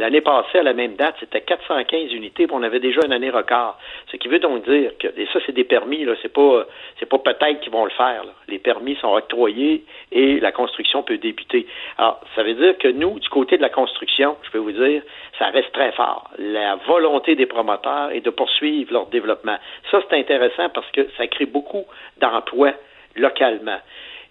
[0.00, 3.28] L'année passée, à la même date, c'était 415 unités, puis on avait déjà une année
[3.28, 3.76] record.
[4.10, 6.64] Ce qui veut donc dire que, et ça, c'est des permis, là, c'est pas,
[6.98, 8.24] c'est pas peut-être qu'ils vont le faire.
[8.24, 8.30] là.
[8.48, 11.66] Les permis sont octroyés et la construction peut débuter.
[11.98, 15.02] Alors, ça veut dire que nous, du côté de la construction, je peux vous dire,
[15.38, 16.30] ça reste très fort.
[16.38, 19.58] La volonté des promoteurs est de poursuivre leur développement.
[19.90, 21.84] Ça, c'est intéressant parce que ça crée beaucoup
[22.16, 22.72] d'emplois
[23.16, 23.80] localement.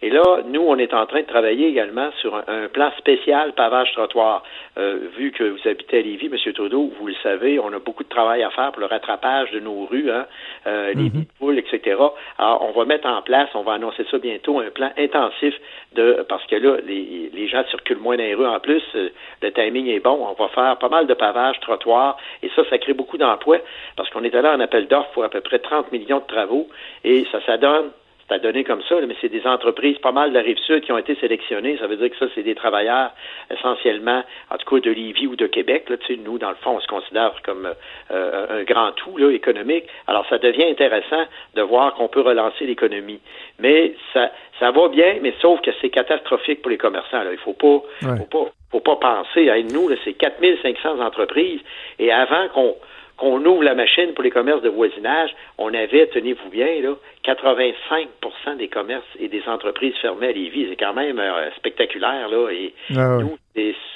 [0.01, 3.53] Et là, nous, on est en train de travailler également sur un, un plan spécial
[3.53, 4.43] pavage trottoir.
[4.77, 6.53] Euh, vu que vous habitez à Lévis, M.
[6.53, 9.59] Trudeau, vous le savez, on a beaucoup de travail à faire pour le rattrapage de
[9.59, 10.25] nos rues, hein,
[10.67, 11.97] euh, les vies de poules, etc.
[12.37, 15.53] Alors, on va mettre en place, on va annoncer ça bientôt, un plan intensif
[15.95, 18.47] de parce que là, les, les gens circulent moins dans les rues.
[18.47, 19.09] En plus, euh,
[19.41, 20.25] le timing est bon.
[20.29, 23.59] On va faire pas mal de pavage, trottoirs, et ça, ça crée beaucoup d'emplois
[23.97, 26.69] parce qu'on est allé en appel d'offres pour à peu près 30 millions de travaux,
[27.03, 27.91] et ça, ça donne
[28.29, 30.91] c'est à donner comme ça, mais c'est des entreprises, pas mal de la Rive-Sud qui
[30.91, 31.77] ont été sélectionnées.
[31.79, 33.11] Ça veut dire que ça, c'est des travailleurs
[33.51, 35.89] essentiellement, en tout cas de Lévis ou de Québec.
[35.89, 37.67] Là, tu sais, nous, dans le fond, on se considère comme
[38.11, 39.85] euh, un grand tout là, économique.
[40.07, 41.23] Alors, ça devient intéressant
[41.55, 43.19] de voir qu'on peut relancer l'économie.
[43.59, 47.23] Mais ça, ça va bien, mais sauf que c'est catastrophique pour les commerçants.
[47.23, 47.31] Là.
[47.31, 48.17] Il faut pas, Ouais.
[48.19, 49.49] faut pas, faut pas penser.
[49.49, 51.61] à nous, c'est 4500 entreprises.
[51.97, 52.75] Et avant qu'on
[53.19, 58.57] qu'on ouvre la machine pour les commerces de voisinage, on avait, tenez-vous bien, là, 85%
[58.57, 60.67] des commerces et des entreprises fermées à Lévis.
[60.69, 62.49] C'est quand même euh, spectaculaire, là.
[62.49, 63.37] Et Ah nous,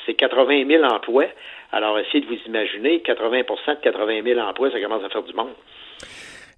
[0.05, 1.27] c'est 80 000 emplois.
[1.71, 5.33] Alors, essayez de vous imaginer, 80% de 80 000 emplois, ça commence à faire du
[5.33, 5.53] monde.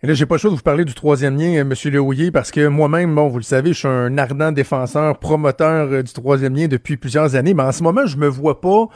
[0.03, 2.30] Et là, j'ai pas le choix de vous parler du troisième lien, euh, Monsieur Lehouillier,
[2.30, 6.11] parce que moi-même, bon, vous le savez, je suis un ardent défenseur, promoteur euh, du
[6.11, 8.88] troisième lien depuis plusieurs années, mais en ce moment, je me vois pas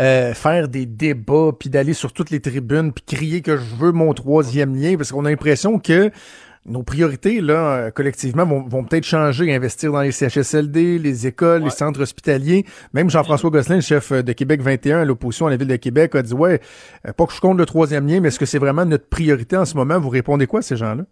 [0.00, 3.92] euh, faire des débats, puis d'aller sur toutes les tribunes, puis crier que je veux
[3.92, 6.10] mon troisième lien, parce qu'on a l'impression que
[6.66, 11.64] nos priorités, là, euh, collectivement, vont, vont peut-être changer, investir dans les CHSLD, les écoles,
[11.64, 12.64] les centres hospitaliers.
[12.92, 15.76] Même Jean-François Gosselin, le chef euh, de Québec 21 à l'opposition à la Ville de
[15.76, 16.60] Québec, a dit, ouais,
[17.06, 19.56] euh, pas que je compte le troisième lien, mais est-ce que c'est vraiment notre priorité
[19.56, 19.98] en ce moment?
[19.98, 21.04] Vous répondez quoi à ces gens-là?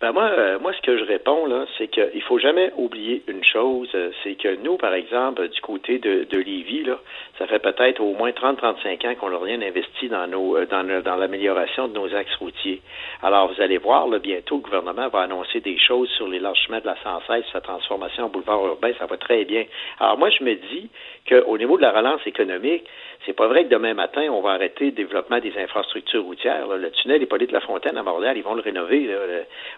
[0.00, 3.42] Ben moi, euh, moi, ce que je réponds là, c'est qu'il faut jamais oublier une
[3.42, 7.00] chose, euh, c'est que nous, par exemple, du côté de, de Lévis, là,
[7.36, 11.02] ça fait peut-être au moins 30-35 ans qu'on n'a rien investi dans nos euh, dans,
[11.02, 12.80] dans l'amélioration de nos axes routiers.
[13.24, 16.86] Alors, vous allez voir, là, bientôt, le gouvernement va annoncer des choses sur l'élargissement de
[16.86, 19.64] la 116, sa transformation en boulevard urbain, ça va très bien.
[19.98, 20.90] Alors, moi, je me dis
[21.28, 22.84] qu'au niveau de la relance économique,
[23.26, 26.66] c'est pas vrai que demain matin, on va arrêter le développement des infrastructures routières.
[26.66, 26.76] là.
[26.76, 29.06] Le tunnel Hippolyte La Fontaine à Montréal, ils vont le rénover.
[29.06, 29.14] là.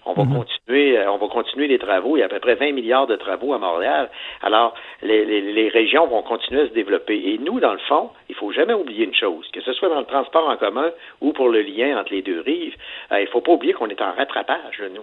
[0.06, 2.16] On va continuer, euh, on va continuer les travaux.
[2.16, 4.10] Il y a à peu près 20 milliards de travaux à Montréal.
[4.42, 7.16] Alors, les, les- les régions vont continuer à se développer.
[7.16, 10.00] Et nous, dans le fond, il faut jamais oublier une chose, que ce soit dans
[10.00, 10.90] le transport en commun
[11.20, 12.76] ou pour le lien entre les deux rives,
[13.12, 15.02] euh, il faut pas oublier qu'on est en rattrapage, nous.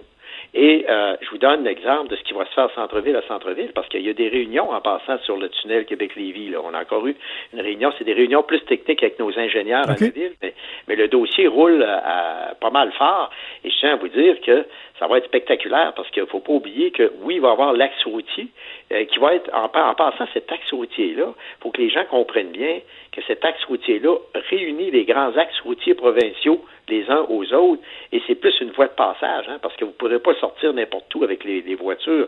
[0.54, 3.70] Et euh, je vous donne l'exemple de ce qui va se faire centre-ville à centre-ville,
[3.74, 6.50] parce qu'il y a des réunions en passant sur le tunnel Québec-Lévis.
[6.50, 6.58] là.
[6.64, 7.14] On a encore eu
[7.52, 10.54] une réunion, c'est des réunions plus techniques avec nos ingénieurs à la ville, mais,
[10.88, 13.30] mais le dossier roule euh, à- pas mal fort.
[13.64, 14.64] Et je tiens à vous dire que
[14.98, 17.52] ça va être spectaculaire, parce qu'il ne faut pas oublier que, oui, il va y
[17.52, 18.48] avoir l'axe routier,
[18.92, 21.90] euh, qui va être, en, pa- en passant cet axe routier-là, il faut que les
[21.90, 22.80] gens comprennent bien
[23.12, 24.16] que cet axe routier-là
[24.50, 28.86] réunit les grands axes routiers provinciaux les uns aux autres, et c'est plus une voie
[28.86, 32.26] de passage, hein, parce que vous ne pourrez pas sortir n'importe où avec les, voitures.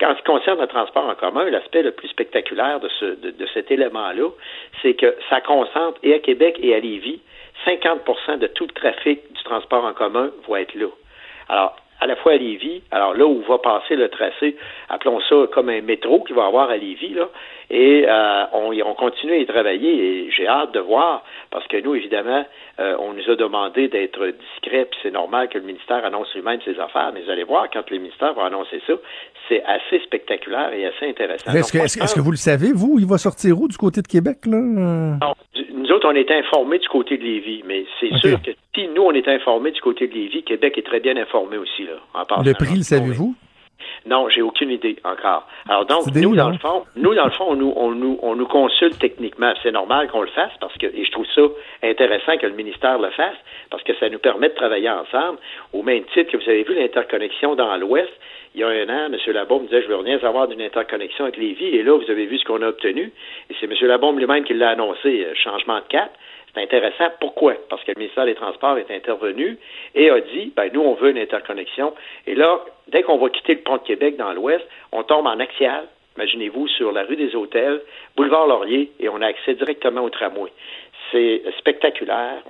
[0.00, 3.46] Quand ce concerne le transport en commun, l'aspect le plus spectaculaire de, ce, de, de
[3.54, 4.28] cet élément-là,
[4.82, 7.20] c'est que ça concentre, et à Québec et à Lévis,
[7.66, 10.86] 50% de tout le trafic du transport en commun va être là.
[11.48, 14.56] Alors, à la fois à Lévis, alors là où va passer le tracé,
[14.88, 17.28] appelons ça comme un métro qu'il va avoir à Lévis, là,
[17.70, 21.80] et euh, on, on continue à y travailler et j'ai hâte de voir, parce que
[21.80, 22.44] nous, évidemment,
[22.80, 26.60] euh, on nous a demandé d'être discret, puis c'est normal que le ministère annonce lui-même
[26.64, 28.94] ses affaires, mais vous allez voir, quand le ministère va annoncer ça,
[29.48, 31.52] c'est assez spectaculaire et assez intéressant.
[31.52, 32.98] Est-ce que, est-ce que vous le savez, vous?
[32.98, 34.58] Il va sortir où du côté de Québec, là?
[34.58, 35.34] Non,
[35.72, 39.02] nous autres, on est informés du côté de Lévis, mais c'est sûr que si nous,
[39.02, 42.42] on est informés du côté de Lévis, Québec est très bien informé aussi, là, en.
[42.42, 43.34] Le prix, le savez-vous?
[44.06, 45.46] Non, j'ai aucune idée encore.
[45.68, 48.34] Alors donc, nous, dans le fond, nous, dans le fond, on nous, on nous, on
[48.34, 49.52] nous consulte techniquement.
[49.62, 51.42] C'est normal qu'on le fasse parce que, et je trouve ça
[51.82, 53.36] intéressant que le ministère le fasse
[53.70, 55.38] parce que ça nous permet de travailler ensemble.
[55.72, 58.10] Au même titre que vous avez vu l'interconnexion dans l'Ouest,
[58.54, 59.16] il y a un an, M.
[59.32, 61.66] Labaume disait, je veux rien savoir d'une interconnexion avec Lévis.
[61.66, 63.12] Et là, vous avez vu ce qu'on a obtenu.
[63.48, 63.74] Et c'est M.
[63.82, 66.10] Labaume lui-même qui l'a annoncé, euh, changement de cap.
[66.54, 67.10] C'est intéressant.
[67.20, 67.54] Pourquoi?
[67.68, 69.58] Parce que le ministère des Transports est intervenu
[69.94, 71.94] et a dit, ben, nous, on veut une interconnexion.
[72.26, 75.38] Et là, dès qu'on va quitter le pont de Québec dans l'Ouest, on tombe en
[75.38, 75.86] axial
[76.16, 77.80] imaginez-vous, sur la rue des Hôtels,
[78.16, 80.50] boulevard Laurier, et on a accès directement au tramway.
[81.12, 82.42] C'est spectaculaire.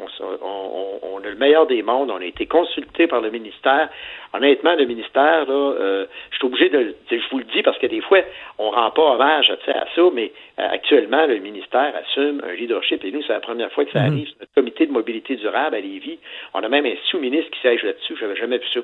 [0.43, 2.11] On, a le meilleur des mondes.
[2.11, 3.89] On a été consulté par le ministère.
[4.35, 7.87] Honnêtement, le ministère, là, euh, je suis obligé de, je vous le dis parce que
[7.87, 8.21] des fois,
[8.59, 13.03] on rend pas hommage à ça, mais euh, actuellement, le ministère assume un leadership.
[13.05, 14.13] Et nous, c'est la première fois que ça mhm.
[14.13, 14.29] arrive.
[14.29, 16.19] C'est notre comité de mobilité durable à Lévis.
[16.53, 18.15] On a même un sous-ministre qui siège là-dessus.
[18.17, 18.81] Je n'avais jamais vu ça.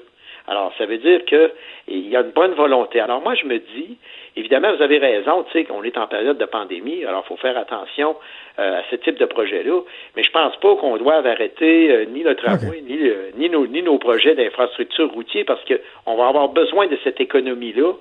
[0.49, 3.01] Alors, ça veut dire qu'il y a une bonne volonté.
[3.01, 3.99] Alors, moi, je me dis,
[4.37, 7.37] évidemment, vous avez raison, tu sais, qu'on est en période de pandémie, alors il faut
[7.37, 8.17] faire attention
[8.59, 9.81] euh, à ce type de projet-là,
[10.15, 12.99] mais je pense pas qu'on doive arrêter euh, ni le tramway, ni,
[13.37, 17.93] ni, nos, ni nos projets d'infrastructure routier, parce qu'on va avoir besoin de cette économie-là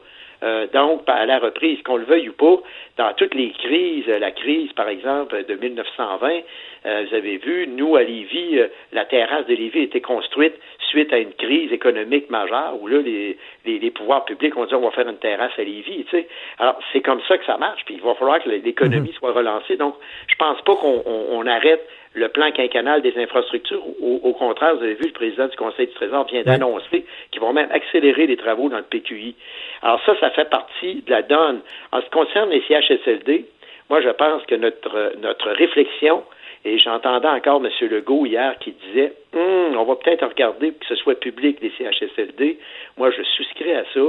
[0.45, 2.57] euh, donc, à la reprise, qu'on le veuille ou pas,
[2.97, 6.41] dans toutes les crises, la crise, par exemple, de 1920,
[6.85, 10.53] euh, vous avez vu, nous, à Lévis, euh, la terrasse de Lévis a été construite
[10.89, 14.81] suite à une crise économique majeure où là, les, les, pouvoirs publics ont dit on
[14.81, 16.05] va faire une terrasse à Lévis.
[16.05, 16.27] Tu sais.
[16.59, 19.15] Alors, c'est comme ça que ça marche, puis il va falloir que l'économie mhm.
[19.15, 19.77] soit relancée.
[19.77, 19.95] Donc,
[20.27, 21.81] je pense pas qu'on arrête
[22.15, 23.83] le plan quinquennal des infrastructures.
[24.01, 27.53] Au, contraire, vous avez vu, le président du Conseil du Trésor vient d'annoncer qu'ils vont
[27.53, 29.35] même accélérer les travaux dans le PQI.
[29.81, 31.59] Alors ça, ça fait partie de la donne.
[31.91, 33.45] En ce qui concerne les CHSLD,
[33.89, 36.23] moi, je pense que notre, notre réflexion,
[36.63, 37.69] et j'entendais encore M.
[37.89, 42.57] Legault hier qui disait hum, on va peut-être regarder que ce soit public les CHSLD.
[42.97, 44.01] Moi, je souscris à ça.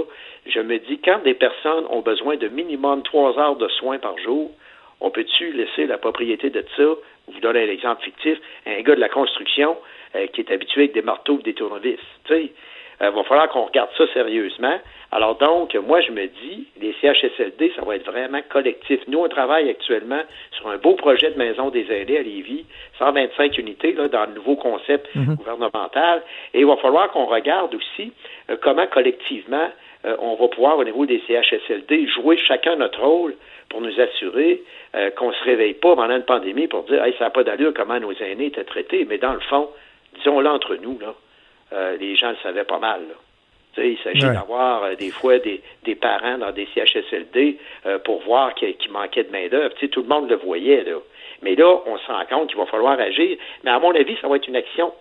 [0.47, 4.17] Je me dis, quand des personnes ont besoin de minimum trois heures de soins par
[4.19, 4.51] jour,
[5.01, 6.95] on peut-tu laisser la propriété de ça
[7.29, 9.77] vous donner un exemple fictif, un gars de la construction
[10.15, 11.99] euh, qui est habitué avec des marteaux ou des tournevis.
[12.31, 12.51] Il
[13.03, 14.79] euh, va falloir qu'on regarde ça sérieusement.
[15.13, 19.01] Alors donc, moi, je me dis, les CHSLD, ça va être vraiment collectif.
[19.09, 20.23] Nous, on travaille actuellement
[20.53, 22.65] sur un beau projet de maison des aînés à Lévis,
[22.99, 25.37] 125 unités là, dans le nouveau concept mhm.
[25.37, 26.23] gouvernemental.
[26.55, 28.13] Et il va falloir qu'on regarde aussi
[28.51, 29.69] euh, comment collectivement
[30.21, 33.35] on va pouvoir, au niveau des CHSLD, jouer chacun notre rôle
[33.69, 34.63] pour nous assurer
[34.95, 37.45] euh, qu'on ne se réveille pas pendant une pandémie pour dire hey, ça n'a pas
[37.45, 39.05] d'allure comment nos aînés étaient traités.
[39.09, 39.69] Mais dans le fond,
[40.17, 41.15] disons-le entre nous, là,
[41.73, 43.03] euh, les gens le savaient pas mal.
[43.79, 47.59] Il s'agit d'avoir euh, des fois des, des, parents dans des CHSLD
[48.05, 49.75] pour voir qu'il manquait de main-d'œuvre.
[49.75, 50.83] Tout le monde le voyait.
[50.85, 50.97] Là.
[51.43, 53.37] Mais là, on se rend compte qu'il va falloir agir.
[53.65, 54.95] Mais à mon avis, ça va être une action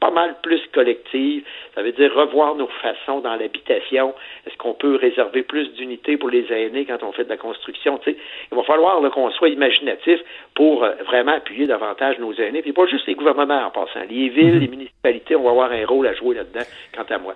[0.00, 1.42] pas mal plus collective.
[1.74, 4.14] Ça veut dire revoir nos façons dans l'habitation.
[4.46, 7.98] Est-ce qu'on peut réserver plus d'unités pour les aînés quand on fait de la construction?
[8.06, 10.20] il va falloir qu'on soit imaginatif
[10.54, 12.62] pour euh, vraiment appuyer davantage nos aînés.
[12.62, 14.00] Puis pas juste les gouvernements en passant.
[14.08, 14.60] Les villes, mhm.
[14.60, 16.64] les municipalités, on va avoir un rôle à jouer là-dedans,
[16.94, 17.34] quant à moi.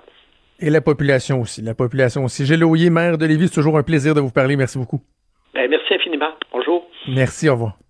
[0.60, 1.62] Et la population aussi.
[1.62, 2.44] La population aussi.
[2.44, 4.56] Gilles Lauyer, maire de Lévis, c'est toujours un plaisir de vous parler.
[4.56, 5.00] Merci beaucoup.
[5.54, 6.30] Ben, merci infiniment.
[6.52, 6.86] Bonjour.
[7.08, 7.89] Merci, au revoir.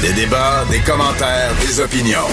[0.00, 2.30] Des débats, des commentaires, des opinions.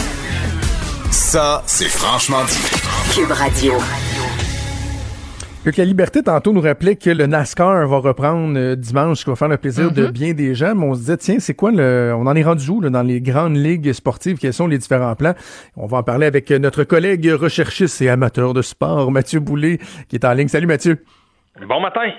[1.11, 3.14] Ça, c'est franchement dit.
[3.14, 3.73] Cube Radio.
[5.65, 9.30] Luc La Liberté, tantôt, nous rappelait que le NASCAR va reprendre euh, dimanche, ce qui
[9.31, 10.11] va faire le plaisir de mhm.
[10.11, 10.76] bien des gens.
[10.76, 12.14] Mais on se disait, tiens, c'est quoi le.
[12.18, 14.38] On en est rendu où dans les grandes ligues sportives?
[14.38, 15.34] Quels sont les différents plans?
[15.76, 20.15] On va en parler avec notre collègue recherchiste et amateur de sport, Mathieu Boulay, qui
[20.15, 20.48] est en ligne.
[20.48, 21.03] Salut, Mathieu.
[21.68, 22.14] Bon matin.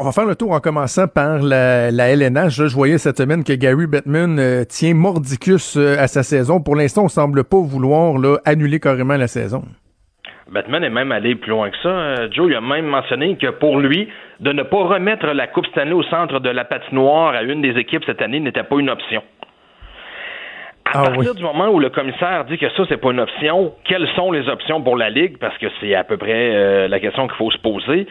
[0.00, 2.50] On va faire le tour en commençant par la, la LNH.
[2.50, 6.60] Je, voyais cette semaine que Gary Bettman euh, tient mordicus euh, à sa saison.
[6.60, 9.62] Pour l'instant, on semble pas vouloir là, annuler carrément la saison.
[10.50, 11.88] Bettman est même allé plus loin que ça.
[11.88, 14.08] Euh, Joe il a même mentionné que pour lui,
[14.40, 17.78] de ne pas remettre la Coupe Stanley au centre de la patinoire à une des
[17.78, 19.22] équipes cette année n'était pas une option.
[20.92, 23.74] À ah partir du moment où le commissaire dit que ça, c'est pas une option,
[23.84, 25.36] quelles sont les options pour la Ligue?
[25.38, 28.06] Parce que c'est à peu près la question qu'il faut se poser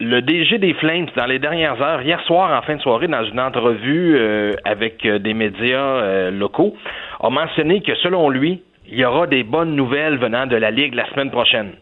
[0.00, 3.22] le DG des Flames, dans les dernières heures, hier soir, en fin de soirée, dans
[3.22, 6.74] une entrevue euh, avec euh, des médias euh, locaux,
[7.20, 10.94] a mentionné que selon lui, il y aura des bonnes nouvelles venant de la Ligue
[10.94, 11.72] la semaine prochaine.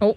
[0.00, 0.16] Oh.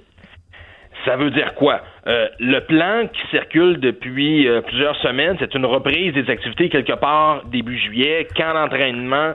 [1.05, 1.81] Ça veut dire quoi?
[2.05, 7.77] le plan qui circule depuis plusieurs semaines, c'est une reprise des activités quelque part début
[7.77, 9.33] juillet, quand l'entraînement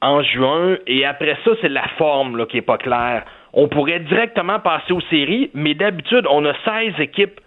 [0.00, 3.24] en juin, et après ça, c'est la forme là, qui est pas claire
[3.56, 7.40] on pourrait directement passer aux séries, mais d'habitude, on a 16 équipes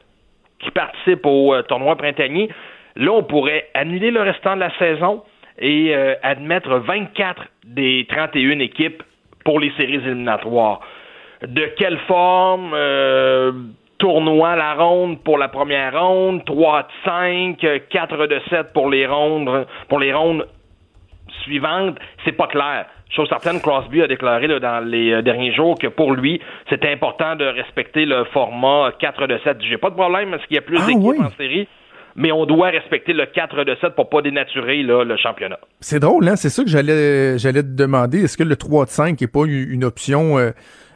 [0.58, 2.50] qui participent au euh, tournoi printanier.
[2.96, 5.24] Là, on pourrait annuler le restant de la saison
[5.60, 9.04] et euh, admettre 24 des 31 équipes
[9.46, 10.82] pour les séries éliminatoires.
[11.44, 13.52] De quelle forme euh,
[14.00, 19.06] tournoi la ronde pour la première ronde, 3 de 5, 4 de 7 pour les
[19.06, 20.48] rondes pour les rondes
[21.44, 22.88] suivantes, c'est pas clair.
[23.10, 26.92] Chose certaine, Crosby a déclaré là, dans les euh, derniers jours que pour lui, c'était
[26.92, 29.58] important de respecter le format 4 de 7.
[29.68, 31.18] J'ai pas de problème parce qu'il y a plus Ah, d'équipes oui.
[31.20, 31.68] en série,
[32.16, 35.58] mais on doit respecter le 4 de 7 pour pas dénaturer là, le championnat.
[35.80, 36.36] C'est drôle, hein?
[36.36, 38.20] C'est ça que j'allais j'allais te demander.
[38.26, 40.52] Est-ce que le 3 de 5 n'est pas une, une option euh,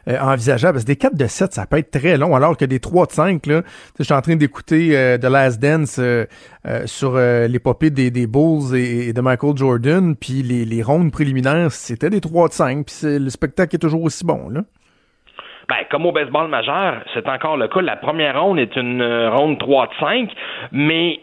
[0.08, 0.74] euh, envisageable?
[0.74, 3.06] Parce que des 4 de 7, ça peut être très long, alors que des 3
[3.06, 3.62] de 5, là,
[3.98, 6.24] je suis en train d'écouter euh, The Last Dance euh,
[6.66, 11.70] euh, sur euh, l'épopée des, Bulls et, de Michael Jordan, puis les, les rondes préliminaires,
[11.70, 14.60] c'était des 3 de 5, puis le spectacle est toujours aussi bon, là.
[15.66, 17.80] Ben, comme au baseball majeur, c'est encore le cas.
[17.80, 19.02] La première ronde est une
[19.32, 20.30] ronde 3 de 5,
[20.72, 21.20] mais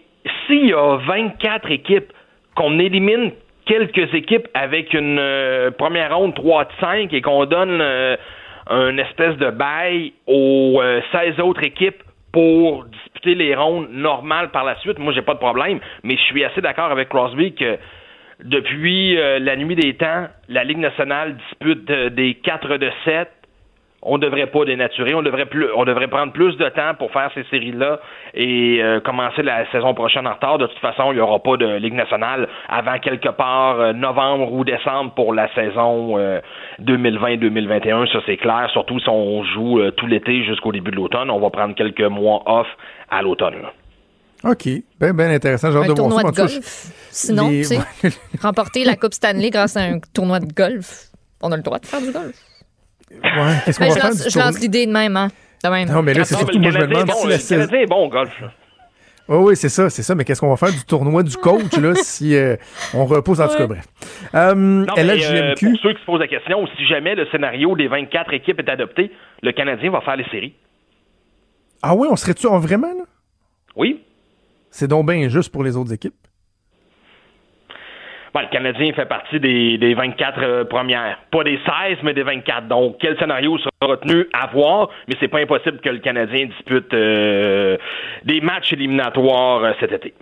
[0.47, 2.11] s'il y a 24 équipes,
[2.55, 3.31] qu'on élimine
[3.65, 5.21] quelques équipes avec une
[5.77, 8.15] première ronde 3 de 5 et qu'on donne euh,
[8.67, 14.63] un espèce de bail aux euh, 16 autres équipes pour disputer les rondes normales par
[14.63, 17.77] la suite, moi j'ai pas de problème, mais je suis assez d'accord avec Crosby que
[18.43, 23.29] depuis euh, la nuit des temps, la Ligue nationale dispute euh, des 4 de 7
[24.03, 27.29] on devrait pas dénaturer, on devrait plus, on devrait prendre plus de temps pour faire
[27.35, 27.99] ces séries-là
[28.33, 30.57] et euh, commencer la saison prochaine en retard.
[30.57, 34.51] De toute façon, il n'y aura pas de Ligue nationale avant quelque part euh, novembre
[34.53, 36.39] ou décembre pour la saison euh,
[36.81, 38.11] 2020-2021.
[38.11, 38.69] Ça c'est clair.
[38.73, 42.01] Surtout si on joue euh, tout l'été jusqu'au début de l'automne, on va prendre quelques
[42.01, 42.67] mois off
[43.09, 43.61] à l'automne.
[43.61, 43.71] là.
[44.51, 44.67] OK.
[44.99, 45.67] Ben, ben intéressant.
[45.67, 46.59] Hâte Un de tournoi de cas, golf.
[47.11, 48.09] Sinon, les- tu sais,
[48.41, 51.09] remporter la Coupe Stanley grâce à un tournoi de golf,
[51.43, 52.35] on a le droit de faire du golf.
[53.23, 55.29] Ouais, qu'est-ce qu'on Ben, va je faire du je lance l'idée de même, hein.
[55.63, 55.89] De même.
[55.89, 57.25] Non, mais là, c'est Ah, surtout, moi, le je me Canadien demande est bon, si
[57.27, 57.55] le la saison...
[57.61, 58.43] Canadien est bon au golf.
[59.29, 60.15] Oui, oui, c'est ça, c'est ça.
[60.15, 62.55] Mais qu'est-ce qu'on va faire du tournoi du coach, là, si euh,
[62.93, 63.85] on repose en tout cas, bref.
[64.33, 67.75] Euh, Non, mais, euh, pour ceux qui se posent la question, si jamais le scénario
[67.75, 69.11] des 24 équipes est adopté,
[69.43, 70.55] le Canadien va faire les séries.
[71.83, 73.03] ah oui, on serait-tu en vraiment, là?
[73.75, 74.01] Oui.
[74.71, 76.15] C'est donc bien injuste pour les autres équipes?
[78.39, 81.17] Le Canadien fait partie des, des 24 euh, premières.
[81.31, 82.67] Pas des 16, mais des 24.
[82.67, 86.93] Donc, quel scénario sera retenu à voir, mais c'est pas impossible que le Canadien dispute
[86.93, 87.77] euh,
[88.23, 90.13] des matchs éliminatoires euh, cet été.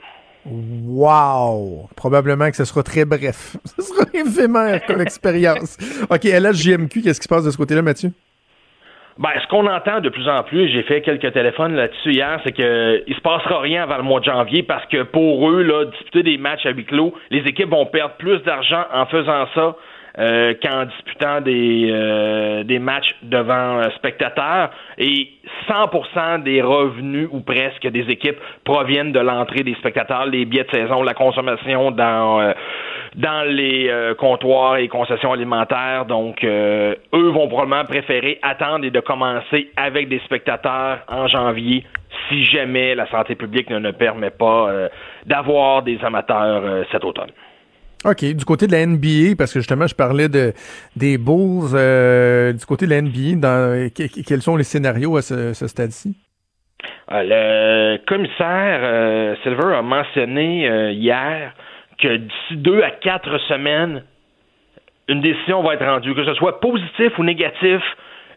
[0.46, 1.90] Wow!
[1.96, 3.58] Probablement que ce sera très bref.
[3.66, 5.78] Ce sera éphémère comme expérience.
[6.10, 8.12] OK, LHJMQ, qu'est-ce qui se passe de ce côté-là, Mathieu?
[9.20, 12.54] Ben, ce qu'on entend de plus en plus, j'ai fait quelques téléphones là-dessus hier, c'est
[12.56, 15.84] que il se passera rien avant le mois de janvier parce que pour eux, là,
[15.92, 19.76] disputer des matchs à huis clos, les équipes vont perdre plus d'argent en faisant ça
[20.20, 24.70] euh, qu'en disputant des, euh, des matchs devant euh, spectateurs.
[24.98, 25.30] Et
[25.68, 30.72] 100% des revenus ou presque des équipes proviennent de l'entrée des spectateurs, les billets de
[30.72, 32.54] saison, la consommation dans euh,
[33.16, 36.06] dans les euh, comptoirs et concessions alimentaires.
[36.06, 41.86] Donc, euh, eux vont probablement préférer attendre et de commencer avec des spectateurs en janvier
[42.30, 44.90] si jamais la santé publique ne, ne permet pas euh,
[45.26, 47.32] d'avoir des amateurs cet automne.
[48.06, 50.54] OK, du côté de la NBA, parce que justement, je parlais de
[50.96, 51.68] des Bulls,
[52.58, 56.16] du côté de la NBA, dans, que- quels sont les scénarios à ce, ce stade-ci?
[57.12, 61.54] Le commissaire Silver a mentionné hier
[62.02, 64.04] que d'ici deux à quatre semaines,
[65.08, 67.82] une décision va être rendue, que ce soit positif ou négatif.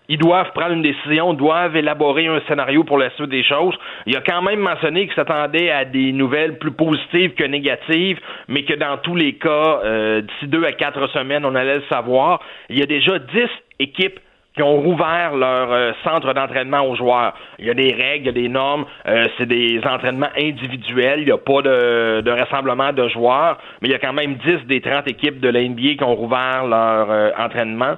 [0.09, 3.75] Ils doivent prendre une décision, doivent élaborer un scénario pour la suite des choses.
[4.07, 8.19] Il a quand même mentionné qu'il s'attendait à des nouvelles plus positives que négatives,
[8.49, 11.85] mais que dans tous les cas, euh, d'ici deux à quatre semaines, on allait le
[11.89, 12.41] savoir.
[12.69, 13.49] Il y a déjà dix
[13.79, 14.19] équipes
[14.55, 17.35] qui ont rouvert leur euh, centre d'entraînement aux joueurs.
[17.59, 21.21] Il y a des règles, il y a des normes, euh, c'est des entraînements individuels,
[21.21, 24.67] il n'y a pas de, rassemblement de joueurs, mais il y a quand même 10
[24.67, 27.95] des 30 équipes de la qui ont rouvert leur euh, entraînement.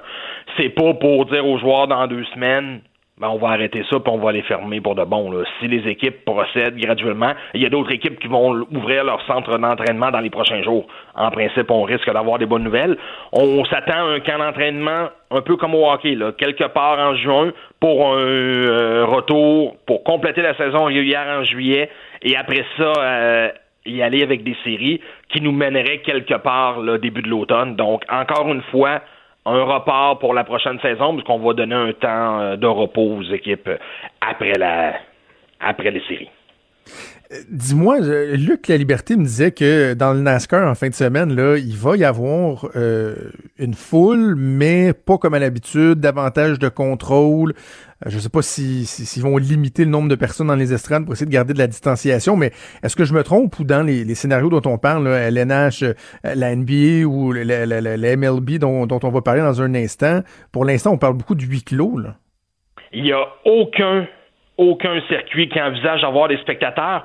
[0.57, 2.81] C'est pas pour dire aux joueurs dans deux semaines,
[3.21, 5.31] ben, on va arrêter ça puis on va les fermer pour de bon.
[5.31, 5.45] Là.
[5.61, 9.57] Si les équipes procèdent graduellement, il y a d'autres équipes qui vont ouvrir leur centre
[9.57, 10.87] d'entraînement dans les prochains jours.
[11.15, 12.97] En principe, on risque d'avoir des bonnes nouvelles.
[13.33, 17.53] On s'attend à un camp d'entraînement un peu comme au hockey, quelque part en juin
[17.79, 21.91] pour un euh, retour, pour compléter la saison régulière en juillet
[22.23, 23.49] et après ça, euh,
[23.87, 27.77] y aller avec des séries qui nous mèneraient quelque part là, début de l'automne.
[27.77, 29.03] Donc, encore une fois,
[29.47, 33.23] un report pour la prochaine saison, puisqu'on va donner un temps euh, de repos aux
[33.23, 33.79] équipes euh,
[34.21, 34.95] après la
[35.61, 36.31] après les séries.
[37.51, 41.35] Dis-moi, euh, Luc La Liberté me disait que dans le NASCAR en fin de semaine,
[41.35, 43.15] là, il va y avoir euh,
[43.59, 47.55] une foule, mais pas comme à l'habitude, davantage de contrôle.
[48.05, 50.55] Euh, je ne sais pas s'ils si, s'ils vont limiter le nombre de personnes dans
[50.55, 52.53] les estrades pour essayer de garder de la distanciation, mais
[52.83, 55.95] est-ce que je me trompe ou dans les, scénarios dont on parle, là, LNH, euh,
[56.23, 60.21] la NBA ou la, MLB dont, on va parler dans un instant,
[60.53, 61.99] pour l'instant, on parle beaucoup de huis clos.
[61.99, 62.17] Là.
[62.93, 64.07] Il n'y a aucun,
[64.59, 67.05] aucun circuit qui envisage d'avoir des spectateurs.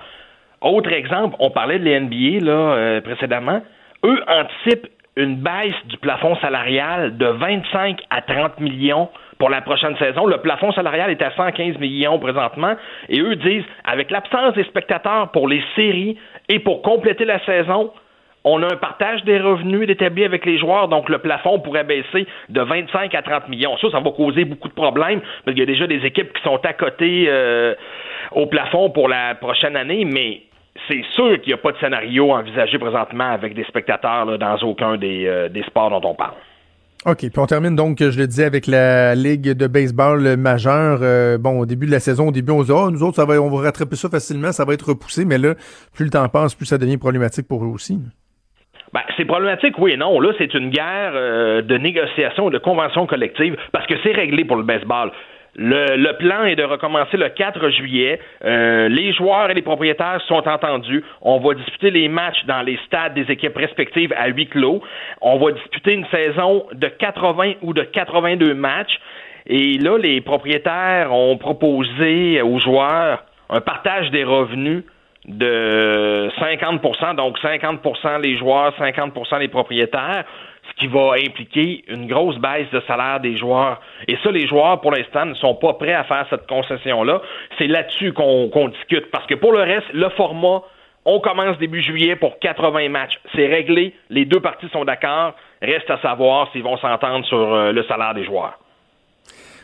[0.62, 3.62] Autre exemple, on parlait de l'NBA là, euh, précédemment.
[4.04, 9.98] Eux anticipent une baisse du plafond salarial de 25 à 30 millions pour la prochaine
[9.98, 10.26] saison.
[10.26, 12.76] Le plafond salarial est à 115 millions présentement.
[13.10, 16.18] Et eux disent, avec l'absence des spectateurs pour les séries
[16.48, 17.92] et pour compléter la saison,
[18.44, 22.28] on a un partage des revenus d'établi avec les joueurs, donc le plafond pourrait baisser
[22.50, 23.78] de 25 à 30 millions.
[23.78, 26.44] Ça, ça va causer beaucoup de problèmes, parce qu'il y a déjà des équipes qui
[26.44, 27.76] sont à côté euh,
[28.32, 30.44] au plafond pour la prochaine année, mais
[30.88, 34.98] c'est sûr qu'il n'y a pas de scénario envisagé présentement avec des spectateurs dans aucun
[34.98, 36.36] des, euh, des sports dont on parle.
[37.06, 41.00] OK, puis on termine donc, je le disais, avec la Ligue de baseball majeure.
[41.02, 43.16] Euh, bon, au début de la saison, au début, on se dit, oh, nous autres,
[43.16, 45.56] ça va, on va rattraper ça facilement, ça va être repoussé, mais là,
[45.94, 48.00] plus le temps passe, plus ça devient problématique pour eux aussi.
[48.94, 50.20] Ben, c'est problématique, oui et non.
[50.20, 54.56] Là, c'est une guerre euh, de négociation, de convention collective, parce que c'est réglé pour
[54.56, 55.12] le baseball.
[55.56, 58.20] Le, le plan est de recommencer le 4 juillet.
[58.46, 61.04] Euh, les joueurs et les propriétaires sont entendus.
[61.22, 64.82] On va disputer les matchs dans les stades des équipes respectives à huis clos.
[65.22, 69.00] On va disputer une saison de 80 ou de 82 matchs.
[69.48, 74.84] Et là, les propriétaires ont proposé aux joueurs un partage des revenus
[75.30, 80.26] de 50 donc 50% les joueurs, 50% les propriétaires,
[80.68, 83.80] ce qui va impliquer une grosse baisse de salaire des joueurs.
[84.08, 87.22] Et ça, les joueurs, pour l'instant, ne sont pas prêts à faire cette concession-là.
[87.58, 89.12] C'est là-dessus qu'on discute.
[89.12, 90.64] Parce que pour le reste, le format,
[91.06, 93.20] on commence début juillet pour 80 matchs.
[93.36, 95.34] C'est réglé, les deux parties sont d'accord.
[95.62, 98.58] Reste à savoir s'ils vont s'entendre sur euh, le salaire des joueurs.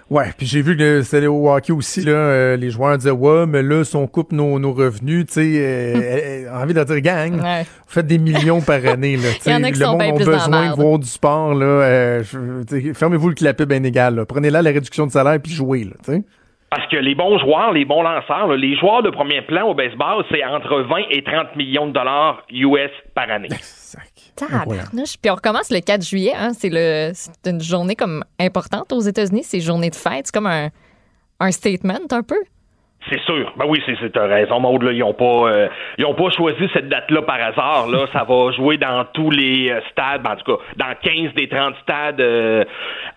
[0.08, 3.48] Ouais, puis j'ai vu que c'était au hockey aussi, là, euh, les joueurs disaient, ouais,
[3.48, 7.02] mais là, si on coupe nos, nos revenus, tu sais, euh, euh, envie de dire,
[7.02, 7.64] gang, Ouais.
[7.64, 9.86] vous faites des millions par année, là, tu sais, Il y en a qui le
[9.86, 13.36] sont monde a besoin de voir du sport, là, euh, je- tu sais, fermez-vous le
[13.36, 14.26] clapet bien égal, là.
[14.28, 16.22] prenez là la réduction de salaire puis jouez, là, tu sais.
[16.70, 19.74] Parce que les bons joueurs, les bons lanceurs, là, les joueurs de premier plan au
[19.74, 23.48] baseball, c'est entre 20 et 30 millions de dollars US par année.
[24.36, 25.18] Tabarnouche.
[25.22, 26.34] Puis on recommence le 4 juillet.
[26.38, 29.44] Hein, c'est le, c'est une journée comme importante aux États-Unis.
[29.44, 30.28] C'est journée de fête.
[30.28, 30.70] C'est comme un,
[31.40, 32.40] un statement un peu?
[33.10, 33.54] C'est sûr.
[33.58, 34.82] Ben oui, c'est, c'est raison, Maud.
[34.82, 35.68] Là, ils ont pas, euh,
[35.98, 37.88] ils ont pas choisi cette date-là par hasard.
[37.88, 41.34] Là, ça va jouer dans tous les euh, stades, ben, en tout cas, dans 15
[41.36, 42.64] des 30 stades euh,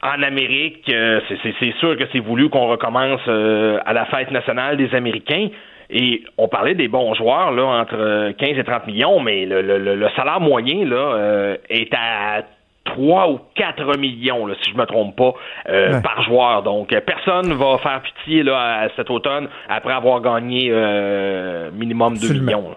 [0.03, 0.85] en Amérique.
[0.90, 4.77] Euh, c'est, c'est, c'est sûr que c'est voulu qu'on recommence euh, à la fête nationale
[4.77, 5.49] des Américains.
[5.90, 9.62] Et on parlait des bons joueurs là entre euh, 15 et 30 millions, mais le,
[9.62, 12.43] le, le- salaire moyen là euh, est à
[12.85, 15.32] 3 ou 4 millions, là, si je me trompe pas,
[15.69, 16.02] euh, Ouais.
[16.02, 16.62] par joueur.
[16.62, 22.19] Donc, personne va faire pitié là, à cet automne après avoir gagné euh, minimum 2
[22.24, 22.47] Absolument.
[22.47, 22.70] millions.
[22.70, 22.77] là.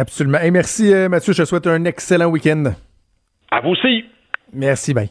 [0.00, 0.38] Absolument.
[0.42, 2.64] Et merci, euh, Mathieu, je te souhaite un excellent week-end.
[3.52, 4.04] À vous aussi.
[4.52, 5.10] Merci, bye.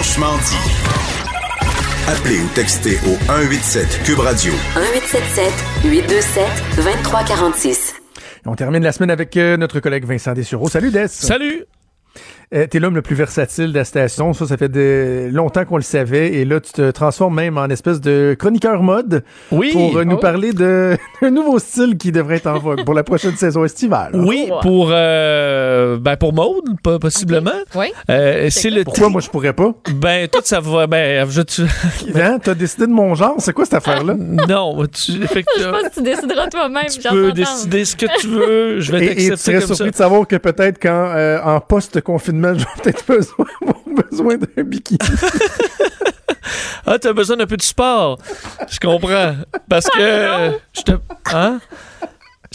[0.00, 2.08] Franchement dit.
[2.08, 4.50] Appelez ou textez au 187 Cube Radio.
[4.74, 5.52] 1877
[5.84, 6.44] 827
[6.76, 7.94] 2346.
[8.16, 10.70] Et on termine la semaine avec euh, notre collègue Vincent Dessureau.
[10.70, 11.06] Salut, Des.
[11.06, 11.66] Salut!
[12.52, 14.32] Euh, T'es l'homme le plus versatile de la station.
[14.32, 16.32] Ça, ça fait de longtemps qu'on le savait.
[16.34, 19.22] Et là, tu te transformes même en espèce de chroniqueur mode
[19.52, 19.70] Oui.
[19.72, 20.18] pour euh, nous Oh.
[20.20, 24.10] parler de- d'un nouveau style qui devrait être en vogue pour la prochaine saison estivale.
[24.14, 27.52] Oui, pour, euh, ben pour Maude, pas possiblement.
[27.76, 27.86] Oui.
[28.10, 29.72] Euh, c'est le Pourquoi moi je pourrais pas?
[29.94, 30.88] Ben, toi, ça va.
[30.88, 31.62] Ben, je, tu,
[32.16, 32.38] Hein?
[32.42, 33.36] T'as décidé de mon genre?
[33.38, 34.14] C'est quoi cette affaire-là?
[34.14, 36.86] non, tu, Je sais effectivement, pas si tu décideras toi-même.
[36.90, 38.80] tu peux décider ce que tu veux.
[38.80, 39.74] Je vais Et, et tu t'accepter serais comme ça.
[39.76, 43.46] surpris de savoir que peut-être quand euh, en post-confinement, j'aurais peut-être besoin,
[44.10, 44.98] besoin d'un bikini.
[46.86, 48.18] Ah, t'as besoin d'un peu de sport.
[48.68, 49.36] Je comprends.
[49.68, 50.00] Parce que.
[50.00, 50.92] euh, je te.
[51.32, 51.60] Hein?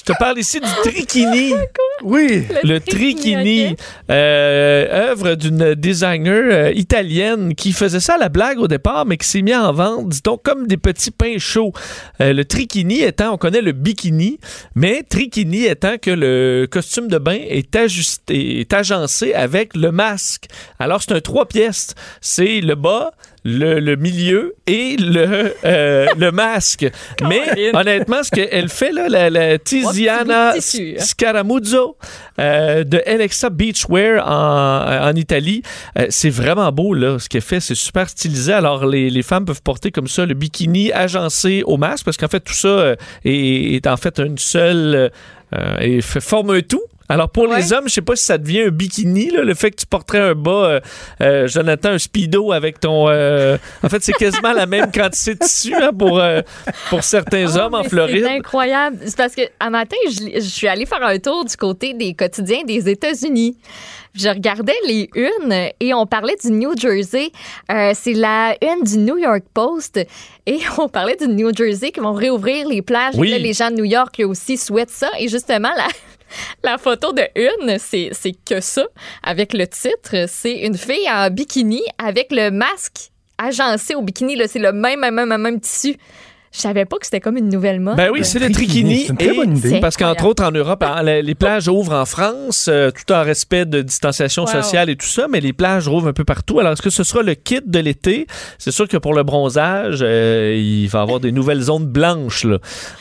[0.08, 1.54] Je te parle ici du trikini.
[2.04, 2.44] Oui.
[2.64, 3.76] Le Trichini,
[4.12, 9.18] euh, œuvre d'une designer euh, italienne qui faisait ça à la blague au départ, mais
[9.18, 11.72] qui s'est mis en vente, dit-on, comme des petits pains chauds.
[12.20, 14.40] Euh, le Trichini étant, on connaît le bikini,
[14.76, 20.48] mais Trichini étant que le costume de bain est ajusté, est agencé avec le masque.
[20.78, 21.96] Alors c'est un trois pièces.
[22.20, 23.12] C'est le bas,
[23.46, 26.86] le, le milieu et le, euh, le masque.
[27.30, 30.60] Mais honnêtement, ce qu'elle fait, là, la, la Tiziana hein.
[31.00, 31.98] Scaramuzzo
[32.40, 35.62] euh, de Alexa Beachwear en, en Italie,
[35.98, 37.60] euh, c'est vraiment beau, là, ce qu'elle fait.
[37.60, 38.52] C'est super stylisé.
[38.54, 42.28] Alors, les, les femmes peuvent porter comme ça le bikini agencé au masque parce qu'en
[42.28, 45.12] fait, tout ça euh, est, est en fait une seule.
[45.56, 46.82] euh, et fait- forme un tout.
[47.08, 49.72] Alors pour les hommes, je sais pas si ça devient un bikini, là, le fait
[49.72, 50.80] que tu porterais un bas, euh,
[51.22, 53.10] euh, Jonathan, un speedo avec ton...
[53.10, 56.22] euh, en fait, c'est quasiment la même quantité de tissu hein, pour,
[56.90, 58.24] pour certains hommes en Floride.
[58.26, 58.98] C'est incroyable.
[59.06, 62.14] C'est parce que à matin, je, je suis allée faire un tour du côté des
[62.16, 63.56] quotidiens des États-Unis.
[64.16, 67.32] Je regardais les unes et on parlait du New Jersey.
[67.94, 70.00] C'est la une du New York Post
[70.46, 73.16] et on parlait du New Jersey qui vont réouvrir les plages.
[73.18, 73.30] Oui.
[73.30, 75.10] Et là, les gens de New York là, aussi souhaitent ça.
[75.20, 75.88] Et justement, la,
[76.64, 78.12] la photo de une, c'est
[78.46, 78.86] que ça.
[79.24, 84.38] Avec le titre, c'est une fille en bikini avec le masque agencé au bikini.
[84.48, 85.98] C'est le même, même, même, même tissu.
[86.56, 87.98] Je savais pas que c'était comme une nouvelle mode.
[87.98, 89.80] Ben oui, c'est le Trichini, c'est une très bonne idée.
[89.82, 93.24] Parce qu'entre autres, en Europe, hein, les, les plages ouvrent en France, euh, tout en
[93.24, 94.52] respect de distanciation Wow.
[94.52, 96.60] sociale et tout ça, mais les plages rouvrent un peu partout.
[96.60, 98.26] Alors, est-ce que ce sera le kit de l'été?
[98.58, 102.44] C'est sûr que pour le bronzage, euh, il va y avoir des nouvelles zones blanches.
[102.46, 102.58] Là.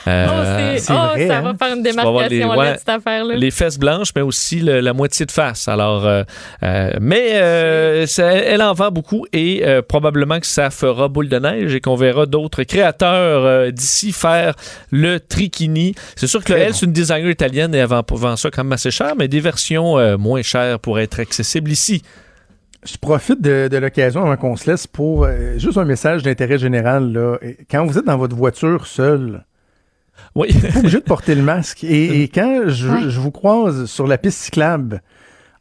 [0.09, 0.43] Euh, Oh,
[0.77, 1.43] c'est- c'est oh, vrai, ça hein?
[1.43, 3.35] va faire une démarcation les- là, ouais, cette affaire-là.
[3.37, 5.69] les fesses blanches, mais aussi le- la moitié de face.
[5.69, 6.23] Alors, euh,
[6.63, 11.29] euh, mais euh, ça- elle en vend beaucoup et euh, probablement que ça fera boule
[11.29, 14.55] de neige et qu'on verra d'autres créateurs euh, d'ici faire
[14.91, 15.95] le trichini.
[16.17, 16.75] C'est sûr que elle, bon.
[16.75, 19.41] c'est une designer italienne et elle vend, vend ça quand même assez cher, mais des
[19.41, 22.03] versions euh, moins chères pour être accessibles ici.
[22.85, 26.59] Je profite de, de l'occasion avant qu'on se laisse pour euh, juste un message d'intérêt
[26.59, 27.13] général.
[27.13, 27.39] Là.
[27.71, 29.45] Quand vous êtes dans votre voiture seul,
[30.35, 30.53] Oui.
[30.53, 31.83] pas obligé de porter le masque.
[31.85, 33.01] Et, et quand je, Ouais.
[33.09, 35.01] je vous croise sur la piste cyclable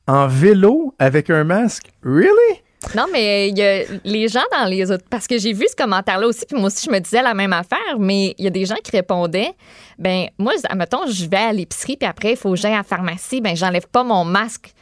[0.05, 2.59] en vélo avec un masque, really?
[2.95, 5.05] Non, mais il y a les gens dans les autres.
[5.09, 7.53] Parce que j'ai vu ce commentaire-là aussi, puis moi aussi, je me disais la même
[7.53, 9.51] affaire, mais il y a des gens qui répondaient
[9.97, 12.83] ben moi, admettons, je vais à l'épicerie, puis après, il faut que j'aille à la
[12.83, 14.73] pharmacie, ben j'enlève pas mon masque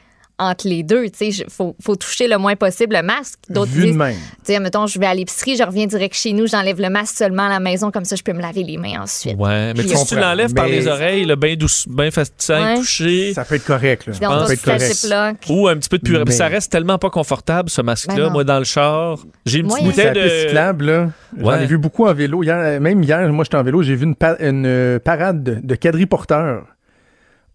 [0.42, 1.06] entre les deux.
[1.10, 3.40] Tu sais, il faut, faut toucher le moins possible le masque.
[3.50, 4.16] D'autres Vu de disent, même.
[4.16, 7.16] tu sais, admettons, je vais à l'épicerie, je reviens direct chez nous, j'enlève le masque
[7.16, 9.38] seulement à la maison, comme ça, je peux me laver les mains ensuite.
[9.38, 12.76] Ouais, mais si tu l'enlèves par les oreilles, là, bien douce, bien facile à Ouais.
[12.78, 13.34] toucher.
[13.34, 14.08] Ça peut être correct.
[14.08, 14.14] Là.
[14.14, 14.64] Ça peut être
[15.06, 15.46] correct.
[15.50, 16.24] Ou un petit peu de purée.
[16.26, 18.16] Mais- Ça reste tellement pas confortable, ce Ben masque-là.
[18.26, 18.32] non.
[18.32, 20.28] Moi, dans le char, j'ai une petite bouteille de...
[20.48, 21.10] cyclable, là.
[21.40, 21.64] J'en Ouais.
[21.64, 22.44] ai vu beaucoup en vélo.
[22.44, 25.56] Hier, même hier, moi, j'étais en vélo, j'ai vu une, pa- une, euh, parade de,
[25.62, 26.64] de quadriporteurs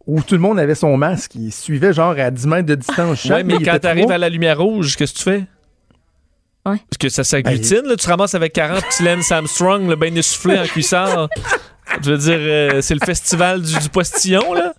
[0.06, 1.34] où tout le monde avait son masque.
[1.34, 3.38] Ils suivaient genre à 10 mètres de distance chaque.
[3.38, 5.44] Ouais, mais il quand était t'arrives à la lumière rouge, qu'est-ce que tu fais?
[6.64, 6.78] Ouais.
[6.90, 7.96] Parce que ça s'agglutine, là.
[7.96, 11.28] Tu te ramasses avec 40 petits Lance Armstrong, le bien essoufflé en cuissard.
[12.02, 14.74] Je veux dire, euh, c'est le festival du, du postillon, là.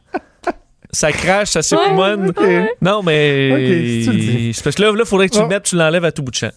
[0.92, 2.30] Ça crache, ça s'époumonne.
[2.30, 2.42] Ok.
[2.82, 3.52] Non, mais.
[3.52, 4.54] Ok, si tu le dis.
[4.54, 6.32] c'est parce que là, il faudrait que tu le mettes, tu l'enlèves à tout bout
[6.32, 6.50] de champ.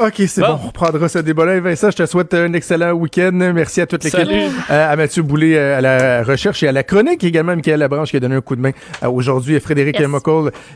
[0.00, 0.54] OK, c'est Bon.
[0.54, 0.60] bon.
[0.66, 1.60] On prendra ce débat-là.
[1.60, 3.30] Vincent, je te souhaite un excellent week-end.
[3.32, 4.18] Merci à toute l'équipe.
[4.18, 4.46] Salut.
[4.70, 7.54] Euh, à Mathieu Boulet euh, à la recherche et à la chronique également.
[7.54, 8.72] Michael Labranche qui a donné un coup de main
[9.04, 9.54] euh, aujourd'hui.
[9.54, 10.10] Et Frédéric Yes.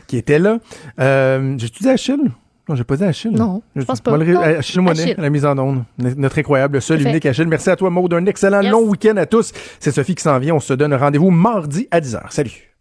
[0.07, 0.57] Qui était là.
[0.99, 2.31] Euh, J'ai-tu dit Achille?
[2.69, 3.31] Non, j'ai pas dit Achille.
[3.31, 4.15] Non, je pense pas.
[4.17, 4.39] Le- Non.
[4.41, 5.15] Achille Monet, Achille.
[5.17, 5.83] à la mise en onde.
[5.99, 7.09] Notre incroyable, seul Parfait.
[7.11, 7.45] unique Achille.
[7.47, 8.13] Merci à toi, Maud.
[8.13, 8.71] Un excellent Yes.
[8.71, 9.51] long week-end à tous.
[9.79, 10.55] C'est Sophie qui s'en vient.
[10.55, 12.21] On se donne rendez-vous mardi à 10h.
[12.29, 12.74] Salut.